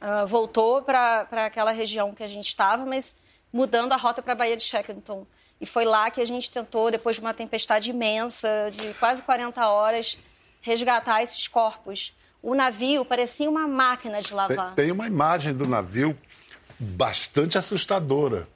é, 0.02 0.26
voltou 0.26 0.82
para 0.82 1.28
aquela 1.45 1.71
região 1.71 2.13
que 2.13 2.24
a 2.24 2.28
gente 2.28 2.48
estava, 2.48 2.86
mas 2.86 3.15
mudando 3.52 3.93
a 3.93 3.95
rota 3.95 4.21
para 4.21 4.34
a 4.34 4.36
Baía 4.36 4.58
de 4.58 4.63
Shackleton. 4.63 5.26
E 5.60 5.65
foi 5.65 5.86
lá 5.86 6.12
que 6.12 6.19
a 6.19 6.26
gente 6.26 6.50
tentou, 6.50 6.91
depois 6.91 7.15
de 7.15 7.21
uma 7.21 7.34
tempestade 7.34 7.89
imensa, 7.89 8.69
de 8.74 8.93
quase 8.95 9.21
40 9.24 9.65
horas, 9.67 10.17
resgatar 10.62 11.24
esses 11.24 11.48
corpos. 11.48 12.13
O 12.43 12.54
navio 12.54 13.06
parecia 13.06 13.50
uma 13.50 13.67
máquina 13.67 14.21
de 14.21 14.34
lavar. 14.34 14.76
Tem, 14.76 14.86
tem 14.86 14.91
uma 14.91 15.08
imagem 15.08 15.54
do 15.54 15.65
navio 15.65 16.17
bastante 16.78 17.58
assustadora. 17.58 18.48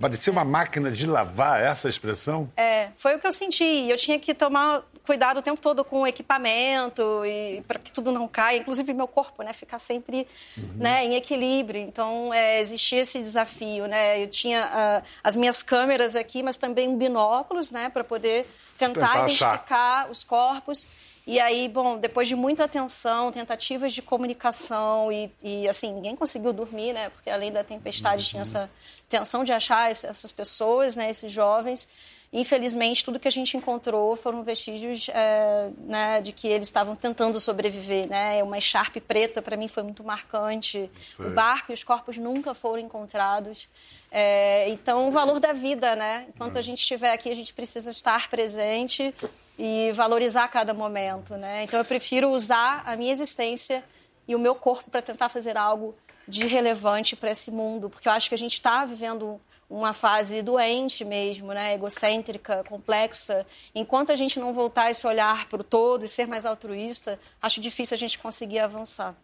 Parecia 0.00 0.32
uma 0.32 0.44
máquina 0.44 0.90
de 0.90 1.06
lavar, 1.06 1.62
essa 1.62 1.86
expressão? 1.86 2.50
É, 2.56 2.88
foi 2.96 3.16
o 3.16 3.18
que 3.18 3.26
eu 3.26 3.32
senti. 3.32 3.86
Eu 3.86 3.98
tinha 3.98 4.18
que 4.18 4.32
tomar 4.32 4.82
cuidado 5.04 5.40
o 5.40 5.42
tempo 5.42 5.60
todo 5.60 5.84
com 5.84 6.02
o 6.02 6.06
equipamento 6.06 7.02
e 7.26 7.62
para 7.68 7.78
que 7.78 7.92
tudo 7.92 8.10
não 8.10 8.26
caia, 8.26 8.58
inclusive 8.58 8.94
meu 8.94 9.06
corpo, 9.06 9.42
né, 9.42 9.52
ficar 9.52 9.78
sempre, 9.78 10.26
uhum. 10.56 10.70
né, 10.76 11.04
em 11.04 11.16
equilíbrio. 11.16 11.80
Então 11.80 12.32
é, 12.32 12.60
existia 12.60 13.00
esse 13.00 13.18
desafio, 13.18 13.86
né? 13.86 14.22
Eu 14.22 14.28
tinha 14.28 15.02
uh, 15.02 15.06
as 15.22 15.36
minhas 15.36 15.62
câmeras 15.62 16.16
aqui, 16.16 16.42
mas 16.42 16.56
também 16.56 16.96
binóculos, 16.96 17.70
né, 17.70 17.90
para 17.90 18.02
poder 18.02 18.46
tentar, 18.78 19.00
tentar 19.00 19.18
identificar 19.18 19.58
achar. 19.58 20.10
os 20.10 20.22
corpos. 20.22 20.88
E 21.26 21.38
aí, 21.38 21.68
bom, 21.68 21.98
depois 21.98 22.26
de 22.26 22.34
muita 22.34 22.64
atenção, 22.64 23.30
tentativas 23.30 23.92
de 23.92 24.02
comunicação 24.02 25.12
e, 25.12 25.30
e 25.42 25.68
assim, 25.68 25.92
ninguém 25.92 26.16
conseguiu 26.16 26.52
dormir, 26.52 26.92
né? 26.92 27.10
Porque 27.10 27.30
além 27.30 27.52
da 27.52 27.62
tempestade 27.62 28.22
uhum. 28.22 28.28
tinha 28.28 28.42
essa 28.42 28.70
tensão 29.08 29.44
de 29.44 29.52
achar 29.52 29.90
essas 29.90 30.32
pessoas, 30.32 30.96
né? 30.96 31.10
Esses 31.10 31.30
jovens. 31.30 31.88
Infelizmente, 32.32 33.04
tudo 33.04 33.18
que 33.18 33.26
a 33.26 33.30
gente 33.30 33.56
encontrou 33.56 34.14
foram 34.14 34.44
vestígios 34.44 35.08
é, 35.08 35.68
né, 35.78 36.20
de 36.20 36.30
que 36.30 36.46
eles 36.46 36.68
estavam 36.68 36.94
tentando 36.94 37.40
sobreviver. 37.40 38.08
Né? 38.08 38.40
Uma 38.44 38.58
echarpe 38.58 39.00
preta, 39.00 39.42
para 39.42 39.56
mim, 39.56 39.66
foi 39.66 39.82
muito 39.82 40.04
marcante. 40.04 40.88
Sei. 41.08 41.26
O 41.26 41.30
barco 41.30 41.72
e 41.72 41.74
os 41.74 41.82
corpos 41.82 42.16
nunca 42.16 42.54
foram 42.54 42.78
encontrados. 42.78 43.68
É, 44.12 44.68
então, 44.68 45.08
o 45.08 45.10
valor 45.10 45.40
da 45.40 45.52
vida, 45.52 45.96
né? 45.96 46.26
Enquanto 46.28 46.56
a 46.56 46.62
gente 46.62 46.78
estiver 46.78 47.12
aqui, 47.12 47.28
a 47.30 47.34
gente 47.34 47.52
precisa 47.52 47.90
estar 47.90 48.30
presente 48.30 49.12
e 49.62 49.92
valorizar 49.92 50.48
cada 50.48 50.72
momento, 50.72 51.36
né? 51.36 51.64
Então, 51.64 51.78
eu 51.78 51.84
prefiro 51.84 52.30
usar 52.30 52.82
a 52.86 52.96
minha 52.96 53.12
existência 53.12 53.84
e 54.26 54.34
o 54.34 54.38
meu 54.38 54.54
corpo 54.54 54.90
para 54.90 55.02
tentar 55.02 55.28
fazer 55.28 55.54
algo 55.54 55.94
de 56.26 56.46
relevante 56.46 57.14
para 57.14 57.30
esse 57.30 57.50
mundo, 57.50 57.90
porque 57.90 58.08
eu 58.08 58.12
acho 58.12 58.30
que 58.30 58.34
a 58.34 58.38
gente 58.38 58.54
está 58.54 58.86
vivendo 58.86 59.38
uma 59.68 59.92
fase 59.92 60.40
doente 60.40 61.04
mesmo, 61.04 61.52
né, 61.52 61.74
egocêntrica, 61.74 62.64
complexa. 62.66 63.46
Enquanto 63.74 64.10
a 64.10 64.16
gente 64.16 64.40
não 64.40 64.54
voltar 64.54 64.90
esse 64.90 65.06
olhar 65.06 65.46
para 65.46 65.60
o 65.60 65.64
todo 65.64 66.06
e 66.06 66.08
ser 66.08 66.26
mais 66.26 66.46
altruísta, 66.46 67.20
acho 67.42 67.60
difícil 67.60 67.94
a 67.94 67.98
gente 67.98 68.18
conseguir 68.18 68.60
avançar. 68.60 69.14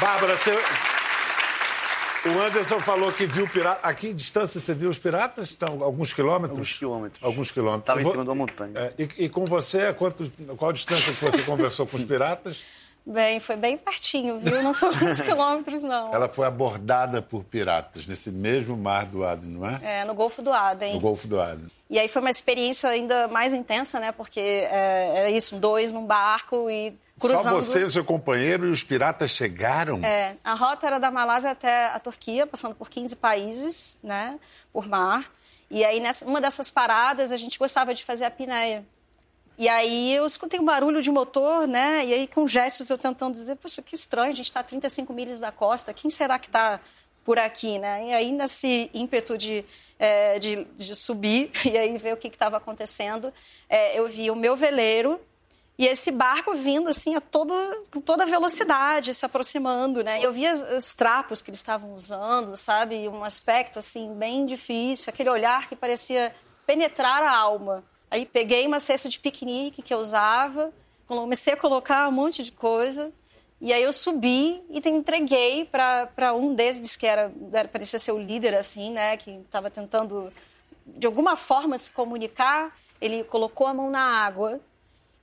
Bárbara, 0.00 0.36
você... 0.36 0.56
o 2.26 2.40
Anderson 2.40 2.80
falou 2.80 3.10
que 3.12 3.26
viu 3.26 3.48
pirata. 3.48 3.86
Aqui 3.86 4.08
em 4.08 4.14
distância 4.14 4.60
você 4.60 4.74
viu 4.74 4.90
os 4.90 4.98
piratas? 4.98 5.50
Estão 5.50 5.82
alguns 5.82 6.12
quilômetros? 6.12 6.58
Alguns 6.58 6.76
quilômetros. 6.76 7.22
Alguns 7.22 7.50
quilômetros. 7.50 7.82
Estava 7.82 8.02
em 8.02 8.04
cima 8.04 8.22
de 8.22 8.28
uma 8.28 8.34
montanha. 8.34 8.72
É, 8.74 8.92
e, 8.98 9.24
e, 9.24 9.28
com 9.28 9.44
você, 9.46 9.92
quanto, 9.92 10.30
qual 10.56 10.70
a 10.70 10.74
distância 10.74 11.12
que 11.12 11.24
você 11.24 11.42
conversou 11.42 11.86
com 11.86 11.96
os 11.96 12.04
piratas? 12.04 12.62
Bem, 13.04 13.40
foi 13.40 13.56
bem 13.56 13.76
pertinho, 13.76 14.38
viu? 14.38 14.62
Não 14.62 14.74
foi 14.74 14.90
muitos 14.94 15.20
quilômetros, 15.22 15.82
não. 15.82 16.12
Ela 16.12 16.28
foi 16.28 16.46
abordada 16.46 17.22
por 17.22 17.42
piratas 17.44 18.06
nesse 18.06 18.30
mesmo 18.30 18.76
mar 18.76 19.06
do 19.06 19.24
Aden, 19.24 19.50
não 19.50 19.66
é? 19.66 19.78
É, 19.82 20.04
no 20.04 20.14
Golfo 20.14 20.42
do 20.42 20.52
Aden. 20.52 20.94
No 20.94 21.00
Golfo 21.00 21.26
do 21.26 21.40
Aden. 21.40 21.70
E 21.88 21.98
aí 21.98 22.08
foi 22.08 22.20
uma 22.20 22.30
experiência 22.30 22.88
ainda 22.88 23.26
mais 23.26 23.52
intensa, 23.52 23.98
né? 23.98 24.12
Porque 24.12 24.40
é, 24.40 25.12
era 25.16 25.30
isso, 25.30 25.56
dois 25.56 25.92
num 25.92 26.04
barco 26.04 26.70
e 26.70 26.94
cruzando... 27.18 27.42
Só 27.42 27.54
você 27.56 27.80
e 27.80 27.84
o 27.84 27.90
seu 27.90 28.04
companheiro 28.04 28.68
e 28.68 28.70
os 28.70 28.84
piratas 28.84 29.30
chegaram? 29.30 30.04
É, 30.04 30.36
a 30.44 30.54
rota 30.54 30.86
era 30.86 30.98
da 30.98 31.10
Malásia 31.10 31.50
até 31.50 31.86
a 31.86 31.98
Turquia, 31.98 32.46
passando 32.46 32.74
por 32.74 32.88
15 32.88 33.16
países, 33.16 33.98
né? 34.02 34.38
Por 34.72 34.86
mar. 34.86 35.30
E 35.70 35.84
aí, 35.84 36.00
nessa, 36.00 36.24
uma 36.24 36.40
dessas 36.40 36.70
paradas, 36.70 37.32
a 37.32 37.36
gente 37.36 37.58
gostava 37.58 37.94
de 37.94 38.04
fazer 38.04 38.24
a 38.24 38.30
pinéia. 38.30 38.84
E 39.60 39.68
aí 39.68 40.14
eu 40.14 40.24
escutei 40.24 40.58
um 40.58 40.64
barulho 40.64 41.02
de 41.02 41.10
motor, 41.10 41.68
né? 41.68 42.02
E 42.06 42.14
aí 42.14 42.26
com 42.26 42.48
gestos 42.48 42.88
eu 42.88 42.96
tentando 42.96 43.34
dizer, 43.34 43.56
poxa, 43.56 43.82
que 43.82 43.94
estranho, 43.94 44.32
a 44.32 44.34
gente 44.34 44.46
está 44.46 44.60
a 44.60 44.64
35 44.64 45.12
milhas 45.12 45.38
da 45.38 45.52
costa, 45.52 45.92
quem 45.92 46.10
será 46.10 46.38
que 46.38 46.46
está 46.46 46.80
por 47.26 47.38
aqui, 47.38 47.78
né? 47.78 48.06
E 48.06 48.14
aí 48.14 48.32
nesse 48.32 48.90
ímpeto 48.94 49.36
de, 49.36 49.62
é, 49.98 50.38
de, 50.38 50.64
de, 50.78 50.96
subir 50.96 51.50
e 51.62 51.76
aí 51.76 51.98
ver 51.98 52.14
o 52.14 52.16
que 52.16 52.28
estava 52.28 52.56
acontecendo, 52.56 53.30
é, 53.68 53.98
eu 53.98 54.08
vi 54.08 54.30
o 54.30 54.34
meu 54.34 54.56
veleiro 54.56 55.20
e 55.76 55.86
esse 55.86 56.10
barco 56.10 56.54
vindo 56.54 56.88
assim 56.88 57.14
a 57.14 57.20
toda, 57.20 57.52
com 57.92 58.00
toda 58.00 58.24
velocidade, 58.24 59.12
se 59.12 59.26
aproximando, 59.26 60.02
né? 60.02 60.24
Eu 60.24 60.32
via 60.32 60.54
os 60.54 60.94
trapos 60.94 61.42
que 61.42 61.50
eles 61.50 61.60
estavam 61.60 61.92
usando, 61.92 62.56
sabe? 62.56 63.06
Um 63.10 63.22
aspecto 63.22 63.78
assim 63.78 64.14
bem 64.14 64.46
difícil, 64.46 65.10
aquele 65.10 65.28
olhar 65.28 65.68
que 65.68 65.76
parecia 65.76 66.34
penetrar 66.64 67.22
a 67.22 67.36
alma. 67.36 67.84
Aí 68.10 68.26
peguei 68.26 68.66
uma 68.66 68.80
cesta 68.80 69.08
de 69.08 69.20
piquenique 69.20 69.82
que 69.82 69.94
eu 69.94 69.98
usava, 69.98 70.72
comecei 71.06 71.52
a 71.52 71.56
colocar 71.56 72.08
um 72.08 72.12
monte 72.12 72.42
de 72.42 72.50
coisa. 72.50 73.12
E 73.60 73.72
aí 73.72 73.82
eu 73.82 73.92
subi 73.92 74.62
e 74.70 74.80
entreguei 74.88 75.66
para 75.66 76.34
um 76.34 76.54
desses 76.54 76.96
que 76.96 77.06
era, 77.06 77.30
parecia 77.70 77.98
ser 77.98 78.12
o 78.12 78.18
líder, 78.18 78.54
assim, 78.54 78.90
né? 78.90 79.16
Que 79.16 79.32
estava 79.32 79.70
tentando, 79.70 80.32
de 80.86 81.06
alguma 81.06 81.36
forma, 81.36 81.76
se 81.78 81.92
comunicar. 81.92 82.74
Ele 83.00 83.22
colocou 83.22 83.66
a 83.66 83.74
mão 83.74 83.90
na 83.90 84.00
água 84.00 84.60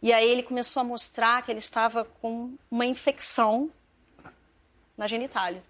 e 0.02 0.14
aí 0.14 0.30
ele 0.30 0.44
começou 0.44 0.82
a 0.82 0.84
mostrar 0.84 1.42
que 1.42 1.52
ele 1.52 1.60
estava 1.60 2.06
com 2.06 2.54
uma 2.70 2.86
infecção 2.86 3.72
na 4.96 5.08
genitália. 5.08 5.64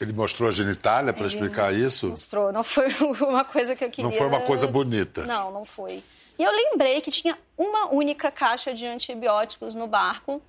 Ele 0.00 0.12
mostrou 0.12 0.48
a 0.48 0.52
genitália 0.52 1.12
para 1.12 1.26
explicar 1.26 1.72
isso? 1.72 2.08
Mostrou, 2.08 2.52
não 2.52 2.64
foi 2.64 2.88
uma 3.20 3.44
coisa 3.44 3.76
que 3.76 3.84
eu 3.84 3.90
queria. 3.90 4.10
Não 4.10 4.16
foi 4.16 4.26
uma 4.26 4.40
coisa 4.40 4.66
bonita. 4.66 5.24
Não, 5.24 5.52
não 5.52 5.64
foi. 5.64 6.02
E 6.38 6.42
eu 6.42 6.50
lembrei 6.50 7.00
que 7.00 7.10
tinha 7.10 7.38
uma 7.56 7.92
única 7.92 8.30
caixa 8.30 8.74
de 8.74 8.86
antibióticos 8.86 9.74
no 9.74 9.86
barco. 9.86 10.42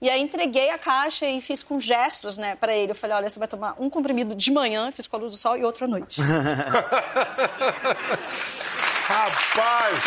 E 0.00 0.08
aí 0.08 0.22
entreguei 0.22 0.70
a 0.70 0.78
caixa 0.78 1.26
e 1.26 1.40
fiz 1.40 1.64
com 1.64 1.80
gestos, 1.80 2.36
né, 2.36 2.54
para 2.54 2.72
ele. 2.72 2.92
Eu 2.92 2.94
falei, 2.94 3.16
olha, 3.16 3.28
você 3.28 3.38
vai 3.38 3.48
tomar 3.48 3.74
um 3.80 3.90
comprimido 3.90 4.34
de 4.34 4.50
manhã, 4.52 4.92
fiz 4.92 5.08
com 5.08 5.16
a 5.16 5.18
luz 5.18 5.34
do 5.34 5.38
sol, 5.38 5.56
e 5.56 5.64
outro 5.64 5.86
à 5.86 5.88
noite. 5.88 6.20
Rapaz! 9.08 9.98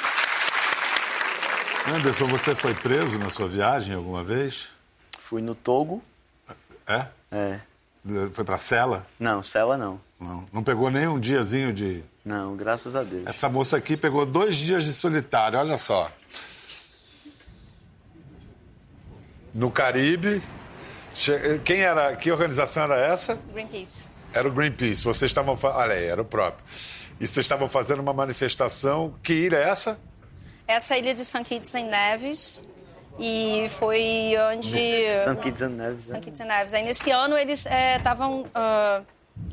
Anderson, 1.93 2.27
você 2.27 2.55
foi 2.55 2.73
preso 2.73 3.19
na 3.19 3.29
sua 3.29 3.47
viagem 3.47 3.93
alguma 3.93 4.23
vez? 4.23 4.69
Fui 5.19 5.41
no 5.41 5.55
Togo. 5.55 6.01
É? 6.87 7.07
É. 7.31 7.59
Foi 8.33 8.43
pra 8.43 8.57
cela? 8.57 9.05
Não, 9.19 9.43
cela 9.43 9.77
não. 9.77 9.99
Não, 10.19 10.47
não 10.51 10.63
pegou 10.63 10.89
nem 10.89 11.07
um 11.07 11.19
diazinho 11.19 11.71
de. 11.71 12.03
Não, 12.25 12.55
graças 12.55 12.95
a 12.95 13.03
Deus. 13.03 13.25
Essa 13.27 13.47
moça 13.49 13.77
aqui 13.77 13.95
pegou 13.95 14.25
dois 14.25 14.55
dias 14.55 14.83
de 14.83 14.93
solitário, 14.93 15.59
olha 15.59 15.77
só. 15.77 16.11
No 19.53 19.69
Caribe. 19.69 20.41
Quem 21.63 21.81
era. 21.81 22.15
Que 22.15 22.31
organização 22.31 22.83
era 22.83 22.99
essa? 22.99 23.37
Greenpeace. 23.51 24.05
Era 24.33 24.47
o 24.47 24.51
Greenpeace. 24.51 25.03
Vocês 25.03 25.29
estavam. 25.29 25.57
Olha 25.61 25.93
aí, 25.93 26.05
era 26.05 26.21
o 26.21 26.25
próprio. 26.25 26.63
E 27.19 27.27
vocês 27.27 27.45
estavam 27.45 27.67
fazendo 27.67 27.99
uma 27.99 28.13
manifestação. 28.13 29.13
Que 29.21 29.33
ilha 29.33 29.57
é 29.57 29.69
essa? 29.69 29.99
Essa 30.67 30.97
ilha 30.97 31.13
de 31.13 31.25
St. 31.25 31.43
Kitts 31.43 31.73
em 31.75 31.85
Neves. 31.85 32.61
E 33.19 33.69
foi 33.77 34.33
onde. 34.51 35.19
St. 35.19 35.35
Kitts 35.41 35.61
and 35.61 35.69
Neves. 35.69 36.05
St. 36.05 36.19
Kitts 36.21 36.41
and 36.41 36.45
Neves. 36.45 36.73
Aí 36.73 36.83
nesse 36.83 37.11
ano 37.11 37.37
eles 37.37 37.65
estavam 37.97 38.45
é, 38.53 38.99
uh, 38.99 39.05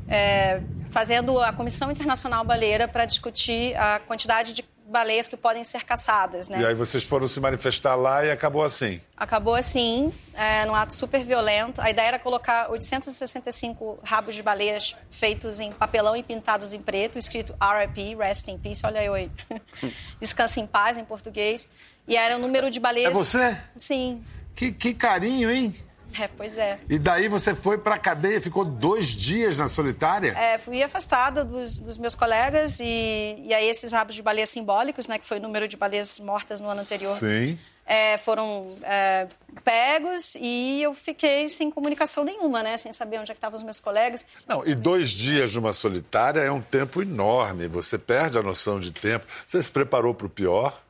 é, 0.08 0.60
fazendo 0.90 1.38
a 1.40 1.52
Comissão 1.52 1.90
Internacional 1.90 2.44
Baleira 2.44 2.88
para 2.88 3.04
discutir 3.04 3.76
a 3.76 4.00
quantidade 4.00 4.52
de 4.52 4.64
baleias 4.88 5.28
que 5.28 5.36
podem 5.36 5.62
ser 5.64 5.84
caçadas, 5.84 6.48
né? 6.48 6.60
E 6.60 6.66
aí 6.66 6.74
vocês 6.74 7.04
foram 7.04 7.28
se 7.28 7.38
manifestar 7.40 7.94
lá 7.94 8.24
e 8.24 8.30
acabou 8.30 8.64
assim? 8.64 9.00
Acabou 9.16 9.54
assim, 9.54 10.12
é, 10.32 10.64
num 10.64 10.74
ato 10.74 10.94
super 10.94 11.22
violento. 11.22 11.80
A 11.80 11.90
ideia 11.90 12.08
era 12.08 12.18
colocar 12.18 12.70
865 12.70 13.98
rabos 14.02 14.34
de 14.34 14.42
baleias 14.42 14.96
feitos 15.10 15.60
em 15.60 15.70
papelão 15.70 16.16
e 16.16 16.22
pintados 16.22 16.72
em 16.72 16.80
preto, 16.80 17.18
escrito 17.18 17.54
RIP, 17.60 18.16
Rest 18.16 18.48
in 18.48 18.58
Peace, 18.58 18.84
olha 18.84 19.04
eu 19.04 19.14
aí. 19.14 19.30
Descanse 20.18 20.58
em 20.58 20.66
paz 20.66 20.96
em 20.96 21.04
português. 21.04 21.68
E 22.08 22.16
era 22.16 22.36
o 22.36 22.38
número 22.40 22.70
de 22.70 22.80
baleias. 22.80 23.10
É 23.10 23.14
você? 23.14 23.58
Sim. 23.76 24.24
Que, 24.56 24.72
que 24.72 24.94
carinho, 24.94 25.50
hein? 25.50 25.74
É, 26.18 26.26
pois 26.26 26.56
é. 26.56 26.78
E 26.88 26.98
daí 26.98 27.28
você 27.28 27.54
foi 27.54 27.78
pra 27.78 27.98
cadeia, 27.98 28.40
ficou 28.40 28.64
dois 28.64 29.08
dias 29.08 29.58
na 29.58 29.68
solitária? 29.68 30.32
É, 30.36 30.58
fui 30.58 30.82
afastada 30.82 31.44
dos, 31.44 31.78
dos 31.78 31.98
meus 31.98 32.14
colegas 32.14 32.80
e, 32.80 33.36
e 33.44 33.54
aí 33.54 33.68
esses 33.68 33.92
rabos 33.92 34.14
de 34.14 34.22
baleia 34.22 34.46
simbólicos, 34.46 35.06
né, 35.06 35.18
que 35.18 35.26
foi 35.26 35.38
o 35.38 35.42
número 35.42 35.68
de 35.68 35.76
baleias 35.76 36.18
mortas 36.18 36.60
no 36.60 36.68
ano 36.68 36.80
anterior, 36.80 37.16
Sim. 37.16 37.58
é, 37.84 38.16
foram 38.18 38.74
é, 38.82 39.28
pegos 39.62 40.34
e 40.40 40.82
eu 40.82 40.94
fiquei 40.94 41.48
sem 41.48 41.70
comunicação 41.70 42.24
nenhuma, 42.24 42.62
né, 42.62 42.76
sem 42.78 42.92
saber 42.92 43.20
onde 43.20 43.30
é 43.30 43.34
que 43.34 43.38
estavam 43.38 43.58
os 43.58 43.62
meus 43.62 43.78
colegas. 43.78 44.24
Não, 44.46 44.66
e 44.66 44.74
dois 44.74 45.10
dias 45.10 45.54
numa 45.54 45.74
solitária 45.74 46.40
é 46.40 46.50
um 46.50 46.62
tempo 46.62 47.02
enorme. 47.02 47.68
Você 47.68 47.98
perde 47.98 48.38
a 48.38 48.42
noção 48.42 48.80
de 48.80 48.90
tempo. 48.90 49.26
Você 49.46 49.62
se 49.62 49.70
preparou 49.70 50.14
para 50.14 50.26
o 50.26 50.30
pior? 50.30 50.87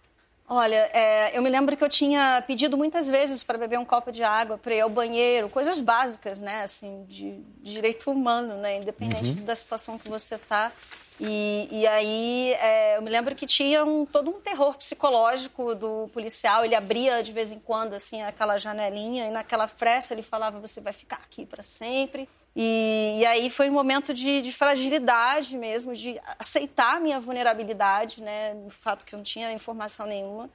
Olha, 0.50 0.88
é, 0.94 1.36
eu 1.36 1.42
me 1.42 1.50
lembro 1.50 1.76
que 1.76 1.84
eu 1.84 1.88
tinha 1.90 2.42
pedido 2.46 2.78
muitas 2.78 3.06
vezes 3.06 3.42
para 3.42 3.58
beber 3.58 3.78
um 3.78 3.84
copo 3.84 4.10
de 4.10 4.22
água, 4.22 4.56
para 4.56 4.74
ir 4.74 4.80
ao 4.80 4.88
banheiro, 4.88 5.50
coisas 5.50 5.78
básicas, 5.78 6.40
né, 6.40 6.62
assim, 6.62 7.04
de, 7.06 7.32
de 7.60 7.72
direito 7.74 8.10
humano, 8.10 8.56
né, 8.56 8.78
independente 8.78 9.42
da 9.42 9.54
situação 9.54 9.98
que 9.98 10.08
você 10.08 10.36
está. 10.36 10.72
E, 11.20 11.68
e 11.70 11.86
aí 11.86 12.52
é, 12.54 12.96
eu 12.96 13.02
me 13.02 13.10
lembro 13.10 13.34
que 13.34 13.46
tinha 13.46 13.84
um, 13.84 14.06
todo 14.06 14.30
um 14.30 14.40
terror 14.40 14.76
psicológico 14.76 15.74
do 15.74 16.08
policial. 16.14 16.64
Ele 16.64 16.74
abria 16.76 17.22
de 17.22 17.32
vez 17.32 17.50
em 17.50 17.58
quando 17.58 17.92
assim 17.94 18.22
aquela 18.22 18.56
janelinha 18.56 19.26
e 19.26 19.30
naquela 19.30 19.66
fresta 19.66 20.14
ele 20.14 20.22
falava: 20.22 20.60
"Você 20.60 20.80
vai 20.80 20.92
ficar 20.92 21.16
aqui 21.16 21.44
para 21.44 21.62
sempre". 21.62 22.28
E, 22.60 23.18
e 23.20 23.24
aí 23.24 23.50
foi 23.50 23.70
um 23.70 23.72
momento 23.72 24.12
de, 24.12 24.42
de 24.42 24.52
fragilidade 24.52 25.56
mesmo, 25.56 25.94
de 25.94 26.20
aceitar 26.40 26.96
a 26.96 27.00
minha 27.00 27.20
vulnerabilidade, 27.20 28.20
né, 28.20 28.52
o 28.66 28.70
fato 28.70 29.06
que 29.06 29.14
eu 29.14 29.16
não 29.18 29.22
tinha 29.22 29.52
informação 29.52 30.06
nenhuma. 30.06 30.50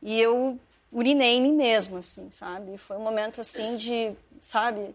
E 0.00 0.20
eu 0.20 0.56
urinei 0.92 1.38
em 1.38 1.42
mim 1.42 1.52
mesma, 1.52 1.98
assim, 1.98 2.30
sabe? 2.30 2.78
Foi 2.78 2.96
um 2.96 3.02
momento 3.02 3.40
assim 3.40 3.74
de, 3.74 4.12
sabe, 4.40 4.94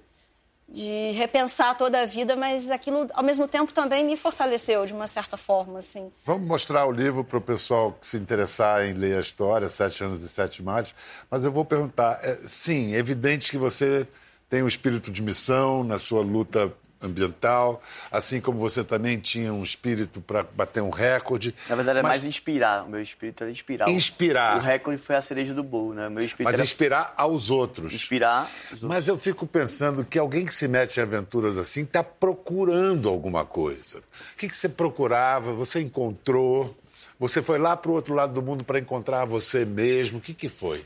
de 0.70 1.12
repensar 1.12 1.78
toda 1.78 2.02
a 2.02 2.06
vida, 2.06 2.34
mas 2.34 2.72
aquilo 2.72 3.10
ao 3.14 3.24
mesmo 3.26 3.46
tempo 3.46 3.74
também 3.74 4.06
me 4.06 4.16
fortaleceu 4.16 4.86
de 4.86 4.94
uma 4.94 5.06
certa 5.06 5.36
forma, 5.36 5.80
assim. 5.80 6.14
Vamos 6.24 6.48
mostrar 6.48 6.86
o 6.86 6.94
livro 6.94 7.26
para 7.26 7.40
o 7.40 7.42
pessoal 7.42 7.92
que 7.92 8.08
se 8.08 8.16
interessar 8.16 8.86
em 8.86 8.94
ler 8.94 9.18
a 9.18 9.20
história, 9.20 9.68
Sete 9.68 10.02
Anos 10.02 10.22
e 10.22 10.30
Sete 10.30 10.64
Mares. 10.64 10.96
Mas 11.30 11.44
eu 11.44 11.52
vou 11.52 11.66
perguntar, 11.66 12.22
é, 12.24 12.38
sim, 12.48 12.96
é 12.96 13.00
evidente 13.00 13.52
que 13.52 13.58
você 13.58 14.08
tem 14.54 14.62
um 14.62 14.68
espírito 14.68 15.10
de 15.10 15.24
missão 15.24 15.84
na 15.84 15.98
sua 15.98 16.22
luta 16.22 16.72
ambiental, 17.02 17.82
assim 18.12 18.40
como 18.40 18.60
você 18.60 18.84
também 18.84 19.18
tinha 19.18 19.52
um 19.52 19.64
espírito 19.64 20.22
para 20.22 20.44
bater 20.44 20.80
um 20.84 20.92
recorde. 20.92 21.56
Na 21.68 21.76
verdade, 21.76 21.98
é 21.98 22.02
Mas- 22.04 22.12
mais 22.12 22.26
inspirar. 22.26 22.86
O 22.86 22.90
meu 22.90 23.02
espírito 23.02 23.42
era 23.44 23.52
inspirar. 23.52 23.90
Inspirar. 23.90 24.58
O 24.58 24.60
recorde 24.62 25.02
foi 25.02 25.16
a 25.16 25.22
cereja 25.22 25.56
do 25.56 25.64
bolo, 25.64 25.96
né? 25.96 26.08
O 26.08 26.12
meu 26.12 26.24
espírito 26.24 26.44
Mas 26.46 26.54
era 26.54 26.64
inspirar 26.64 27.16
aos 27.18 27.50
outros. 27.50 27.96
inspirar 27.96 28.44
os 28.68 28.72
outros. 28.74 28.84
Mas 28.84 29.08
eu 29.08 29.18
fico 29.18 29.48
pensando 29.48 30.06
que 30.06 30.20
alguém 30.20 30.46
que 30.46 30.54
se 30.54 30.68
mete 30.68 30.98
em 30.98 31.02
aventuras 31.02 31.58
assim 31.58 31.82
está 31.82 32.04
procurando 32.04 33.10
alguma 33.10 33.44
coisa. 33.44 34.04
O 34.34 34.38
que, 34.38 34.48
que 34.48 34.56
você 34.56 34.70
procurava? 34.70 35.52
Você 35.54 35.82
encontrou? 35.82 36.78
Você 37.18 37.42
foi 37.42 37.58
lá 37.58 37.76
para 37.76 37.90
o 37.90 37.96
outro 37.96 38.14
lado 38.14 38.36
do 38.36 38.42
mundo 38.44 38.64
para 38.64 38.78
encontrar 38.78 39.26
você 39.26 39.66
mesmo? 39.66 40.20
O 40.20 40.22
que, 40.22 40.36
que 40.36 40.48
foi? 40.48 40.86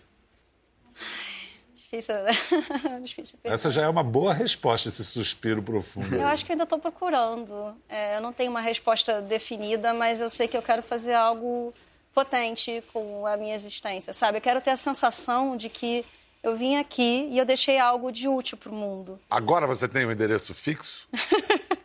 Difícil, 1.90 2.16
difícil. 3.02 3.40
Essa 3.46 3.72
já 3.72 3.84
é 3.84 3.88
uma 3.88 4.04
boa 4.04 4.34
resposta, 4.34 4.90
esse 4.90 5.06
suspiro 5.06 5.64
profundo. 5.64 6.14
Eu 6.14 6.28
acho 6.28 6.46
que 6.46 6.52
ainda 6.52 6.66
estou 6.66 6.78
procurando. 6.78 7.74
É, 7.88 8.18
eu 8.18 8.22
não 8.22 8.34
tenho 8.34 8.52
uma 8.52 8.60
resposta 8.60 9.22
definida, 9.22 9.94
mas 9.94 10.20
eu 10.20 10.30
sei 10.30 10.50
que 10.50 10.58
eu 10.58 10.62
quero 10.62 10.84
fazer 10.84 11.14
algo 11.14 11.74
potente 12.14 12.84
com 12.92 13.26
a 13.26 13.38
minha 13.38 13.56
existência, 13.56 14.12
sabe? 14.12 14.40
Eu 14.40 14.42
quero 14.42 14.60
ter 14.60 14.72
a 14.72 14.78
sensação 14.78 15.56
de 15.56 15.70
que 15.70 16.04
eu 16.44 16.58
vim 16.58 16.76
aqui 16.76 17.30
e 17.32 17.38
eu 17.38 17.46
deixei 17.46 17.80
algo 17.80 18.12
de 18.12 18.28
útil 18.28 18.58
para 18.58 18.72
o 18.72 18.76
mundo. 18.76 19.18
Agora 19.30 19.66
você 19.66 19.88
tem 19.88 20.06
um 20.06 20.12
endereço 20.12 20.54
fixo? 20.54 21.08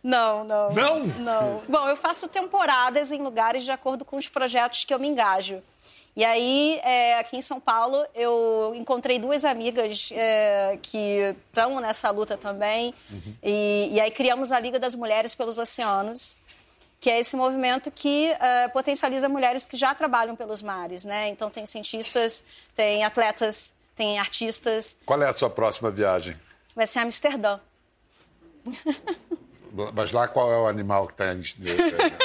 Não, 0.00 0.44
não. 0.44 0.70
Não? 0.70 1.04
Não. 1.04 1.62
Bom, 1.68 1.88
eu 1.88 1.96
faço 1.96 2.28
temporadas 2.28 3.10
em 3.10 3.20
lugares 3.20 3.64
de 3.64 3.72
acordo 3.72 4.04
com 4.04 4.16
os 4.16 4.28
projetos 4.28 4.84
que 4.84 4.94
eu 4.94 4.98
me 4.98 5.08
engajo. 5.08 5.60
E 6.18 6.24
aí, 6.24 6.80
é, 6.82 7.16
aqui 7.20 7.36
em 7.36 7.42
São 7.42 7.60
Paulo, 7.60 8.04
eu 8.12 8.72
encontrei 8.74 9.20
duas 9.20 9.44
amigas 9.44 10.10
é, 10.12 10.76
que 10.82 11.32
estão 11.46 11.78
nessa 11.78 12.10
luta 12.10 12.36
também. 12.36 12.92
E, 13.40 13.90
e 13.92 14.00
aí 14.00 14.10
criamos 14.10 14.50
a 14.50 14.58
Liga 14.58 14.80
das 14.80 14.96
Mulheres 14.96 15.32
pelos 15.36 15.58
Oceanos, 15.58 16.36
que 16.98 17.08
é 17.08 17.20
esse 17.20 17.36
movimento 17.36 17.88
que 17.92 18.32
é, 18.32 18.66
potencializa 18.66 19.28
mulheres 19.28 19.64
que 19.64 19.76
já 19.76 19.94
trabalham 19.94 20.34
pelos 20.34 20.60
mares, 20.60 21.04
né? 21.04 21.28
Então 21.28 21.50
tem 21.50 21.64
cientistas, 21.64 22.42
tem 22.74 23.04
atletas, 23.04 23.72
tem 23.94 24.18
artistas. 24.18 24.96
Qual 25.06 25.22
é 25.22 25.28
a 25.28 25.34
sua 25.34 25.48
próxima 25.48 25.88
viagem? 25.88 26.36
Vai 26.74 26.88
ser 26.88 26.98
Amsterdã. 26.98 27.60
Mas 29.94 30.10
lá 30.10 30.26
qual 30.26 30.52
é 30.52 30.58
o 30.58 30.66
animal 30.66 31.06
que 31.06 31.12
está 31.12 31.26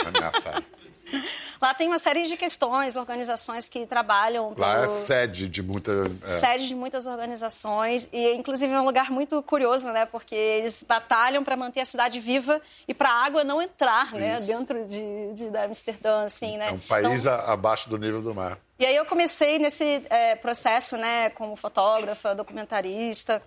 ameaçado? 0.07 0.65
Lá 1.61 1.73
tem 1.73 1.87
uma 1.87 1.99
série 1.99 2.23
de 2.23 2.35
questões, 2.35 2.95
organizações 2.95 3.69
que 3.69 3.85
trabalham 3.85 4.53
Lá 4.57 4.83
é 4.83 4.87
sede 4.87 5.47
de 5.47 5.61
muita. 5.63 5.91
é. 6.23 6.27
sede 6.39 6.67
de 6.67 6.75
muitas 6.75 7.05
organizações 7.05 8.09
e 8.11 8.33
inclusive 8.33 8.73
é 8.73 8.79
um 8.81 8.85
lugar 8.85 9.09
muito 9.11 9.41
curioso, 9.43 9.87
né? 9.91 10.05
Porque 10.05 10.35
eles 10.35 10.83
batalham 10.83 11.43
para 11.43 11.55
manter 11.55 11.79
a 11.81 11.85
cidade 11.85 12.19
viva 12.19 12.61
e 12.87 12.93
para 12.93 13.09
a 13.09 13.25
água 13.25 13.43
não 13.43 13.61
entrar, 13.61 14.11
né? 14.13 14.37
Isso. 14.37 14.47
Dentro 14.47 14.85
de, 14.85 15.33
de 15.33 15.49
da 15.49 15.63
Amsterdã, 15.63 16.23
assim, 16.25 16.57
né? 16.57 16.69
É 16.69 16.71
um 16.71 16.79
país 16.79 17.21
Então, 17.21 17.33
a- 17.33 17.53
abaixo 17.53 17.89
do 17.89 17.97
nível 17.97 18.21
do 18.21 18.33
mar. 18.35 18.57
e 18.79 18.85
aí 18.85 18.95
eu 18.95 19.05
comecei 19.05 19.59
nesse 19.59 20.03
é, 20.09 20.35
processo, 20.35 20.97
né? 20.97 21.29
Como 21.31 21.55
fotógrafa, 21.55 22.35
documentarista, 22.35 23.41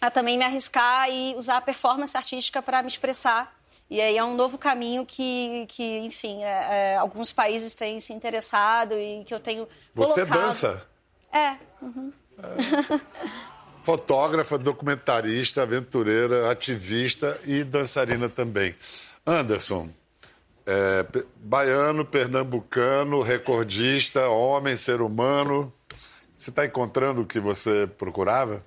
a 0.00 0.10
também 0.10 0.38
me 0.38 0.44
arriscar 0.44 1.10
e 1.10 1.34
usar 1.36 1.56
a 1.56 1.60
performance 1.60 2.16
artística 2.16 2.62
para 2.62 2.82
me 2.82 2.88
expressar. 2.88 3.57
E 3.90 4.00
aí 4.00 4.18
é 4.18 4.24
um 4.24 4.34
novo 4.34 4.58
caminho 4.58 5.06
que, 5.06 5.64
que 5.68 5.98
enfim, 6.00 6.42
é, 6.42 6.92
é, 6.94 6.96
alguns 6.96 7.32
países 7.32 7.74
têm 7.74 7.98
se 7.98 8.12
interessado 8.12 8.92
e 8.94 9.24
que 9.24 9.32
eu 9.32 9.40
tenho 9.40 9.66
Você 9.94 10.26
colocado. 10.26 10.44
dança? 10.44 10.86
É, 11.32 11.56
Fotógrafa, 13.82 14.58
documentarista, 14.58 15.62
aventureira, 15.62 16.50
ativista 16.50 17.38
e 17.46 17.64
dançarina 17.64 18.28
também. 18.28 18.74
Anderson, 19.26 19.88
é, 20.66 21.06
baiano, 21.36 22.04
pernambucano, 22.04 23.22
recordista, 23.22 24.28
homem, 24.28 24.76
ser 24.76 25.00
humano. 25.00 25.72
Você 26.36 26.50
está 26.50 26.66
encontrando 26.66 27.22
o 27.22 27.26
que 27.26 27.40
você 27.40 27.86
procurava? 27.98 28.62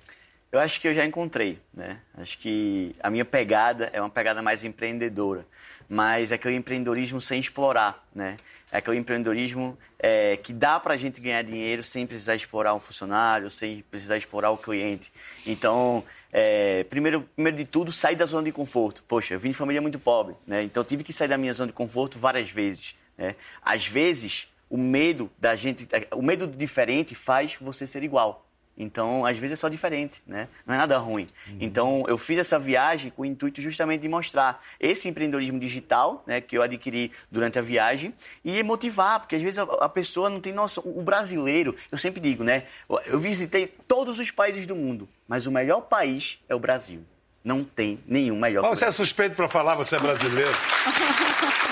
Eu 0.52 0.60
acho 0.60 0.78
que 0.82 0.86
eu 0.86 0.92
já 0.92 1.02
encontrei, 1.02 1.58
né? 1.72 1.98
Acho 2.12 2.36
que 2.36 2.94
a 3.02 3.08
minha 3.08 3.24
pegada 3.24 3.88
é 3.90 3.98
uma 3.98 4.10
pegada 4.10 4.42
mais 4.42 4.64
empreendedora, 4.64 5.46
mas 5.88 6.30
é 6.30 6.34
aquele 6.34 6.56
empreendedorismo 6.56 7.22
sem 7.22 7.40
explorar, 7.40 8.06
né? 8.14 8.36
É 8.70 8.76
aquele 8.76 8.98
empreendedorismo 8.98 9.78
é, 9.98 10.36
que 10.36 10.52
dá 10.52 10.78
para 10.78 10.92
a 10.92 10.96
gente 10.98 11.22
ganhar 11.22 11.40
dinheiro 11.40 11.82
sem 11.82 12.06
precisar 12.06 12.34
explorar 12.34 12.74
um 12.74 12.80
funcionário, 12.80 13.50
sem 13.50 13.82
precisar 13.90 14.18
explorar 14.18 14.50
o 14.50 14.58
cliente. 14.58 15.10
Então, 15.46 16.04
é, 16.30 16.84
primeiro, 16.84 17.22
primeiro 17.34 17.56
de 17.56 17.64
tudo, 17.64 17.90
sair 17.90 18.16
da 18.16 18.26
zona 18.26 18.44
de 18.44 18.52
conforto. 18.52 19.02
Poxa, 19.08 19.32
eu 19.32 19.40
vim 19.40 19.52
de 19.52 19.56
família 19.56 19.80
muito 19.80 19.98
pobre, 19.98 20.34
né? 20.46 20.62
Então, 20.62 20.84
tive 20.84 21.02
que 21.02 21.14
sair 21.14 21.28
da 21.28 21.38
minha 21.38 21.54
zona 21.54 21.68
de 21.68 21.72
conforto 21.72 22.18
várias 22.18 22.50
vezes, 22.50 22.94
né? 23.16 23.36
Às 23.62 23.86
vezes, 23.86 24.48
o 24.68 24.76
medo 24.76 25.30
da 25.38 25.56
gente, 25.56 25.88
o 26.14 26.20
medo 26.20 26.46
do 26.46 26.58
diferente 26.58 27.14
faz 27.14 27.56
você 27.58 27.86
ser 27.86 28.02
igual. 28.02 28.46
Então, 28.82 29.24
às 29.24 29.36
vezes 29.36 29.54
é 29.54 29.56
só 29.56 29.68
diferente, 29.68 30.22
né? 30.26 30.48
Não 30.66 30.74
é 30.74 30.78
nada 30.78 30.98
ruim. 30.98 31.28
Então, 31.60 32.04
eu 32.08 32.18
fiz 32.18 32.38
essa 32.38 32.58
viagem 32.58 33.10
com 33.10 33.22
o 33.22 33.24
intuito 33.24 33.60
justamente 33.60 34.00
de 34.02 34.08
mostrar 34.08 34.62
esse 34.80 35.08
empreendedorismo 35.08 35.58
digital, 35.58 36.22
né, 36.26 36.40
que 36.40 36.56
eu 36.56 36.62
adquiri 36.62 37.12
durante 37.30 37.58
a 37.58 37.62
viagem 37.62 38.14
e 38.44 38.62
motivar, 38.62 39.20
porque 39.20 39.36
às 39.36 39.42
vezes 39.42 39.58
a, 39.58 39.62
a 39.62 39.88
pessoa 39.88 40.28
não 40.28 40.40
tem 40.40 40.52
noção. 40.52 40.82
O 40.86 41.02
brasileiro, 41.02 41.74
eu 41.90 41.98
sempre 41.98 42.20
digo, 42.20 42.44
né? 42.44 42.64
Eu 43.06 43.18
visitei 43.18 43.66
todos 43.86 44.18
os 44.18 44.30
países 44.30 44.66
do 44.66 44.74
mundo, 44.74 45.08
mas 45.26 45.46
o 45.46 45.50
melhor 45.50 45.82
país 45.82 46.38
é 46.48 46.54
o 46.54 46.58
Brasil. 46.58 47.04
Não 47.44 47.64
tem 47.64 47.98
nenhum 48.06 48.38
melhor. 48.38 48.62
Mas 48.62 48.78
você 48.78 48.84
é 48.86 48.90
suspeito 48.90 49.34
para 49.34 49.48
falar, 49.48 49.74
você 49.74 49.96
é 49.96 49.98
brasileiro. 49.98 50.52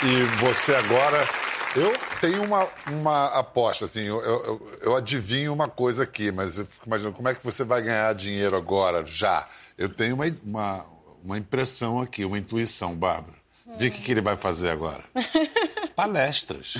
E 0.00 0.22
você 0.36 0.72
agora. 0.76 1.47
Eu 1.76 1.96
tenho 2.20 2.42
uma, 2.42 2.66
uma 2.88 3.26
aposta, 3.38 3.84
assim, 3.84 4.02
eu, 4.02 4.20
eu, 4.22 4.78
eu- 4.82 4.96
adivinho 4.96 5.52
uma 5.52 5.68
coisa 5.68 6.02
aqui, 6.02 6.32
mas 6.32 6.58
eu 6.58 6.66
fico 6.66 6.86
imaginando 6.86 7.14
como 7.14 7.28
é 7.28 7.34
que 7.34 7.44
você 7.44 7.62
vai 7.62 7.82
ganhar 7.82 8.12
dinheiro 8.14 8.56
agora, 8.56 9.04
já. 9.06 9.46
Eu 9.76 9.88
tenho 9.88 10.14
uma, 10.14 10.24
uma, 10.44 10.86
uma 11.22 11.38
impressão 11.38 12.00
aqui, 12.00 12.24
uma 12.24 12.38
intuição, 12.38 12.94
Bárbara. 12.94 13.36
Vê 13.76 13.88
o 13.88 13.92
que, 13.92 14.00
que 14.00 14.10
ele 14.10 14.22
vai 14.22 14.36
fazer 14.36 14.70
agora. 14.70 15.04
Palestras. 15.94 16.74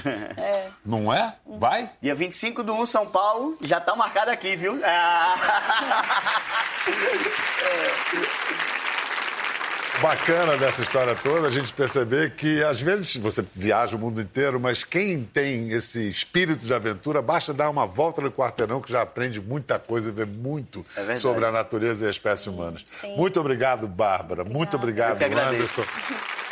Não 0.85 1.13
é? 1.13 1.37
Vai? 1.59 1.91
Dia 2.01 2.15
25 2.15 2.63
do 2.65 2.73
1, 2.73 2.87
São 2.87 3.07
Paulo, 3.07 3.59
já 3.63 3.79
tá 3.81 3.95
marcado 3.95 4.31
aqui, 4.31 4.57
viu? 4.57 4.81
Ah. 4.85 5.35
bacana 10.01 10.57
dessa 10.57 10.83
história 10.83 11.15
toda 11.15 11.49
a 11.49 11.51
gente 11.51 11.73
perceber 11.73 12.33
que, 12.33 12.63
às 12.63 12.81
vezes, 12.81 13.17
você 13.17 13.45
viaja 13.55 13.97
o 13.97 13.99
mundo 13.99 14.21
inteiro, 14.21 14.59
mas 14.61 14.85
quem 14.85 15.25
tem 15.25 15.71
esse 15.71 16.07
espírito 16.07 16.65
de 16.65 16.73
aventura, 16.73 17.21
basta 17.21 17.53
dar 17.53 17.69
uma 17.71 17.87
volta 17.87 18.21
no 18.21 18.31
quarteirão 18.31 18.81
que 18.81 18.91
já 18.91 19.03
aprende 19.03 19.41
muita 19.41 19.79
coisa 19.79 20.11
e 20.11 20.13
vê 20.13 20.25
muito 20.25 20.85
É 20.97 21.17
sobre 21.17 21.45
a 21.45 21.53
natureza 21.53 22.05
e 22.05 22.09
a 22.09 22.11
espécie 22.11 22.49
humana. 22.49 22.79
Sim. 23.01 23.17
Muito 23.17 23.41
obrigado, 23.41 23.87
Bárbara. 23.87 24.45
Muito 24.45 24.77
obrigado, 24.77 25.19
que. 25.19 25.25
Anderson. 25.25 25.85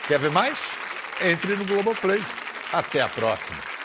Quer 0.09 0.19
ver 0.19 0.31
mais? 0.31 0.57
Entre 1.21 1.57
no 1.57 1.65
Globoplay. 1.65 2.23
Até 2.73 3.01
a 3.01 3.09
próxima. 3.09 3.76